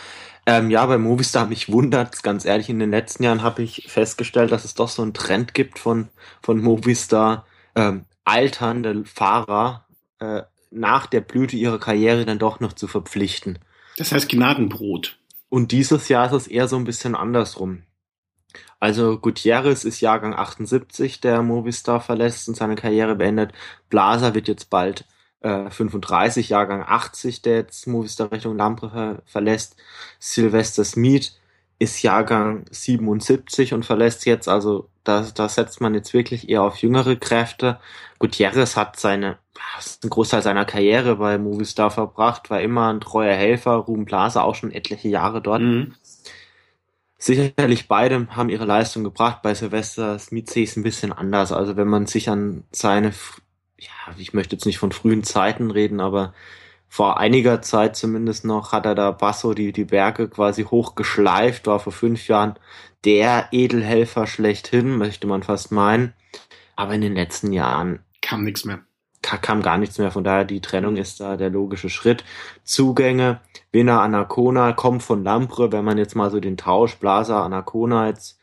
[0.47, 4.51] Ähm, ja, bei Movistar mich wundert, ganz ehrlich, in den letzten Jahren habe ich festgestellt,
[4.51, 6.07] dass es doch so einen Trend gibt von,
[6.41, 7.45] von Movistar,
[7.75, 9.85] ähm, alternde Fahrer
[10.19, 13.59] äh, nach der Blüte ihrer Karriere dann doch noch zu verpflichten.
[13.97, 15.19] Das heißt Gnadenbrot.
[15.51, 17.83] Und dieses Jahr ist es eher so ein bisschen andersrum.
[18.79, 23.51] Also Gutierrez ist Jahrgang 78, der Movistar verlässt und seine Karriere beendet.
[23.89, 25.05] Blaser wird jetzt bald
[25.41, 29.75] äh, 35, Jahrgang 80, der jetzt Movistar Richtung Lampre verlässt.
[30.19, 31.37] Sylvester Smith
[31.79, 36.77] ist Jahrgang 77 und verlässt jetzt, also da, da setzt man jetzt wirklich eher auf
[36.77, 37.79] jüngere Kräfte.
[38.19, 39.37] Gutierrez hat seine,
[40.01, 44.55] einen Großteil seiner Karriere bei Movistar verbracht, war immer ein treuer Helfer, Ruben Blase auch
[44.55, 45.61] schon etliche Jahre dort.
[45.61, 45.93] Mhm.
[47.17, 49.43] Sicherlich beide haben ihre Leistung gebracht.
[49.43, 51.51] Bei Sylvester Smith sehe ich es ein bisschen anders.
[51.51, 53.13] Also wenn man sich an seine
[53.81, 56.33] ja, ich möchte jetzt nicht von frühen Zeiten reden, aber
[56.87, 61.79] vor einiger Zeit zumindest noch hat er da Basso die, die Berge quasi hochgeschleift, war
[61.79, 62.55] vor fünf Jahren
[63.05, 66.13] der Edelhelfer schlechthin, möchte man fast meinen.
[66.75, 68.81] Aber in den letzten Jahren kam nichts mehr.
[69.21, 72.23] Kam gar nichts mehr, von daher die Trennung ist da der logische Schritt.
[72.63, 73.39] Zugänge,
[73.71, 78.39] Winner Anacona kommt von Lampre, wenn man jetzt mal so den Tausch Blaser Anacona jetzt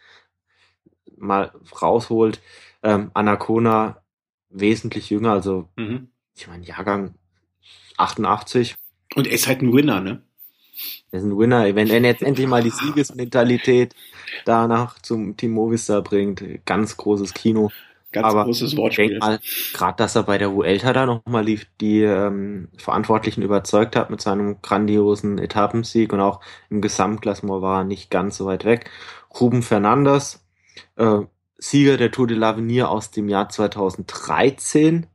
[1.17, 1.53] mal
[1.83, 2.41] rausholt.
[2.85, 4.03] Ähm, Anacona
[4.51, 6.11] wesentlich jünger, also mhm.
[6.37, 7.15] ich meine Jahrgang
[7.97, 8.77] 88.
[9.17, 10.23] Und er ist halt ein Winner, ne?
[11.11, 11.75] Er ist ein Winner.
[11.75, 13.95] Wenn er jetzt endlich mal die Siegesmentalität
[14.45, 17.71] danach zum Team Movistar bringt, ganz großes Kino.
[18.11, 19.21] Ganz Aber großes Wortspiel.
[19.75, 24.23] gerade, dass er bei der Vuelta da nochmal lief, die ähm, Verantwortlichen überzeugt hat mit
[24.23, 26.41] seinem grandiosen Etappensieg und auch
[26.71, 28.91] im Gesamtklassement war er nicht ganz so weit weg.
[29.39, 30.43] Ruben Fernandes,
[30.97, 31.21] äh,
[31.59, 35.07] Sieger der Tour de l'Avenir aus dem Jahr 2013.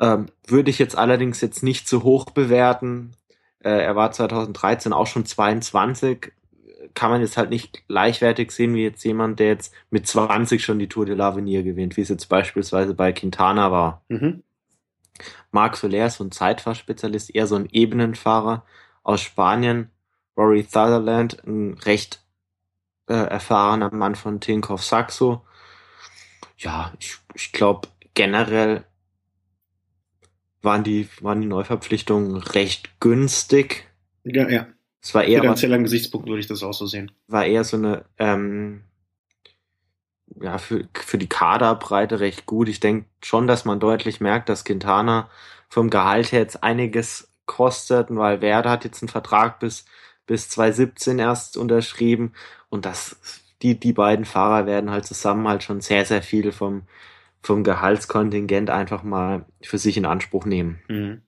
[0.00, 3.12] Ähm, würde ich jetzt allerdings jetzt nicht so hoch bewerten.
[3.62, 6.32] Äh, er war 2013 auch schon 22.
[6.94, 10.78] Kann man jetzt halt nicht gleichwertig sehen wie jetzt jemand, der jetzt mit 20 schon
[10.78, 14.02] die Tour de l'Avenir gewinnt, wie es jetzt beispielsweise bei Quintana war.
[14.08, 14.42] Mhm.
[15.50, 18.64] Marc Soler ist so ein Zeitfahrspezialist, eher so ein Ebenenfahrer
[19.02, 19.90] aus Spanien.
[20.36, 22.22] Rory Sutherland, ein recht
[23.06, 25.44] äh, erfahrener Mann von Tinkoff Saxo.
[26.56, 28.84] Ja, ich, ich glaube generell
[30.62, 33.88] waren die, waren die Neuverpflichtungen recht günstig.
[34.24, 34.66] Ja, ja.
[35.00, 37.10] Es war eher finanzieller Gesichtspunkt würde ich das auch so sehen.
[37.26, 38.82] War eher so eine ähm,
[40.40, 42.68] ja für, für die Kaderbreite recht gut.
[42.68, 45.28] Ich denke schon, dass man deutlich merkt, dass Quintana
[45.68, 49.84] vom Gehalt her jetzt einiges kostet, weil Werder hat jetzt einen Vertrag bis
[50.26, 52.32] bis 2017 erst unterschrieben
[52.68, 53.16] und das,
[53.62, 56.82] die, die beiden Fahrer werden halt zusammen halt schon sehr, sehr viel vom,
[57.42, 60.80] vom Gehaltskontingent einfach mal für sich in Anspruch nehmen.
[60.88, 61.22] Mhm.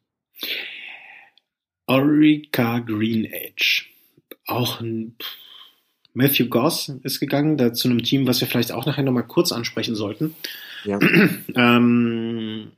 [1.86, 3.84] Orica Green Edge.
[4.46, 5.16] Auch ein
[6.14, 9.52] Matthew Goss ist gegangen, da zu einem Team, was wir vielleicht auch nachher nochmal kurz
[9.52, 10.34] ansprechen sollten.
[10.84, 10.98] Ja.
[11.54, 12.72] ähm,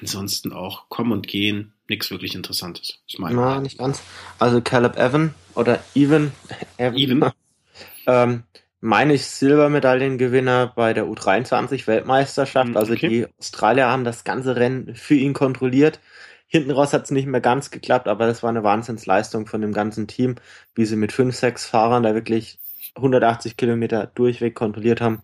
[0.00, 3.00] ansonsten auch kommen und gehen, nichts wirklich Interessantes.
[3.06, 4.02] Ist Na, nicht ganz.
[4.38, 6.32] Also Caleb Evan oder Even.
[6.78, 6.96] Evan.
[6.96, 7.24] Even.
[8.06, 8.42] ähm,
[8.82, 12.66] meine ich Silbermedaillengewinner bei der U23 Weltmeisterschaft.
[12.66, 13.08] Hm, also okay.
[13.08, 16.00] die Australier haben das ganze Rennen für ihn kontrolliert.
[16.48, 19.72] Hinten raus hat es nicht mehr ganz geklappt, aber das war eine Wahnsinnsleistung von dem
[19.72, 20.34] ganzen Team,
[20.74, 22.58] wie sie mit fünf, sechs Fahrern da wirklich
[22.96, 25.22] 180 Kilometer durchweg kontrolliert haben.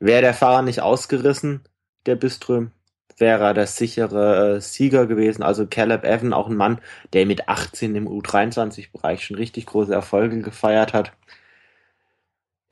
[0.00, 1.62] Wäre der Fahrer nicht ausgerissen,
[2.06, 2.72] der Biström,
[3.18, 5.44] wäre er der sichere äh, Sieger gewesen.
[5.44, 6.80] Also Caleb Evan, auch ein Mann,
[7.12, 11.12] der mit 18 im U23-Bereich schon richtig große Erfolge gefeiert hat.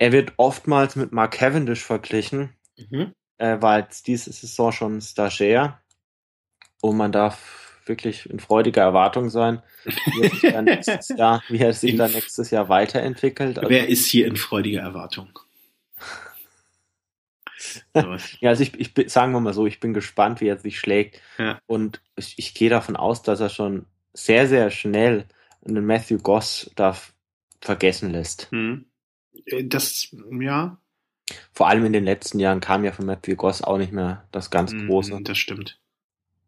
[0.02, 2.56] Er wird oftmals mit Mark Cavendish verglichen.
[2.76, 3.12] Mhm.
[3.38, 5.78] Er war jetzt diese Saison schon Stagiaire.
[6.80, 11.60] Und man darf wirklich in freudiger Erwartung sein, wie er sich dann nächstes Jahr, wie
[11.60, 13.60] er sich dann nächstes Jahr weiterentwickelt.
[13.60, 15.38] Also, Wer ist hier in freudiger Erwartung?
[17.94, 21.20] ja, also ich, ich sagen wir mal so, ich bin gespannt, wie er sich schlägt.
[21.38, 21.60] Ja.
[21.66, 25.26] Und ich, ich gehe davon aus, dass er schon sehr, sehr schnell
[25.64, 26.96] einen Matthew Goss da
[27.60, 28.50] vergessen lässt.
[28.50, 28.86] Hm.
[29.46, 30.08] Äh, das,
[30.40, 30.78] ja.
[31.52, 34.50] Vor allem in den letzten Jahren kam ja von Matthew Goss auch nicht mehr das
[34.50, 35.20] ganz hm, Große.
[35.22, 35.78] Das stimmt.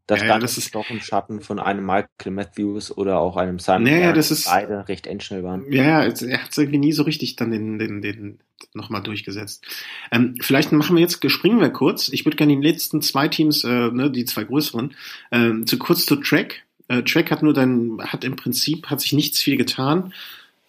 [0.07, 3.59] Das ja, Ganze das ist doch im Schatten von einem Michael Matthews oder auch einem
[3.59, 5.73] Simon, ja, das ist, beide recht endschnell waren.
[5.73, 8.39] Ja, ja, er hat es irgendwie nie so richtig dann den, den, den
[8.75, 9.65] nochmal durchgesetzt.
[10.13, 12.11] Ähm, vielleicht machen wir jetzt, springen wir kurz.
[12.11, 14.95] Ich würde gerne die letzten zwei Teams, äh, ne, die zwei größeren,
[15.31, 16.65] äh, zu kurz zu Track.
[16.89, 20.13] Äh, Track hat nur dann, hat im Prinzip, hat sich nichts viel getan.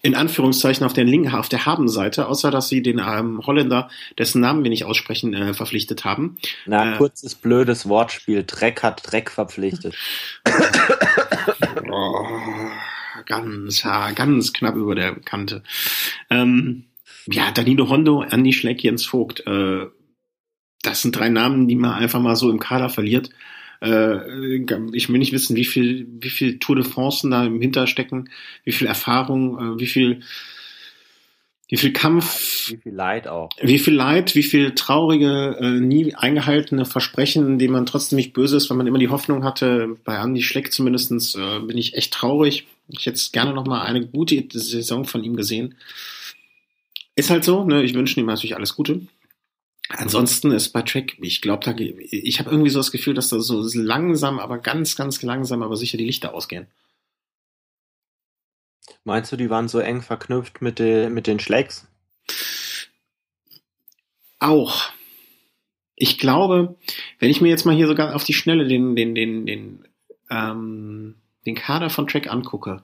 [0.06, 3.89] In Anführungszeichen auf der linken, auf der Habenseite, außer dass sie den ähm, Holländer,
[4.20, 6.38] dessen Namen wir nicht aussprechen, äh, verpflichtet haben.
[6.68, 8.43] Na, äh, kurzes blödes Wortspiel.
[8.45, 9.95] Dreck hat Dreck verpflichtet.
[11.91, 12.24] oh,
[13.26, 13.82] ganz,
[14.14, 15.64] ganz knapp über der Kante.
[16.30, 16.84] Ähm,
[17.26, 19.39] ja, Danilo Hondo, Andy Schleck, Jens Vogt.
[19.47, 19.88] Äh,
[20.84, 23.32] das sind drei Namen, die man einfach mal so im Kader verliert.
[23.86, 24.57] Äh,
[24.93, 28.29] ich will nicht wissen, wie viel, wie viel Tour de France da im Hinterstecken,
[28.63, 30.21] wie viel Erfahrung, äh, wie viel,
[31.69, 36.15] wie viel Kampf, wie viel Leid auch, wie viel Leid, wie viel traurige, äh, nie
[36.15, 39.97] eingehaltene Versprechen, denen man trotzdem nicht böse ist, weil man immer die Hoffnung hatte.
[40.03, 42.65] Bei Andy Schleck zumindestens äh, bin ich echt traurig.
[42.88, 45.75] Ich hätte gerne noch mal eine gute Saison von ihm gesehen.
[47.15, 47.63] Ist halt so.
[47.63, 47.83] Ne?
[47.83, 49.01] Ich wünsche ihm natürlich alles Gute.
[49.89, 53.39] Ansonsten ist bei Track, ich glaube, da, ich habe irgendwie so das Gefühl, dass da
[53.39, 56.67] so langsam, aber ganz, ganz langsam, aber sicher die Lichter ausgehen.
[59.03, 61.88] Meinst du, die waren so eng verknüpft mit, de, mit den Schlägs?
[64.39, 64.89] Auch.
[65.95, 66.75] Ich glaube,
[67.19, 69.88] wenn ich mir jetzt mal hier sogar auf die Schnelle den, den, den, den,
[70.29, 71.15] ähm,
[71.45, 72.83] den Kader von Track angucke,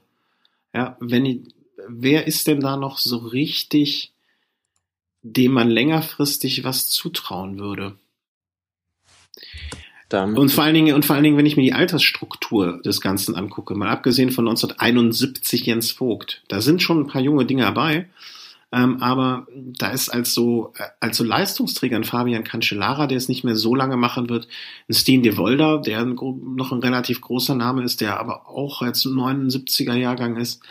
[0.74, 1.39] ja, wenn ich,
[1.88, 4.11] wer ist denn da noch so richtig
[5.24, 7.96] dem man längerfristig was zutrauen würde.
[10.10, 13.00] Damit und vor allen Dingen, und vor allen Dingen, wenn ich mir die Altersstruktur des
[13.00, 17.64] Ganzen angucke, mal abgesehen von 1971 Jens Vogt, da sind schon ein paar junge Dinge
[17.64, 18.10] dabei,
[18.74, 23.30] ähm, aber da ist als so, äh, als so Leistungsträger ein Fabian Cancellara, der es
[23.30, 24.48] nicht mehr so lange machen wird,
[24.90, 28.82] ein Steen de Volder, der ein, noch ein relativ großer Name ist, der aber auch
[28.82, 30.62] als 79er Jahrgang ist.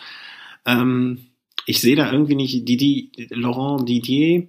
[0.65, 1.30] Ähm,
[1.65, 4.47] ich sehe da irgendwie nicht Didi, Laurent Didier,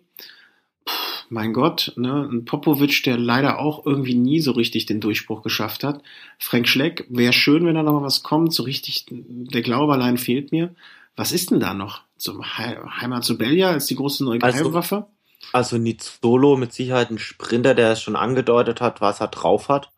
[1.28, 5.82] mein Gott, ne, ein Popovic, der leider auch irgendwie nie so richtig den Durchbruch geschafft
[5.82, 6.02] hat.
[6.38, 10.18] Frank Schleck, wäre schön, wenn da noch mal was kommt, so richtig, der Glaube allein
[10.18, 10.74] fehlt mir.
[11.16, 12.02] Was ist denn da noch?
[12.16, 15.06] Zum He Heimat zu Belgia als die große neue also, Geheimwaffe?
[15.52, 19.90] Also Nizolo mit Sicherheit ein Sprinter, der es schon angedeutet hat, was er drauf hat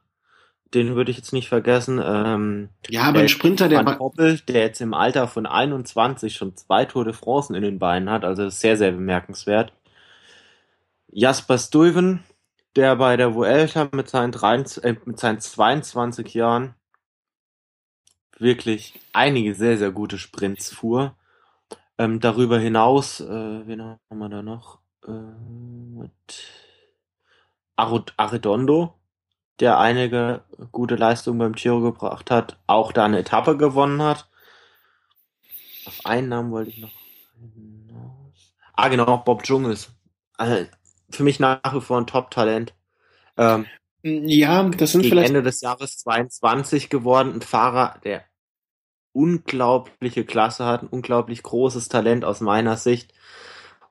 [0.75, 2.01] den würde ich jetzt nicht vergessen.
[2.05, 6.57] Ähm, ja, aber ein Sprinter, der Van Poppel, der jetzt im Alter von 21 schon
[6.57, 9.73] zwei Tour de France in den Beinen hat, also sehr, sehr bemerkenswert.
[11.09, 12.25] Jasper Stuyven,
[12.77, 16.75] der bei der Vuelta mit seinen, 23, äh, mit seinen 22 Jahren
[18.39, 21.17] wirklich einige sehr, sehr gute Sprints fuhr.
[21.99, 24.81] Ähm, darüber hinaus, äh, wen haben wir da noch?
[25.07, 26.13] Äh, mit
[27.77, 28.95] Arredondo,
[29.61, 30.43] der einige
[30.73, 34.29] gute Leistungen beim Giro gebracht hat, auch da eine Etappe gewonnen hat.
[35.87, 36.91] Auf einen Namen wollte ich noch.
[38.75, 39.93] Ah, genau, Bob Jungels.
[40.37, 40.67] Also,
[41.11, 42.75] für mich nach wie vor ein Top-Talent.
[43.37, 43.67] Ähm,
[44.03, 45.29] ja, das sind vielleicht.
[45.29, 47.35] Ende des Jahres 22 geworden.
[47.35, 48.25] Ein Fahrer, der
[49.13, 53.13] unglaubliche Klasse hat, ein unglaublich großes Talent aus meiner Sicht.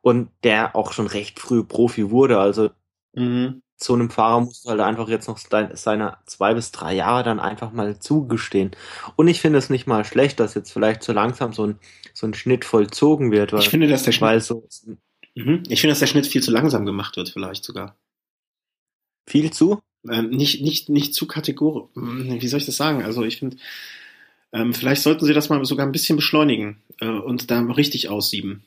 [0.02, 2.40] Und der auch schon recht früh Profi wurde.
[2.40, 2.72] Also,
[3.14, 7.24] mhm so einem Fahrer musst du halt einfach jetzt noch seine zwei bis drei Jahre
[7.24, 8.72] dann einfach mal zugestehen.
[9.16, 11.80] Und ich finde es nicht mal schlecht, dass jetzt vielleicht so langsam so ein,
[12.14, 13.52] so ein Schnitt vollzogen wird.
[13.54, 14.68] Weil, ich finde, dass der Schnitt, so,
[15.36, 15.64] mhm.
[15.68, 17.98] ich finde, dass der Schnitt viel zu langsam gemacht wird, vielleicht sogar.
[19.28, 19.80] Viel zu?
[20.10, 21.90] Ähm, nicht, nicht, nicht zu kategorisch.
[21.96, 23.04] Hm, wie soll ich das sagen?
[23.04, 23.58] Also ich finde,
[24.52, 28.64] ähm, vielleicht sollten sie das mal sogar ein bisschen beschleunigen äh, und da richtig aussieben.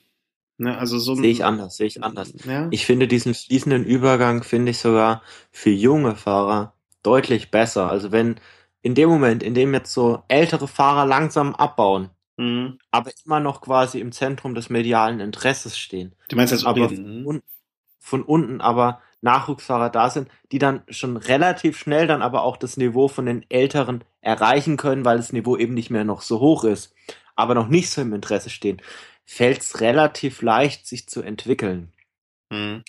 [0.58, 2.32] Ne, also so sehe ich anders, sehe ich anders.
[2.44, 2.68] Ja?
[2.70, 7.90] Ich finde diesen fließenden Übergang finde ich sogar für junge Fahrer deutlich besser.
[7.90, 8.36] Also wenn
[8.80, 12.78] in dem Moment, in dem jetzt so ältere Fahrer langsam abbauen, mhm.
[12.90, 16.14] aber immer noch quasi im Zentrum des medialen Interesses stehen.
[16.28, 17.42] Du meinst das aber von,
[17.98, 22.76] von unten aber Nachwuchsfahrer da sind, die dann schon relativ schnell dann aber auch das
[22.78, 26.64] Niveau von den Älteren erreichen können, weil das Niveau eben nicht mehr noch so hoch
[26.64, 26.94] ist,
[27.34, 28.80] aber noch nicht so im Interesse stehen
[29.26, 31.92] fällt es relativ leicht, sich zu entwickeln.
[32.50, 32.84] Mhm.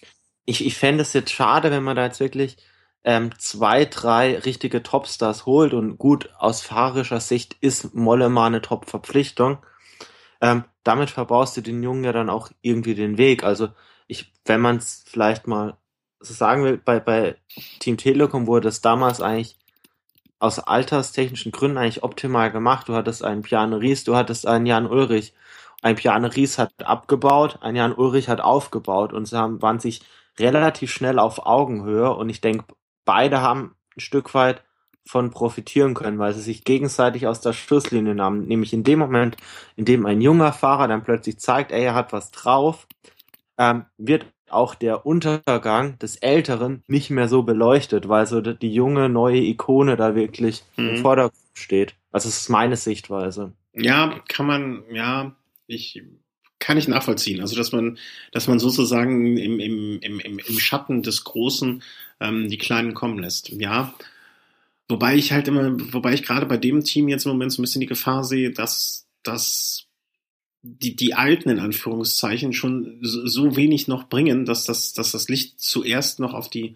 [0.46, 2.58] Ich, ich fände es jetzt schade, wenn man da jetzt wirklich
[3.04, 9.58] ähm, zwei, drei richtige Topstars holt und gut, aus fahrischer Sicht ist Mollema eine Top-Verpflichtung.
[10.40, 13.44] Ähm, damit verbaust du den Jungen ja dann auch irgendwie den Weg.
[13.44, 13.70] Also
[14.08, 15.78] ich, wenn man es vielleicht mal
[16.20, 17.36] so sagen will, bei, bei
[17.80, 19.58] Team Telekom wurde das damals eigentlich
[20.40, 22.88] aus alterstechnischen Gründen eigentlich optimal gemacht.
[22.90, 25.34] Du hattest einen Piane Ries, du hattest einen Jan Ulrich
[25.82, 30.02] ein Piane Ries hat abgebaut, ein Jan Ulrich hat aufgebaut und sie haben, waren sich
[30.40, 32.66] relativ schnell auf Augenhöhe und ich denke,
[33.06, 34.64] beide haben ein Stück weit
[35.06, 38.46] von profitieren können, weil sie sich gegenseitig aus der Schusslinie nahmen.
[38.46, 39.38] Nämlich in dem Moment,
[39.76, 42.88] in dem ein junger Fahrer dann plötzlich zeigt, ey, er hat was drauf,
[43.58, 49.10] ähm, wird auch der Untergang des Älteren nicht mehr so beleuchtet, weil so die junge
[49.10, 50.90] neue Ikone da wirklich mhm.
[50.90, 51.96] im Vordergrund steht.
[52.12, 53.54] Also das ist meine Sichtweise.
[53.74, 55.34] Ja, kann man, ja,
[55.68, 56.02] ich
[56.60, 57.42] kann ich nachvollziehen.
[57.42, 57.98] Also dass man,
[58.32, 61.84] dass man sozusagen im, im, im, im Schatten des Großen
[62.20, 63.50] ähm, die Kleinen kommen lässt.
[63.50, 63.94] Ja.
[64.90, 67.64] Wobei ich halt immer, wobei ich gerade bei dem Team jetzt im Moment so ein
[67.64, 69.86] bisschen die Gefahr sehe, dass, dass
[70.62, 75.30] die, die Alten in Anführungszeichen schon so, so wenig noch bringen, dass das, dass das
[75.30, 76.76] Licht zuerst noch auf die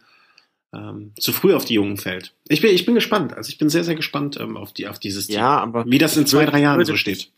[0.74, 2.34] ähm, zu früh auf die Jungen fällt.
[2.48, 3.34] Ich bin, ich bin gespannt.
[3.34, 5.36] Also ich bin sehr, sehr gespannt ähm, auf, die, auf dieses Team.
[5.38, 7.30] Ja, aber wie das in zwei, drei Jahren so steht.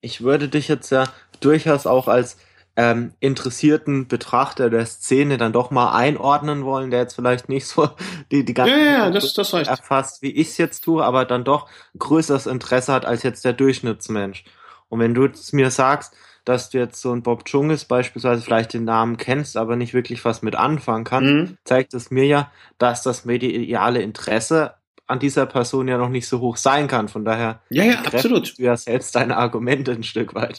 [0.00, 1.04] Ich würde dich jetzt ja
[1.40, 2.36] durchaus auch als
[2.76, 7.90] ähm, interessierten Betrachter der Szene dann doch mal einordnen wollen, der jetzt vielleicht nicht so
[8.30, 9.68] die, die ganze ja, ja, das, das reicht.
[9.68, 11.68] erfasst, wie ich es jetzt tue, aber dann doch
[11.98, 14.44] größeres Interesse hat als jetzt der Durchschnittsmensch.
[14.88, 16.14] Und wenn du mir sagst,
[16.44, 20.24] dass du jetzt so ein Bob Dschungels beispielsweise vielleicht den Namen kennst, aber nicht wirklich
[20.24, 21.58] was mit anfangen kannst, mhm.
[21.64, 24.74] zeigt es mir ja, dass das mediale Interesse
[25.10, 27.08] an dieser Person ja noch nicht so hoch sein kann.
[27.08, 28.58] Von daher ja, ja, absolut.
[28.58, 30.58] du ja selbst deine Argumente ein Stück weit.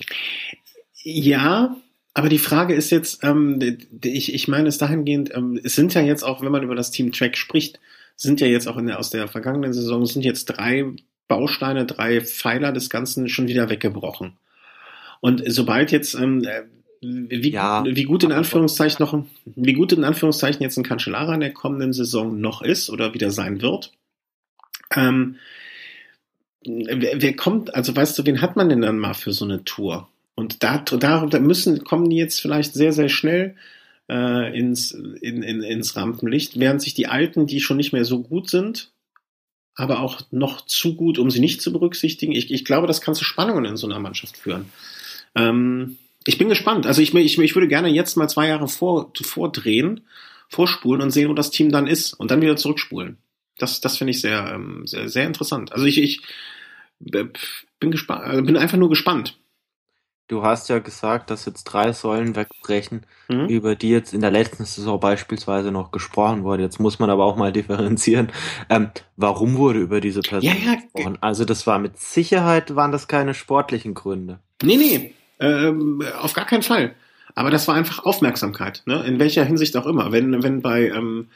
[1.04, 1.76] Ja,
[2.14, 3.60] aber die Frage ist jetzt, ähm,
[4.04, 6.92] ich, ich meine es dahingehend, ähm, es sind ja jetzt auch, wenn man über das
[6.92, 7.80] Team Track spricht,
[8.16, 10.86] sind ja jetzt auch in der, aus der vergangenen Saison, sind jetzt drei
[11.28, 14.34] Bausteine, drei Pfeiler des Ganzen schon wieder weggebrochen.
[15.22, 16.64] Und sobald jetzt, ähm, äh,
[17.02, 21.40] wie, ja, wie gut in Anführungszeichen noch, wie gut in Anführungszeichen jetzt ein Cancellara in
[21.40, 23.94] der kommenden Saison noch ist oder wieder sein wird,
[24.96, 25.38] ähm,
[26.66, 30.10] wer, kommt, also weißt du, wen hat man denn dann mal für so eine Tour?
[30.36, 33.56] Und da, da, da müssen, kommen die jetzt vielleicht sehr, sehr schnell
[34.10, 38.22] äh, ins, in, in, ins Rampenlicht, während sich die Alten, die schon nicht mehr so
[38.22, 38.92] gut sind,
[39.76, 42.34] aber auch noch zu gut, um sie nicht zu berücksichtigen.
[42.34, 44.72] Ich, ich glaube, das kann zu Spannungen in so einer Mannschaft führen.
[45.36, 46.86] Ähm, ich bin gespannt.
[46.86, 50.02] Also ich, ich, ich würde gerne jetzt mal zwei Jahre vor, vordrehen,
[50.50, 53.18] vorspulen und sehen, wo das Team dann ist und dann wieder zurückspulen.
[53.62, 55.72] Das, das finde ich sehr, ähm, sehr, sehr interessant.
[55.72, 56.22] Also ich, ich
[57.00, 59.38] bin gespannt, also bin einfach nur gespannt.
[60.28, 63.48] Du hast ja gesagt, dass jetzt drei Säulen wegbrechen, mhm.
[63.48, 66.64] über die jetzt in der letzten Saison beispielsweise noch gesprochen wurde.
[66.64, 68.32] Jetzt muss man aber auch mal differenzieren.
[68.70, 70.76] Ähm, warum wurde über diese Person ja, ja.
[70.76, 71.18] gesprochen?
[71.20, 74.40] Also das war mit Sicherheit, waren das keine sportlichen Gründe.
[74.64, 76.96] Nee, nee, ähm, auf gar keinen Fall.
[77.36, 79.04] Aber das war einfach Aufmerksamkeit, ne?
[79.04, 80.12] in welcher Hinsicht auch immer.
[80.12, 81.28] Wenn, wenn bei, ähm,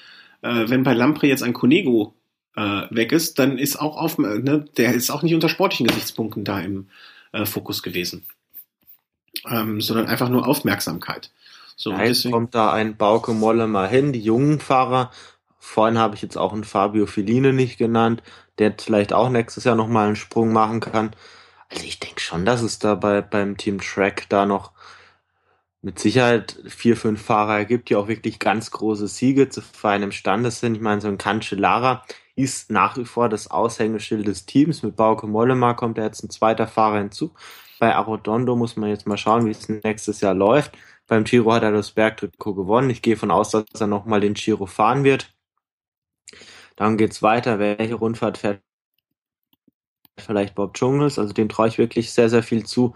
[0.46, 2.14] äh, wenn bei Lampre jetzt ein Conego
[2.56, 6.44] äh, weg ist, dann ist auch auf, ne, der ist auch nicht unter sportlichen Gesichtspunkten
[6.44, 6.88] da im
[7.34, 8.26] äh, Fokus gewesen,
[9.50, 11.32] ähm, sondern einfach nur Aufmerksamkeit.
[11.76, 12.34] So, jetzt deswegen...
[12.34, 15.12] kommt da ein Bauke Molle mal hin, die jungen Fahrer.
[15.58, 18.22] Vorhin habe ich jetzt auch einen Fabio Feline nicht genannt,
[18.60, 21.12] der vielleicht auch nächstes Jahr nochmal einen Sprung machen kann.
[21.70, 24.72] Also ich denke schon, dass es da bei, beim Team Track da noch
[25.86, 30.50] mit Sicherheit vier, fünf Fahrer gibt, die auch wirklich ganz große Siege zu feiern imstande
[30.50, 30.74] sind.
[30.74, 32.04] Ich meine, so ein Cancellara
[32.36, 34.82] ist nach wie vor das Aushängeschild des Teams.
[34.82, 37.36] Mit Bauke Mollema kommt jetzt ein zweiter Fahrer hinzu.
[37.80, 40.76] Bei Arrodondo muss man jetzt mal schauen, wie es nächstes Jahr läuft.
[41.06, 42.90] Beim Giro hat er das Bergtrikot gewonnen.
[42.90, 45.36] Ich gehe von aus, dass er nochmal den Giro fahren wird.
[46.76, 47.60] Dann geht's weiter.
[47.60, 48.65] Welche Rundfahrt fährt
[50.18, 52.94] vielleicht Bob Jungels, also dem traue ich wirklich sehr, sehr viel zu.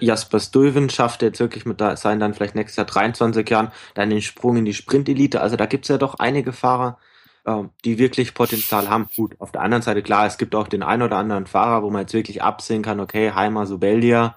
[0.00, 4.10] Jasper Stuyven schafft jetzt wirklich mit da, sein dann vielleicht nächstes Jahr 23 Jahren dann
[4.10, 5.40] den Sprung in die Sprint-Elite.
[5.40, 6.98] Also da gibt's ja doch einige Fahrer,
[7.44, 9.08] äh, die wirklich Potenzial haben.
[9.16, 11.90] Gut, auf der anderen Seite, klar, es gibt auch den ein oder anderen Fahrer, wo
[11.90, 14.36] man jetzt wirklich absehen kann, okay, Heimer Subeldia,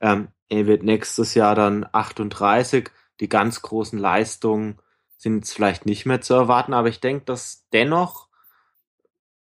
[0.00, 2.90] ähm, er wird nächstes Jahr dann 38.
[3.20, 4.78] Die ganz großen Leistungen
[5.16, 8.28] sind jetzt vielleicht nicht mehr zu erwarten, aber ich denke, dass dennoch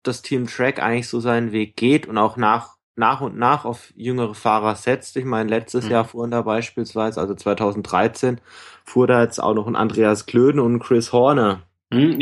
[0.08, 3.94] das Team Track eigentlich so seinen Weg geht und auch nach, nach und nach auf
[3.96, 5.18] jüngere Fahrer setzt.
[5.18, 5.92] Ich meine, letztes mhm.
[5.92, 8.42] Jahr fuhren da beispielsweise, also 2013,
[8.86, 11.64] fuhr da jetzt auch noch ein Andreas Klöden und ein Chris Horner.
[11.92, 12.20] Mhm,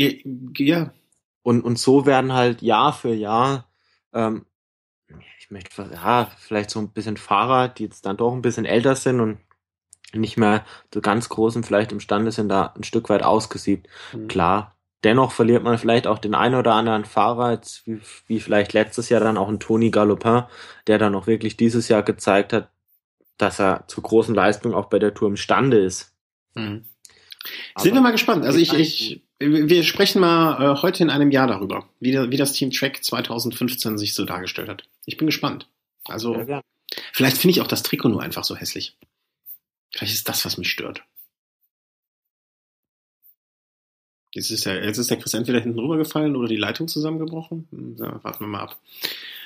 [0.58, 0.90] ja.
[1.42, 3.66] Und, und so werden halt Jahr für Jahr,
[4.12, 4.46] ähm,
[5.38, 8.96] ich möchte, ja, vielleicht so ein bisschen Fahrer, die jetzt dann doch ein bisschen älter
[8.96, 9.38] sind und
[10.12, 13.88] nicht mehr so ganz großen vielleicht imstande sind, da ein Stück weit ausgesiebt.
[14.12, 14.28] Mhm.
[14.28, 14.75] Klar,
[15.06, 19.20] Dennoch verliert man vielleicht auch den einen oder anderen Fahrer, wie, wie vielleicht letztes Jahr
[19.20, 20.42] dann auch ein Toni Galopin,
[20.88, 22.70] der dann auch wirklich dieses Jahr gezeigt hat,
[23.38, 26.12] dass er zu großen Leistungen auch bei der Tour imstande ist.
[26.54, 26.86] Mhm.
[27.78, 28.44] Sind wir mal gespannt.
[28.44, 32.36] Also ich, ich, wir sprechen mal äh, heute in einem Jahr darüber, wie, der, wie
[32.36, 34.88] das Team Track 2015 sich so dargestellt hat.
[35.04, 35.68] Ich bin gespannt.
[36.06, 36.62] Also ja,
[37.12, 38.96] vielleicht finde ich auch das Trikot nur einfach so hässlich.
[39.92, 41.04] Vielleicht ist das, was mich stört.
[44.36, 47.66] Jetzt ist, der, jetzt ist der Chris entweder hinten rübergefallen oder die Leitung zusammengebrochen.
[47.70, 48.78] Hm, ja, warten wir mal ab.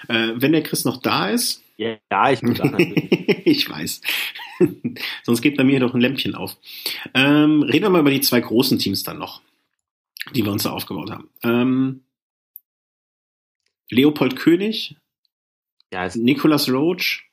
[0.09, 1.63] Äh, wenn der Chris noch da ist.
[1.77, 1.97] Ja,
[2.33, 2.77] ich bin da.
[3.45, 4.01] ich weiß.
[5.23, 6.57] Sonst geht bei mir doch ein Lämpchen auf.
[7.15, 9.43] Ähm, reden wir mal über die zwei großen Teams dann noch,
[10.35, 11.29] die wir uns da aufgebaut haben.
[11.45, 12.03] Ähm,
[13.91, 14.97] Leopold König,
[15.93, 17.31] ja, Nicolas Roach,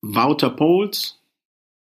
[0.00, 1.20] Wouter Pols,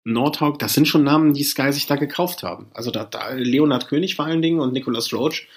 [0.07, 2.69] Nordhawk, das sind schon Namen, die Sky sich da gekauft haben.
[2.73, 5.49] Also da, da Leonard König vor allen Dingen und Nicholas Roach,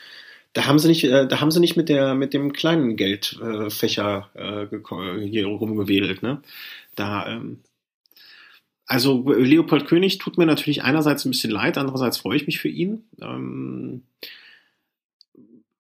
[0.53, 4.29] da haben sie nicht, äh, da haben sie nicht mit der mit dem kleinen Geldfächer
[4.35, 6.41] äh, äh, hier rumgewedelt, ne?
[6.95, 7.59] Da ähm,
[8.87, 12.69] also Leopold König tut mir natürlich einerseits ein bisschen leid, andererseits freue ich mich für
[12.69, 13.03] ihn.
[13.21, 14.01] Ähm,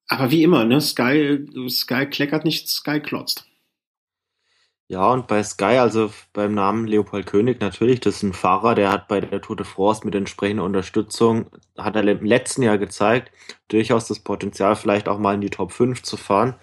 [0.07, 3.47] aber wie immer, ne, Sky, Sky kleckert nicht, Sky klotzt.
[4.91, 8.91] Ja, und bei Sky, also beim Namen Leopold König, natürlich, das ist ein Fahrer, der
[8.91, 11.45] hat bei der Tour de France mit entsprechender Unterstützung,
[11.77, 13.31] hat er im letzten Jahr gezeigt,
[13.67, 16.55] durchaus das Potenzial, vielleicht auch mal in die Top 5 zu fahren.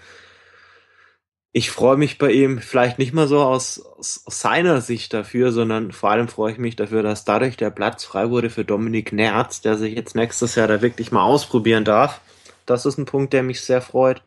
[1.53, 5.93] Ich freue mich bei ihm vielleicht nicht mal so aus, aus, seiner Sicht dafür, sondern
[5.93, 9.61] vor allem freue ich mich dafür, dass dadurch der Platz frei wurde für Dominik Nerz,
[9.61, 12.21] der sich jetzt nächstes Jahr da wirklich mal ausprobieren darf.
[12.67, 14.23] Das ist ein Punkt, der mich sehr freut.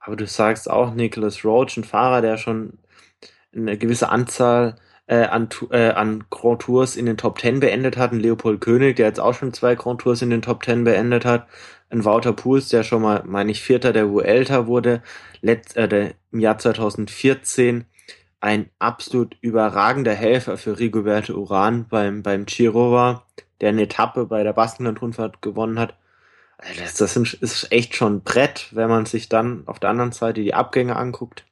[0.00, 2.78] Aber du sagst auch, Nicholas Roach, ein Fahrer, der schon
[3.54, 4.76] eine gewisse Anzahl
[5.06, 8.12] äh, an, äh, an Grand Tours in den Top Ten beendet hat.
[8.12, 11.24] Ein Leopold König, der jetzt auch schon zwei Grand Tours in den Top Ten beendet
[11.24, 11.46] hat.
[11.90, 15.02] Ein Wouter Puls, der schon mal, meine ich, Vierter der Vuelta wurde,
[15.42, 17.84] letzt, äh, der, im Jahr 2014
[18.40, 23.26] ein absolut überragender Helfer für Rigoberto Uran beim, beim Giro war,
[23.60, 25.94] der eine Etappe bei der Baskenland-Rundfahrt gewonnen hat.
[26.78, 30.96] Das, ist echt schon Brett, wenn man sich dann auf der anderen Seite die Abgänge
[30.96, 31.44] anguckt.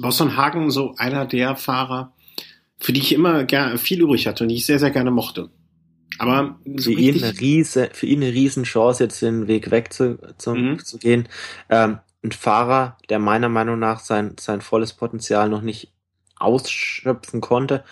[0.00, 2.12] Boston Hagen so einer der Fahrer,
[2.78, 5.50] für die ich immer gerne viel übrig hatte und die ich sehr, sehr gerne mochte.
[6.18, 9.92] Aber so für, ihn eine riese, für ihn eine riesen Chance, jetzt den Weg weg
[9.92, 10.78] zu, zu, mhm.
[10.84, 11.28] zu gehen.
[11.68, 15.92] Ähm, ein Fahrer, der meiner Meinung nach sein, sein volles Potenzial noch nicht
[16.38, 17.84] ausschöpfen konnte.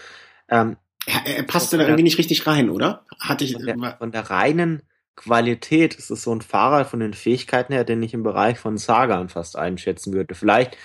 [0.48, 0.76] Ähm,
[1.06, 3.04] er, er passte da irgendwie nicht richtig rein, oder?
[3.20, 4.82] Hatte ich von der, von der reinen
[5.16, 8.78] Qualität ist es so ein Fahrer von den Fähigkeiten her, den ich im Bereich von
[8.78, 10.34] Sagan fast einschätzen würde.
[10.34, 10.76] Vielleicht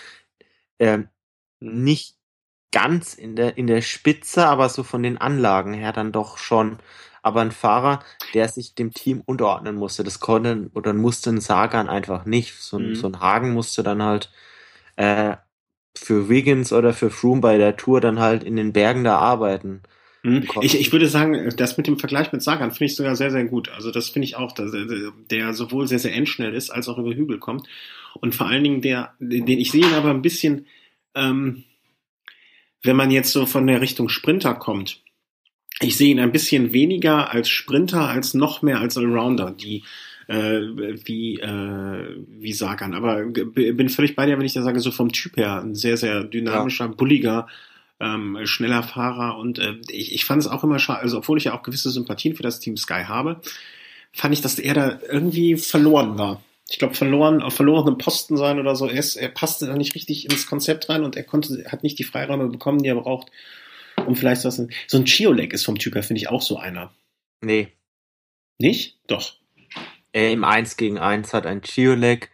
[0.79, 0.99] äh,
[1.59, 2.15] nicht
[2.71, 6.77] ganz in der, in der Spitze, aber so von den Anlagen her dann doch schon.
[7.21, 7.99] Aber ein Fahrer,
[8.33, 12.55] der sich dem Team unterordnen musste, das konnte oder musste ein Sagan einfach nicht.
[12.55, 12.95] So ein, mhm.
[12.95, 14.31] so ein Hagen musste dann halt
[14.95, 15.35] äh,
[15.97, 19.81] für Wiggins oder für Froome bei der Tour dann halt in den Bergen da arbeiten.
[20.23, 20.47] Mhm.
[20.61, 23.45] Ich, ich würde sagen, das mit dem Vergleich mit Sagan finde ich sogar sehr, sehr
[23.45, 23.69] gut.
[23.69, 24.71] Also das finde ich auch, dass
[25.31, 27.67] der sowohl sehr, sehr endschnell ist, als auch über Hügel kommt.
[28.15, 30.65] Und vor allen Dingen der, den ich sehe ihn aber ein bisschen,
[31.15, 31.63] ähm,
[32.83, 35.01] wenn man jetzt so von der Richtung Sprinter kommt,
[35.81, 39.83] ich sehe ihn ein bisschen weniger als Sprinter, als noch mehr als Allrounder, die
[40.27, 40.61] äh,
[41.05, 42.93] wie, äh, wie Sagan.
[42.93, 45.97] Aber bin völlig bei dir, wenn ich da sage, so vom Typ her, ein sehr,
[45.97, 46.91] sehr dynamischer, ja.
[46.91, 47.47] bulliger,
[47.99, 49.37] ähm, schneller Fahrer.
[49.37, 51.89] Und äh, ich, ich fand es auch immer schade, also obwohl ich ja auch gewisse
[51.89, 53.41] Sympathien für das Team Sky habe,
[54.11, 58.59] fand ich, dass er da irgendwie verloren war ich glaube, verloren, auf verlorenen Posten sein
[58.59, 58.87] oder so.
[58.87, 61.97] Er, ist, er passte da nicht richtig ins Konzept rein und er konnte, hat nicht
[61.97, 63.31] die Freiräume bekommen, die er braucht,
[64.05, 64.61] um vielleicht was.
[64.87, 66.93] So ein Chioleg ist vom Typ her, finde ich, auch so einer.
[67.41, 67.69] Nee.
[68.59, 68.99] Nicht?
[69.07, 69.35] Doch.
[70.11, 72.29] Er im 1 gegen 1 hat ein Chioleg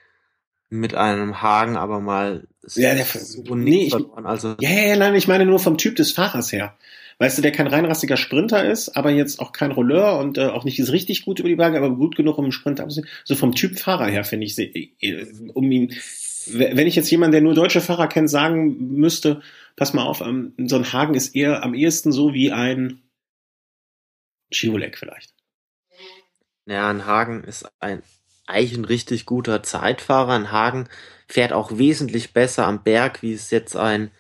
[0.69, 4.25] mit einem Hagen aber mal ja, der, so nee, ich, verloren.
[4.25, 6.75] Also, ja, ja, nein, ich meine nur vom Typ des Fahrers her
[7.19, 10.63] weißt du, der kein reinrassiger Sprinter ist, aber jetzt auch kein Rolleur und äh, auch
[10.63, 13.07] nicht ist richtig gut über die Berge, aber gut genug, um einen Sprint abzusehen.
[13.23, 15.93] So vom Typ Fahrer her finde ich, äh, um ihn,
[16.47, 19.41] wenn ich jetzt jemanden, der nur deutsche Fahrer kennt, sagen müsste,
[19.75, 23.01] pass mal auf, ähm, so ein Hagen ist eher am ehesten so wie ein
[24.51, 25.33] Chiolek vielleicht.
[26.67, 28.01] Ja, ein Hagen ist ein
[28.47, 30.33] eigentlich ein richtig guter Zeitfahrer.
[30.33, 30.87] Ein Hagen
[31.27, 34.11] fährt auch wesentlich besser am Berg, wie es jetzt ein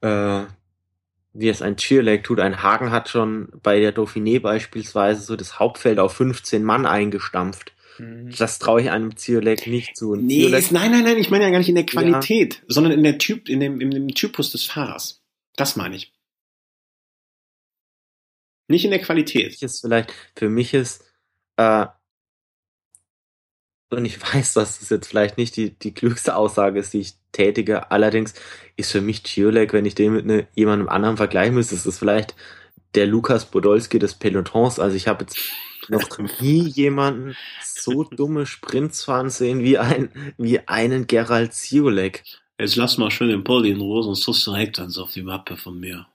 [0.00, 0.44] äh,
[1.38, 2.40] wie es ein Cheerleg tut.
[2.40, 7.72] Ein Hagen hat schon bei der Dauphiné beispielsweise so das Hauptfeld auf 15 Mann eingestampft.
[7.98, 8.34] Mhm.
[8.36, 10.16] Das traue ich einem Zierleck nicht zu.
[10.16, 12.60] Nee, ist, nein, nein, nein, ich meine ja gar nicht in der Qualität, ja.
[12.68, 15.22] sondern in der Typ, in dem, in dem Typus des Fahrers.
[15.56, 16.12] Das meine ich.
[18.68, 19.44] Nicht in der Qualität.
[19.44, 21.04] Für mich ist vielleicht, für mich ist,
[21.56, 21.86] äh,
[23.90, 27.14] und ich weiß, dass das jetzt vielleicht nicht die, die klügste Aussage ist, die ich
[27.32, 27.90] tätige.
[27.90, 28.34] Allerdings
[28.76, 31.98] ist für mich Giolek, wenn ich den mit ne, jemandem anderen vergleichen müsste, ist es
[31.98, 32.34] vielleicht
[32.94, 34.78] der Lukas Podolski des Pelotons.
[34.78, 35.38] Also ich habe jetzt
[35.88, 42.24] noch nie jemanden so dumme Sprints fahren sehen wie, ein, wie einen Gerald Ziolek.
[42.58, 45.22] Jetzt lass mal schön den Polly in Ruhe, sonst tust du direkt eins auf die
[45.22, 46.06] Mappe von mir.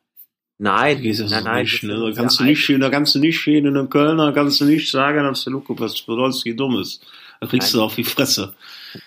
[0.58, 2.12] Nein, nein, nein, nicht schnell.
[2.12, 4.92] Da kannst du nicht da kannst du nicht stehen in einem Kölner, kannst du nicht
[4.92, 7.04] sagen, dass der Lukas Podolski dumm ist.
[7.42, 7.80] Da kriegst Nein.
[7.80, 8.54] du auf die Fresse.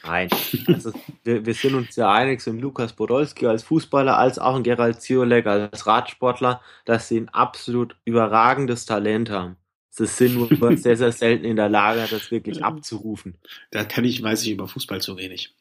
[0.02, 0.28] Nein,
[0.66, 0.93] also
[1.23, 4.65] wir, wir, sind uns ja einig, so im Lukas Podolski als Fußballer, als auch ein
[4.65, 9.56] Gerald Ziolek als Radsportler, dass sie ein absolut überragendes Talent haben.
[9.90, 13.39] Sie sind nur sehr, sehr selten in der Lage, das wirklich abzurufen.
[13.70, 15.55] Da kann ich, weiß ich über Fußball zu wenig.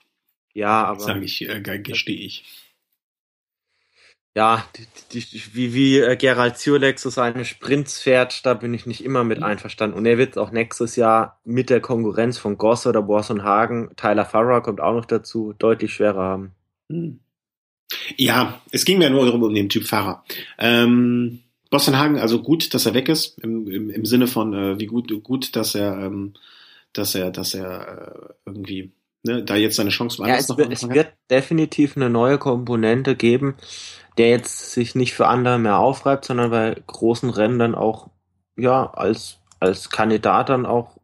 [0.55, 0.99] Ja, aber.
[0.99, 2.43] Sage ich, äh, gestehe ich.
[4.35, 4.65] Ja,
[5.11, 9.03] die, die, wie, wie äh, Gerald Zürlex so seine Sprints fährt, da bin ich nicht
[9.03, 9.95] immer mit einverstanden.
[9.95, 14.25] Und er wird auch nächstes Jahr mit der Konkurrenz von Goss oder Borson Hagen, Tyler
[14.25, 16.51] Farrer kommt auch noch dazu, deutlich schwerer haben.
[16.89, 17.19] Hm.
[18.17, 20.23] Ja, es ging mir nur darum, um den Typ Fahrer.
[20.57, 24.79] Ähm, Boston Hagen, also gut, dass er weg ist, im, im, im Sinne von äh,
[24.79, 26.33] wie gut, gut, dass er, ähm,
[26.93, 28.91] dass er, dass er äh, irgendwie
[29.23, 30.27] ne, da jetzt seine Chance war.
[30.27, 33.55] Ja, es, wird, es wird definitiv eine neue Komponente geben,
[34.17, 38.09] der jetzt sich nicht für andere mehr aufreibt, sondern bei großen Rennen dann auch
[38.55, 40.97] ja als als Kandidat dann auch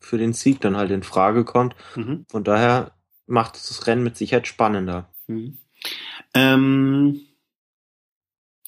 [0.00, 1.74] für den Sieg dann halt in Frage kommt.
[1.94, 2.24] Mhm.
[2.28, 2.92] Von daher
[3.26, 5.10] macht es das Rennen mit Sicherheit spannender.
[5.26, 5.58] Mhm.
[6.34, 7.20] Ähm,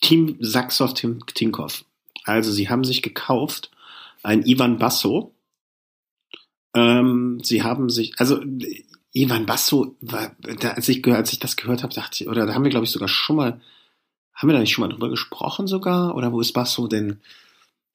[0.03, 1.85] Team Saxov Tinkoff.
[2.25, 3.71] Also sie haben sich gekauft
[4.23, 5.35] ein Ivan Basso.
[6.75, 8.41] Ähm, sie haben sich, also
[9.13, 12.55] Ivan Basso, war, da, als, ich, als ich das gehört habe, dachte ich, oder da
[12.55, 13.61] haben wir, glaube ich, sogar schon mal,
[14.41, 16.17] haben wir da nicht schon mal drüber gesprochen sogar?
[16.17, 17.21] Oder wo ist Basso denn?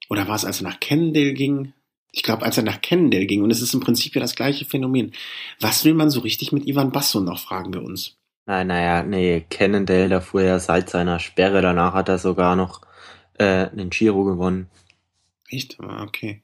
[0.09, 1.73] Oder war es, als er nach Cannondale ging?
[2.11, 3.41] Ich glaube, als er nach Cannondale ging.
[3.41, 5.13] Und es ist im Prinzip ja das gleiche Phänomen.
[5.59, 8.15] Was will man so richtig mit Ivan Basso noch, fragen wir uns.
[8.45, 11.63] Nein, naja, nee, Cannondale, da fuhr er seit seiner Sperre.
[11.63, 12.81] Danach hat er sogar noch
[13.39, 14.69] äh, einen Giro gewonnen.
[15.49, 15.79] Echt?
[15.79, 16.43] Ah, okay.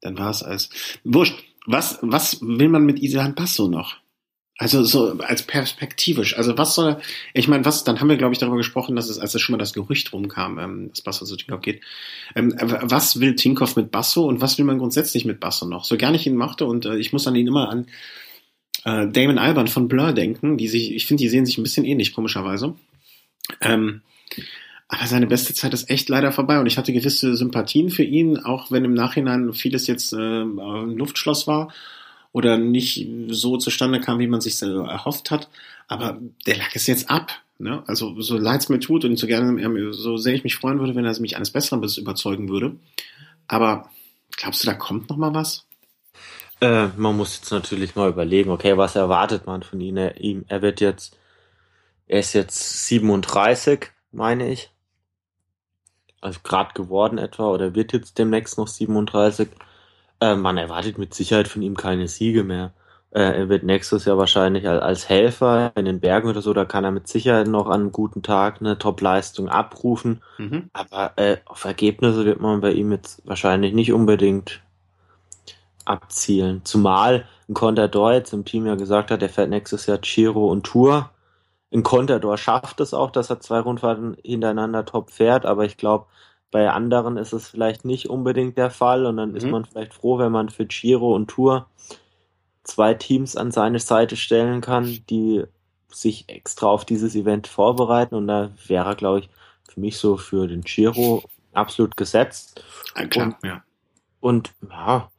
[0.00, 0.70] Dann war es als.
[1.02, 1.42] Wurscht.
[1.66, 3.96] Was, was will man mit Ivan Basso noch?
[4.60, 6.36] Also so als perspektivisch.
[6.36, 6.98] Also was soll,
[7.32, 9.54] ich meine, was, dann haben wir, glaube ich, darüber gesprochen, dass es, als es schon
[9.54, 11.80] mal das Gerücht rumkam, ähm, dass Basso zu Tinkoff geht.
[12.36, 15.86] Ähm, was will Tinkoff mit Basso und was will man grundsätzlich mit Basso noch?
[15.86, 17.86] So gerne ich ihn machte und äh, ich muss an ihn immer an
[18.84, 21.86] äh, Damon Alban von Blur denken, die sich, ich finde, die sehen sich ein bisschen
[21.86, 22.74] ähnlich, komischerweise.
[23.62, 24.02] Ähm,
[24.88, 28.36] aber seine beste Zeit ist echt leider vorbei und ich hatte gewisse Sympathien für ihn,
[28.36, 31.72] auch wenn im Nachhinein vieles jetzt äh, ein Luftschloss war
[32.32, 35.48] oder nicht so zustande kam, wie man sich erhofft hat.
[35.88, 37.32] Aber der lag es jetzt ab.
[37.58, 37.82] Ne?
[37.86, 40.94] Also so leid es mir tut und so gerne, so sehr ich mich freuen würde,
[40.94, 42.76] wenn er mich eines Besseren überzeugen würde.
[43.48, 43.90] Aber
[44.36, 45.66] glaubst du, da kommt noch mal was?
[46.60, 49.96] Äh, man muss jetzt natürlich mal überlegen, okay, was erwartet man von ihm?
[49.96, 51.18] Er, ihm, er wird jetzt,
[52.06, 54.70] er ist jetzt 37, meine ich.
[56.20, 59.48] Also gerade geworden etwa, oder wird jetzt demnächst noch 37.
[60.20, 62.72] Äh, man erwartet mit Sicherheit von ihm keine Siege mehr.
[63.12, 66.84] Äh, er wird nächstes Jahr wahrscheinlich als Helfer in den Bergen oder so, da kann
[66.84, 70.22] er mit Sicherheit noch an einem guten Tag eine Top-Leistung abrufen.
[70.38, 70.70] Mhm.
[70.72, 74.62] Aber äh, auf Ergebnisse wird man bei ihm jetzt wahrscheinlich nicht unbedingt
[75.84, 76.60] abzielen.
[76.64, 80.64] Zumal ein Contador jetzt im Team ja gesagt hat, er fährt nächstes Jahr Giro und
[80.64, 81.10] Tour.
[81.72, 86.06] Ein Contador schafft es auch, dass er zwei Rundfahrten hintereinander top fährt, aber ich glaube,
[86.50, 89.36] bei anderen ist es vielleicht nicht unbedingt der Fall und dann mhm.
[89.36, 91.66] ist man vielleicht froh, wenn man für Giro und Tour
[92.64, 95.44] zwei Teams an seine Seite stellen kann, die
[95.88, 99.28] sich extra auf dieses Event vorbereiten und da wäre, glaube ich,
[99.68, 101.22] für mich so für den Giro
[101.52, 102.62] absolut gesetzt.
[102.96, 103.62] Ja, klar, und, ja.
[104.20, 105.10] Und ja,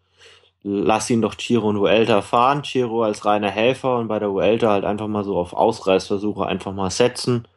[0.63, 4.69] lass ihn doch Giro und Vuelta fahren, Giro als reiner Helfer und bei der Vuelta
[4.69, 7.47] halt einfach mal so auf Ausreißversuche einfach mal setzen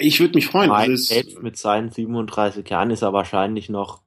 [0.00, 0.70] ich würde mich freuen.
[0.70, 4.02] Nein, selbst mit seinen 37 Jahren ist er wahrscheinlich noch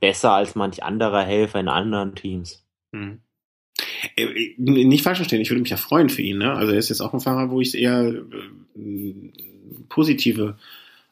[0.00, 2.64] besser als manch anderer Helfer in anderen Teams.
[2.92, 3.20] Hm.
[4.16, 6.38] Äh, äh, nicht falsch verstehen, ich würde mich ja freuen für ihn.
[6.38, 6.52] Ne?
[6.52, 8.14] Also er ist jetzt auch ein Fahrer, wo ich eher
[8.76, 9.14] äh,
[9.88, 10.56] positive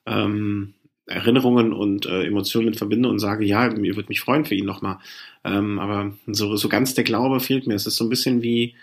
[0.06, 0.74] ähm,
[1.06, 4.66] Erinnerungen und äh, Emotionen mit verbinde und sage, ja, mir würde mich freuen für ihn
[4.66, 4.98] nochmal.
[5.44, 7.74] Ähm, aber so, so ganz der Glaube fehlt mir.
[7.74, 8.74] Es ist so ein bisschen wie,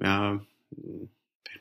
[0.00, 0.40] ja,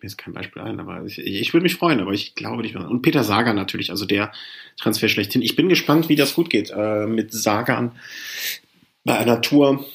[0.02, 2.76] mir jetzt kein Beispiel ein, aber ich, ich würde mich freuen, aber ich glaube nicht
[2.76, 2.90] mehr.
[2.90, 4.32] Und Peter Sagan natürlich, also der
[4.78, 5.42] Transfer schlechthin.
[5.42, 7.94] Ich bin gespannt, wie das gut geht äh, mit Sagan
[9.04, 9.86] bei einer Tour.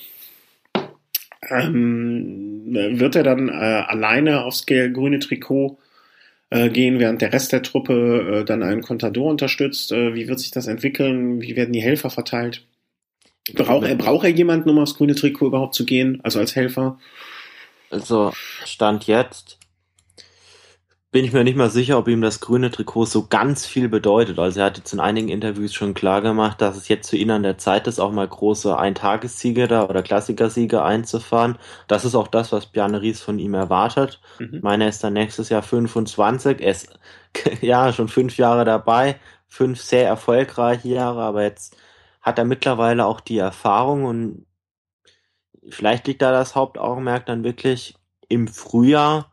[1.51, 5.79] Ähm, wird er dann äh, alleine aufs grüne Trikot
[6.51, 9.91] äh, gehen, während der Rest der Truppe äh, dann einen Contador unterstützt?
[9.91, 11.41] Äh, wie wird sich das entwickeln?
[11.41, 12.67] Wie werden die Helfer verteilt?
[13.55, 16.99] Braucht er, braucht er jemanden, um aufs grüne Trikot überhaupt zu gehen, also als Helfer?
[17.91, 18.33] Also
[18.65, 19.59] Stand jetzt
[21.13, 24.39] bin ich mir nicht mal sicher, ob ihm das grüne Trikot so ganz viel bedeutet.
[24.39, 27.31] Also er hat jetzt in einigen Interviews schon klar gemacht, dass es jetzt für ihn
[27.31, 31.59] an der Zeit ist, auch mal große Eintagessiege da oder Klassikersiege einzufahren.
[31.87, 34.23] Das ist auch das, was Bjarne Ries von ihm erwartet.
[34.39, 34.55] Mhm.
[34.55, 36.63] Ich meine, er ist dann nächstes Jahr 25.
[36.63, 36.99] Er ist
[37.61, 41.77] ja schon fünf Jahre dabei, fünf sehr erfolgreiche Jahre, aber jetzt
[42.23, 44.47] hat er mittlerweile auch die Erfahrung und
[45.69, 47.97] vielleicht liegt da das Hauptaugenmerk dann wirklich
[48.29, 49.32] im Frühjahr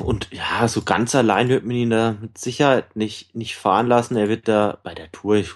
[0.00, 4.16] und ja, so ganz allein wird man ihn da mit Sicherheit nicht, nicht fahren lassen.
[4.16, 5.50] Er wird da bei der Tour, ich,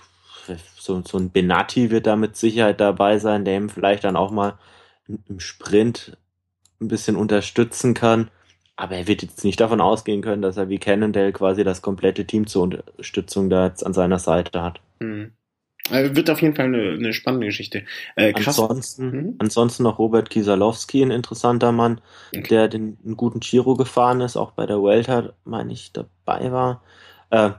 [0.78, 4.30] so, so ein Benatti wird da mit Sicherheit dabei sein, der ihm vielleicht dann auch
[4.30, 4.58] mal
[5.08, 6.16] im Sprint
[6.80, 8.30] ein bisschen unterstützen kann.
[8.76, 12.26] aber er wird jetzt nicht davon ausgehen können, dass er wie Cannondale quasi das komplette
[12.26, 14.80] Team zur Unterstützung da jetzt an seiner Seite hat.
[15.00, 15.35] Mhm.
[15.90, 17.84] Wird auf jeden Fall eine, eine spannende Geschichte.
[18.16, 19.34] Äh, ansonsten, mhm.
[19.38, 22.00] ansonsten noch Robert Kisalowski, ein interessanter Mann,
[22.34, 22.42] okay.
[22.48, 26.82] der den einen guten Giro gefahren ist, auch bei der Welter, meine ich, dabei war.
[27.30, 27.50] Äh,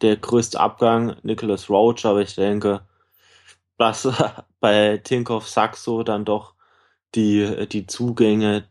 [0.00, 2.82] der größte Abgang, Nicholas Roach, aber ich denke,
[3.76, 4.08] dass
[4.60, 6.54] bei Tinkoff Saxo dann doch
[7.14, 8.64] die, die Zugänge,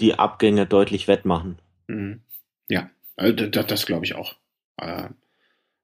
[0.00, 1.58] die Abgänge deutlich wettmachen.
[1.86, 2.22] Mhm.
[2.68, 4.34] Ja, also das, das glaube ich auch.
[4.76, 5.08] Äh,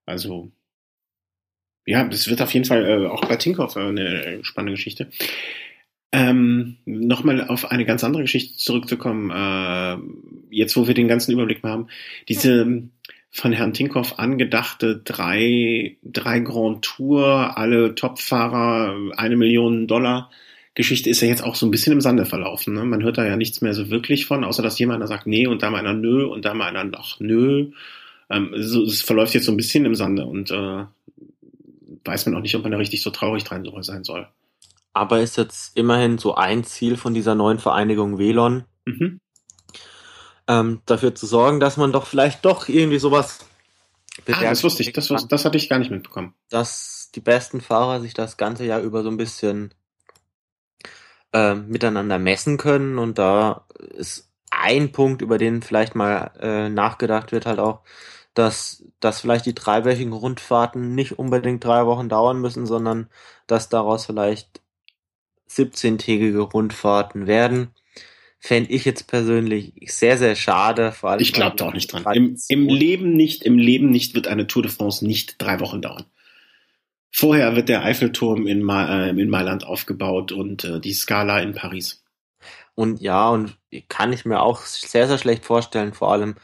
[0.06, 0.52] also,
[1.86, 5.08] ja, das wird auf jeden Fall äh, auch bei Tinkoff eine spannende Geschichte.
[6.12, 9.96] Ähm, Nochmal auf eine ganz andere Geschichte zurückzukommen, äh,
[10.54, 11.88] jetzt wo wir den ganzen Überblick haben.
[12.28, 12.88] Diese
[13.30, 20.30] von Herrn Tinkoff angedachte drei, drei Grand Tour, alle Topfahrer, eine Million Dollar
[20.76, 22.74] Geschichte ist ja jetzt auch so ein bisschen im Sande verlaufen.
[22.74, 22.84] Ne?
[22.84, 25.46] Man hört da ja nichts mehr so wirklich von, außer dass jemand da sagt nee
[25.46, 27.70] und da mal einer nö und da mal einer ach nö.
[28.28, 30.84] Ähm, so, es verläuft jetzt so ein bisschen im Sande und äh,
[32.06, 34.28] weiß man auch nicht, ob man da richtig so traurig dran sein soll.
[34.92, 39.20] Aber ist jetzt immerhin so ein Ziel von dieser neuen Vereinigung Velon, mhm
[40.48, 43.40] ähm, dafür zu sorgen, dass man doch vielleicht doch irgendwie sowas.
[44.28, 46.34] Ah, das wusste ich, das, das hatte ich gar nicht mitbekommen.
[46.48, 49.74] Dass die besten Fahrer sich das ganze Jahr über so ein bisschen
[51.32, 57.32] äh, miteinander messen können und da ist ein Punkt, über den vielleicht mal äh, nachgedacht
[57.32, 57.82] wird, halt auch,
[58.36, 63.08] dass, dass vielleicht die dreiwöchigen Rundfahrten nicht unbedingt drei Wochen dauern müssen, sondern
[63.46, 64.60] dass daraus vielleicht
[65.48, 67.74] 17-tägige Rundfahrten werden
[68.38, 70.92] fände ich jetzt persönlich sehr, sehr schade.
[70.92, 72.04] Vor allem ich glaube da auch nicht dran.
[72.14, 75.82] Im, Im Leben nicht, im Leben nicht wird eine Tour de France nicht drei Wochen
[75.82, 76.04] dauern.
[77.10, 81.54] Vorher wird der Eiffelturm in, Ma äh, in Mailand aufgebaut und äh, die Scala in
[81.54, 82.04] Paris.
[82.74, 83.56] Und ja, und
[83.88, 86.36] kann ich mir auch sehr, sehr schlecht vorstellen, vor allem,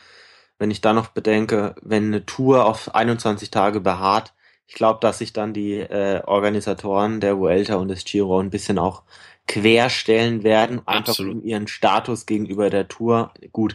[0.62, 4.32] wenn ich da noch bedenke, wenn eine Tour auf 21 Tage beharrt,
[4.68, 8.78] ich glaube, dass sich dann die äh, Organisatoren der Vuelta und des Giro ein bisschen
[8.78, 9.02] auch
[9.48, 13.34] querstellen werden, einfach um ihren Status gegenüber der Tour.
[13.51, 13.74] Gut,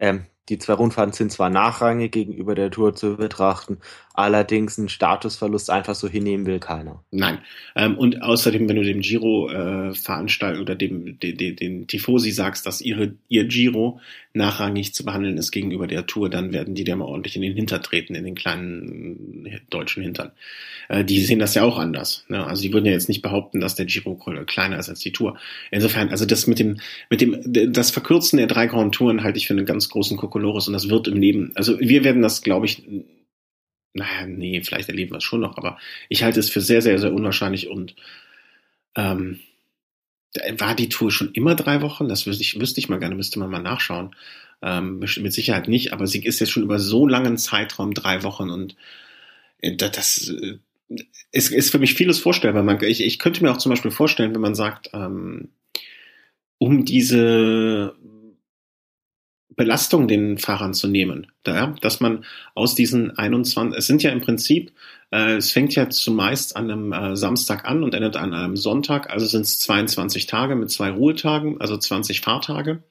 [0.00, 3.78] ähm, die zwei Rundfahrten sind zwar nachrangig gegenüber der Tour zu betrachten,
[4.14, 7.04] allerdings ein Statusverlust einfach so hinnehmen will keiner.
[7.10, 7.38] Nein.
[7.74, 12.30] Ähm, und außerdem, wenn du dem Giro äh, veranstalten oder dem de, de, den Tifosi
[12.30, 14.00] sagst, dass ihre ihr Giro
[14.32, 17.54] nachrangig zu behandeln ist gegenüber der Tour, dann werden die dir mal ordentlich in den
[17.54, 20.30] Hinter treten, in den kleinen äh, deutschen Hintern.
[20.88, 22.24] Äh, die sehen das ja auch anders.
[22.28, 22.46] Ne?
[22.46, 24.14] Also die würden ja jetzt nicht behaupten, dass der Giro
[24.46, 25.36] kleiner ist als die Tour.
[25.72, 26.78] Insofern, also das mit dem,
[27.10, 30.68] mit dem, das Verkürzen der drei Grand Touren halte ich für einen ganz großen Kokolores
[30.68, 32.84] und das wird im Leben, also wir werden das, glaube ich,
[33.94, 36.98] naja, nee, vielleicht erleben wir es schon noch, aber ich halte es für sehr, sehr,
[36.98, 37.94] sehr unwahrscheinlich und
[38.96, 39.40] ähm,
[40.58, 42.08] war die Tour schon immer drei Wochen?
[42.08, 44.14] Das wüsste ich, wüsste ich mal gerne, müsste man mal nachschauen.
[44.62, 48.50] Ähm, mit Sicherheit nicht, aber sie ist jetzt schon über so langen Zeitraum drei Wochen
[48.50, 48.76] und
[49.58, 50.58] äh, das äh,
[51.30, 52.62] ist, ist für mich vieles vorstellbar.
[52.62, 55.50] Man, ich, ich könnte mir auch zum Beispiel vorstellen, wenn man sagt, ähm,
[56.58, 57.94] um diese
[59.56, 61.28] Belastung den Fahrern zu nehmen.
[61.42, 62.24] Da, dass man
[62.54, 64.72] aus diesen 21, es sind ja im Prinzip,
[65.10, 69.10] äh, es fängt ja zumeist an einem äh, Samstag an und endet an einem Sonntag,
[69.10, 72.82] also sind es 22 Tage mit zwei Ruhetagen, also 20 Fahrtage.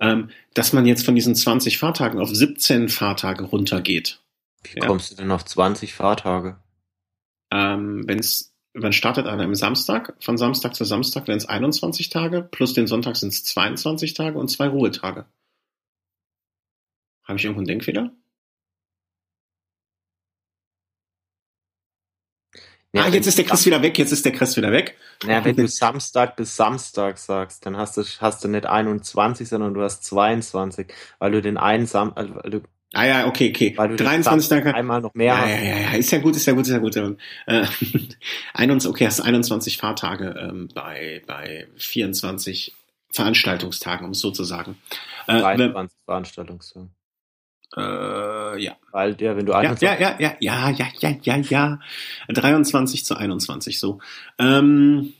[0.00, 4.20] Ähm, dass man jetzt von diesen 20 Fahrtagen auf 17 Fahrtage runtergeht.
[4.62, 4.86] Wie ja?
[4.86, 6.56] kommst du denn auf 20 Fahrtage?
[7.50, 12.10] Ähm, wenn es man startet an einem Samstag, von Samstag zu Samstag wären es 21
[12.10, 15.26] Tage, plus den Sonntag sind es 22 Tage und zwei Ruhetage.
[17.28, 18.10] Habe ich irgendwo einen Denkfehler?
[22.92, 24.96] Ja, ah, jetzt ist der Chris wieder weg, jetzt ist der Chris wieder weg.
[25.22, 29.74] Ja, wenn du Samstag bis Samstag sagst, dann hast du, hast du nicht 21, sondern
[29.74, 30.86] du hast 22,
[31.18, 32.62] weil du den einen Sam, also, du,
[32.94, 33.74] Ah ja, okay, okay.
[33.76, 35.48] Weil du 23 Tage einmal noch mehr ja, hast.
[35.50, 36.96] Ja, ja, ja, ist ja gut, ist ja gut, ist ja gut.
[36.96, 37.66] Äh,
[38.54, 42.74] 21, okay, hast 21 Fahrtage ähm, bei bei 24
[43.10, 44.78] Veranstaltungstagen, um es so zu sagen.
[45.26, 46.88] Äh, 23 Veranstaltungstage.
[47.76, 48.76] Äh, ja.
[48.92, 51.78] Weil der, wenn du ja, ja, ja, ja, ja, ja, ja, ja, ja.
[52.28, 53.98] 23 zu 21, so.
[54.38, 55.12] Ähm,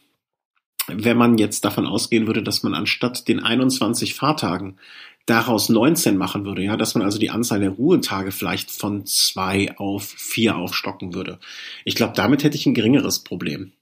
[0.89, 4.79] wenn man jetzt davon ausgehen würde, dass man anstatt den 21 Fahrtagen
[5.27, 9.77] daraus 19 machen würde, ja, dass man also die Anzahl der Ruhetage vielleicht von zwei
[9.77, 11.39] auf vier aufstocken würde.
[11.85, 13.73] Ich glaube, damit hätte ich ein geringeres Problem.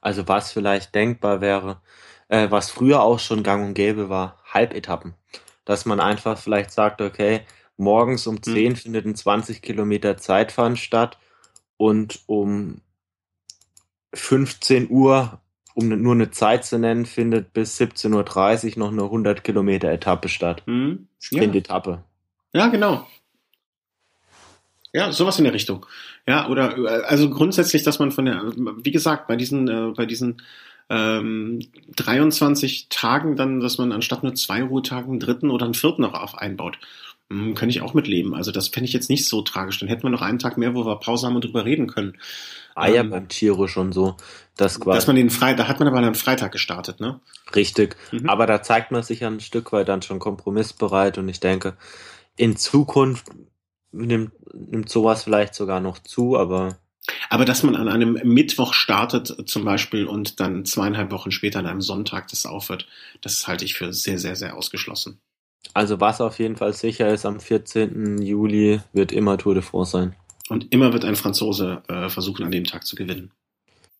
[0.00, 1.82] Also was vielleicht denkbar wäre,
[2.28, 5.14] äh, was früher auch schon gang und gäbe war, Halbetappen.
[5.66, 7.42] Dass man einfach vielleicht sagt, okay,
[7.80, 8.76] Morgens um 10 mhm.
[8.76, 11.18] findet ein 20 Kilometer Zeitfahren statt
[11.76, 12.80] und um
[14.14, 15.40] 15 Uhr
[15.74, 20.28] um nur eine Zeit zu nennen, findet bis 17.30 Uhr noch eine 100 Kilometer Etappe
[20.28, 20.62] statt.
[20.66, 21.06] Mhm.
[21.18, 22.04] Sprint-Etappe.
[22.52, 23.06] Ja, genau.
[24.92, 25.86] Ja, sowas in der Richtung.
[26.26, 28.42] Ja, oder äh, also grundsätzlich, dass man von der,
[28.82, 30.42] wie gesagt, bei diesen, äh, bei diesen
[30.88, 31.60] ähm,
[31.94, 36.14] 23 Tagen dann, dass man anstatt nur zwei Ruhetagen einen dritten oder einen vierten noch
[36.14, 36.78] auf einbaut.
[37.32, 38.34] Hm, könnte ich auch mitleben.
[38.34, 39.78] Also das fände ich jetzt nicht so tragisch.
[39.78, 42.18] Dann hätten wir noch einen Tag mehr, wo wir Pause haben und drüber reden können.
[42.74, 44.16] Ah ja, ähm, beim Tiro schon so.
[44.56, 47.20] Das quasi dass man den Freitag, da hat man aber dann Freitag gestartet, ne?
[47.54, 47.96] Richtig.
[48.10, 48.28] Mhm.
[48.28, 51.76] Aber da zeigt man sich ja ein Stück weit dann schon kompromissbereit und ich denke,
[52.36, 53.26] in Zukunft
[53.92, 56.78] nimmt, nimmt sowas vielleicht sogar noch zu, aber.
[57.28, 61.66] Aber dass man an einem Mittwoch startet zum Beispiel und dann zweieinhalb Wochen später an
[61.66, 62.86] einem Sonntag das aufhört,
[63.20, 65.20] das halte ich für sehr, sehr, sehr ausgeschlossen.
[65.74, 68.22] Also was auf jeden Fall sicher ist, am 14.
[68.22, 70.16] Juli wird immer Tour de France sein.
[70.48, 73.30] Und immer wird ein Franzose äh, versuchen, an dem Tag zu gewinnen.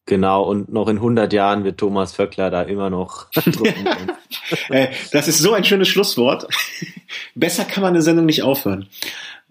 [0.06, 3.28] Genau, und noch in 100 Jahren wird Thomas Vöckler da immer noch
[4.70, 6.48] äh, Das ist so ein schönes Schlusswort.
[7.36, 8.88] Besser kann man eine Sendung nicht aufhören,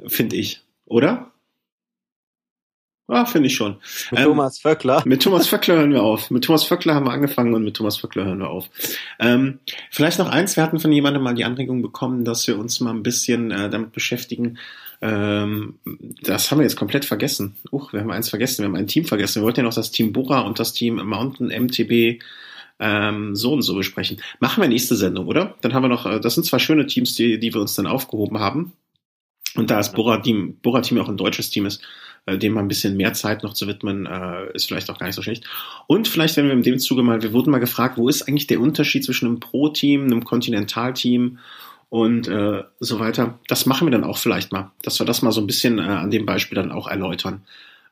[0.07, 0.61] finde ich.
[0.85, 1.31] Oder?
[3.09, 3.77] Ah, finde ich schon.
[4.11, 5.01] Mit ähm, Thomas Vöckler?
[5.03, 6.29] Mit Thomas Vöckler hören wir auf.
[6.29, 8.69] Mit Thomas Vöckler haben wir angefangen und mit Thomas Vöckler hören wir auf.
[9.19, 9.57] Ähm,
[9.89, 12.91] vielleicht noch eins, wir hatten von jemandem mal die Anregung bekommen, dass wir uns mal
[12.91, 14.59] ein bisschen äh, damit beschäftigen.
[15.01, 15.79] Ähm,
[16.21, 17.55] das haben wir jetzt komplett vergessen.
[17.71, 19.41] Uch, wir haben eins vergessen, wir haben ein Team vergessen.
[19.41, 22.21] Wir wollten ja noch das Team Bora und das Team Mountain MTB
[22.79, 24.21] ähm, so und so besprechen.
[24.39, 25.55] Machen wir nächste Sendung, oder?
[25.61, 27.87] Dann haben wir noch, äh, das sind zwei schöne Teams, die, die wir uns dann
[27.87, 28.73] aufgehoben haben.
[29.55, 31.81] Und da das Bora-Team Bora -Team auch ein deutsches Team ist,
[32.25, 35.07] äh, dem mal ein bisschen mehr Zeit noch zu widmen, äh, ist vielleicht auch gar
[35.07, 35.45] nicht so schlecht.
[35.87, 38.47] Und vielleicht werden wir in dem Zuge mal, wir wurden mal gefragt, wo ist eigentlich
[38.47, 41.39] der Unterschied zwischen einem Pro-Team, einem Kontinentalteam
[41.89, 43.39] und äh, so weiter.
[43.47, 45.81] Das machen wir dann auch vielleicht mal, dass wir das mal so ein bisschen äh,
[45.81, 47.45] an dem Beispiel dann auch erläutern,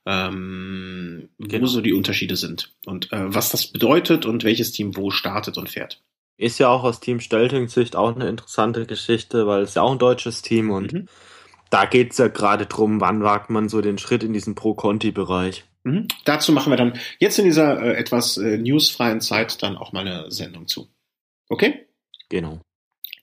[0.06, 1.64] ähm, genau.
[1.64, 5.58] wo so die Unterschiede sind und äh, was das bedeutet und welches Team wo startet
[5.58, 6.02] und fährt.
[6.40, 9.98] Ist ja auch aus Team Stelting-Sicht auch eine interessante Geschichte, weil es ja auch ein
[9.98, 11.08] deutsches Team und mhm
[11.70, 15.66] da geht es ja gerade drum, wann wagt man so den Schritt in diesen Pro-Conti-Bereich.
[15.84, 16.08] Mhm.
[16.26, 20.08] Dazu machen wir dann jetzt in dieser äh, etwas äh, newsfreien Zeit dann auch mal
[20.08, 20.88] eine Sendung zu.
[21.50, 21.88] Okay?
[22.30, 22.60] Genau.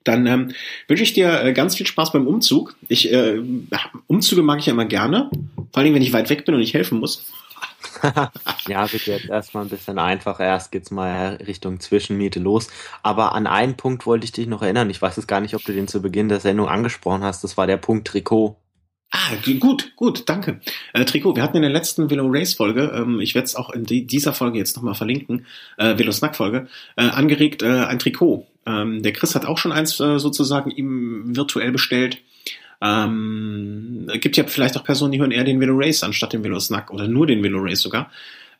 [0.04, 0.52] Dann ähm,
[0.86, 2.76] wünsche ich dir äh, ganz viel Spaß beim Umzug.
[2.88, 3.40] Ich, äh,
[4.06, 5.30] Umzüge mag ich ja immer gerne,
[5.72, 7.32] vor allem wenn ich weit weg bin und ich helfen muss.
[8.68, 10.44] ja, wird jetzt erstmal ein bisschen einfacher.
[10.44, 12.68] Erst geht's mal Richtung Zwischenmiete los.
[13.02, 14.90] Aber an einen Punkt wollte ich dich noch erinnern.
[14.90, 17.44] Ich weiß es gar nicht, ob du den zu Beginn der Sendung angesprochen hast.
[17.44, 18.56] Das war der Punkt Trikot.
[19.10, 20.60] Ah, gut, gut, danke.
[20.92, 23.70] Äh, Trikot, wir hatten in der letzten Velo Race Folge, ähm, ich werde es auch
[23.70, 26.66] in die, dieser Folge jetzt nochmal verlinken, äh, Velo Snack Folge,
[26.96, 28.48] äh, angeregt äh, ein Trikot.
[28.66, 32.18] Ähm, der Chris hat auch schon eins äh, sozusagen ihm virtuell bestellt.
[32.84, 36.60] Ähm, gibt ja vielleicht auch Personen, die hören eher den Velo Race anstatt den Velo
[36.60, 38.10] Snack oder nur den Velo Race sogar.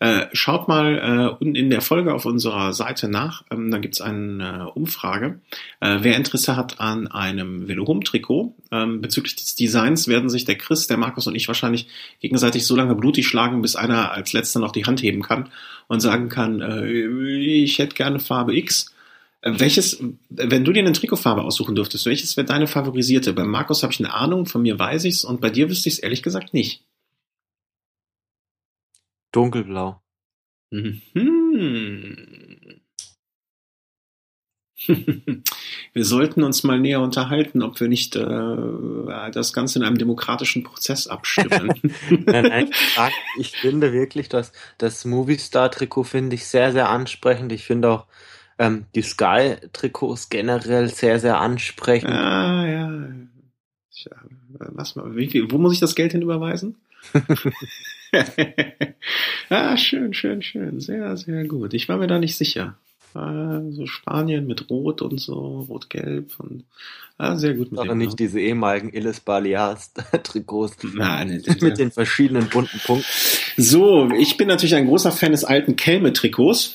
[0.01, 3.45] Äh, schaut mal äh, unten in der Folge auf unserer Seite nach.
[3.51, 5.41] Ähm, da gibt's eine äh, Umfrage.
[5.81, 10.45] Äh, wer Interesse hat an einem Velo Home Trikot, ähm, bezüglich des Designs werden sich
[10.45, 11.87] der Chris, der Markus und ich wahrscheinlich
[12.21, 15.49] gegenseitig so lange blutig schlagen, bis einer als letzter noch die Hand heben kann
[15.87, 18.94] und sagen kann, äh, ich hätte gerne Farbe X.
[19.47, 23.35] Welches, wenn du dir eine Trikotfarbe aussuchen dürftest, welches wäre deine favorisierte?
[23.35, 25.97] Bei Markus habe ich eine Ahnung, von mir weiß ich's und bei dir wüsste ich
[25.97, 26.83] es ehrlich gesagt nicht.
[29.33, 30.01] Dunkelblau.
[30.71, 31.03] Mhm.
[35.93, 40.63] wir sollten uns mal näher unterhalten, ob wir nicht äh, das Ganze in einem demokratischen
[40.63, 41.81] Prozess abstimmen.
[42.11, 42.71] nein, nein,
[43.39, 47.53] ich finde wirklich, dass das Movie-Star-Trikot finde ich sehr, sehr ansprechend.
[47.53, 48.07] Ich finde auch
[48.59, 52.11] ähm, die Sky-Trikots generell sehr, sehr ansprechend.
[52.11, 53.05] Ah, ja.
[54.59, 56.77] Was, wie, wo muss ich das Geld hin überweisen?
[59.49, 60.81] ah, schön, schön, schön.
[60.81, 61.75] Sehr, sehr gut.
[61.75, 62.77] Ich war mir da nicht sicher.
[63.15, 66.65] Ah, so Spanien mit Rot und so, Rot-Gelb und
[67.17, 69.93] ah, sehr gut mit Aber nicht diese ehemaligen Illes Balears
[70.25, 70.77] Trikots.
[70.83, 73.07] Nein, mit den verschiedenen bunten Punkten.
[73.57, 76.75] So, ich bin natürlich ein großer Fan des alten Kelme-Trikots.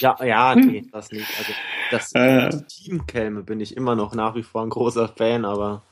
[0.00, 1.28] Ja, ja, nee, das nicht.
[1.38, 1.52] Also
[1.92, 5.84] das äh, Team Kelme bin ich immer noch nach wie vor ein großer Fan, aber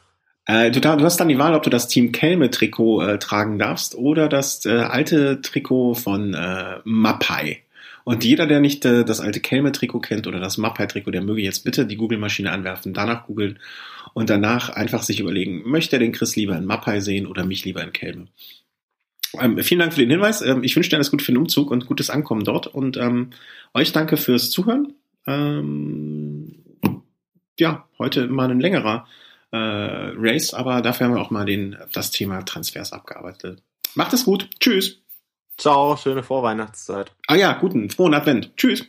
[0.46, 3.94] äh, du, du, hast dann die Wahl, ob du das Team Kelme-Trikot äh, tragen darfst
[3.94, 7.62] oder das äh, alte Trikot von äh, Mapai.
[8.06, 11.64] Und jeder, der nicht äh, das alte Kelme-Trikot kennt oder das Mapai-Trikot, der möge jetzt
[11.64, 13.58] bitte die Google-Maschine anwerfen, danach googeln
[14.14, 17.64] und danach einfach sich überlegen, möchte er den Chris lieber in Mapai sehen oder mich
[17.64, 18.28] lieber in Kelme?
[19.40, 20.40] Ähm, vielen Dank für den Hinweis.
[20.40, 22.68] Ähm, ich wünsche dir alles Gute für den Umzug und gutes Ankommen dort.
[22.68, 23.30] Und ähm,
[23.74, 24.94] euch danke fürs Zuhören.
[25.26, 26.62] Ähm,
[27.58, 29.08] ja, heute mal ein längerer
[29.50, 33.64] äh, Race, aber dafür haben wir auch mal den, das Thema Transfers abgearbeitet.
[33.96, 34.48] Macht es gut.
[34.60, 35.00] Tschüss.
[35.58, 37.12] Ciao, schöne Vorweihnachtszeit.
[37.26, 38.56] Ah ja, guten, frohen Advent.
[38.56, 38.84] Tschüss.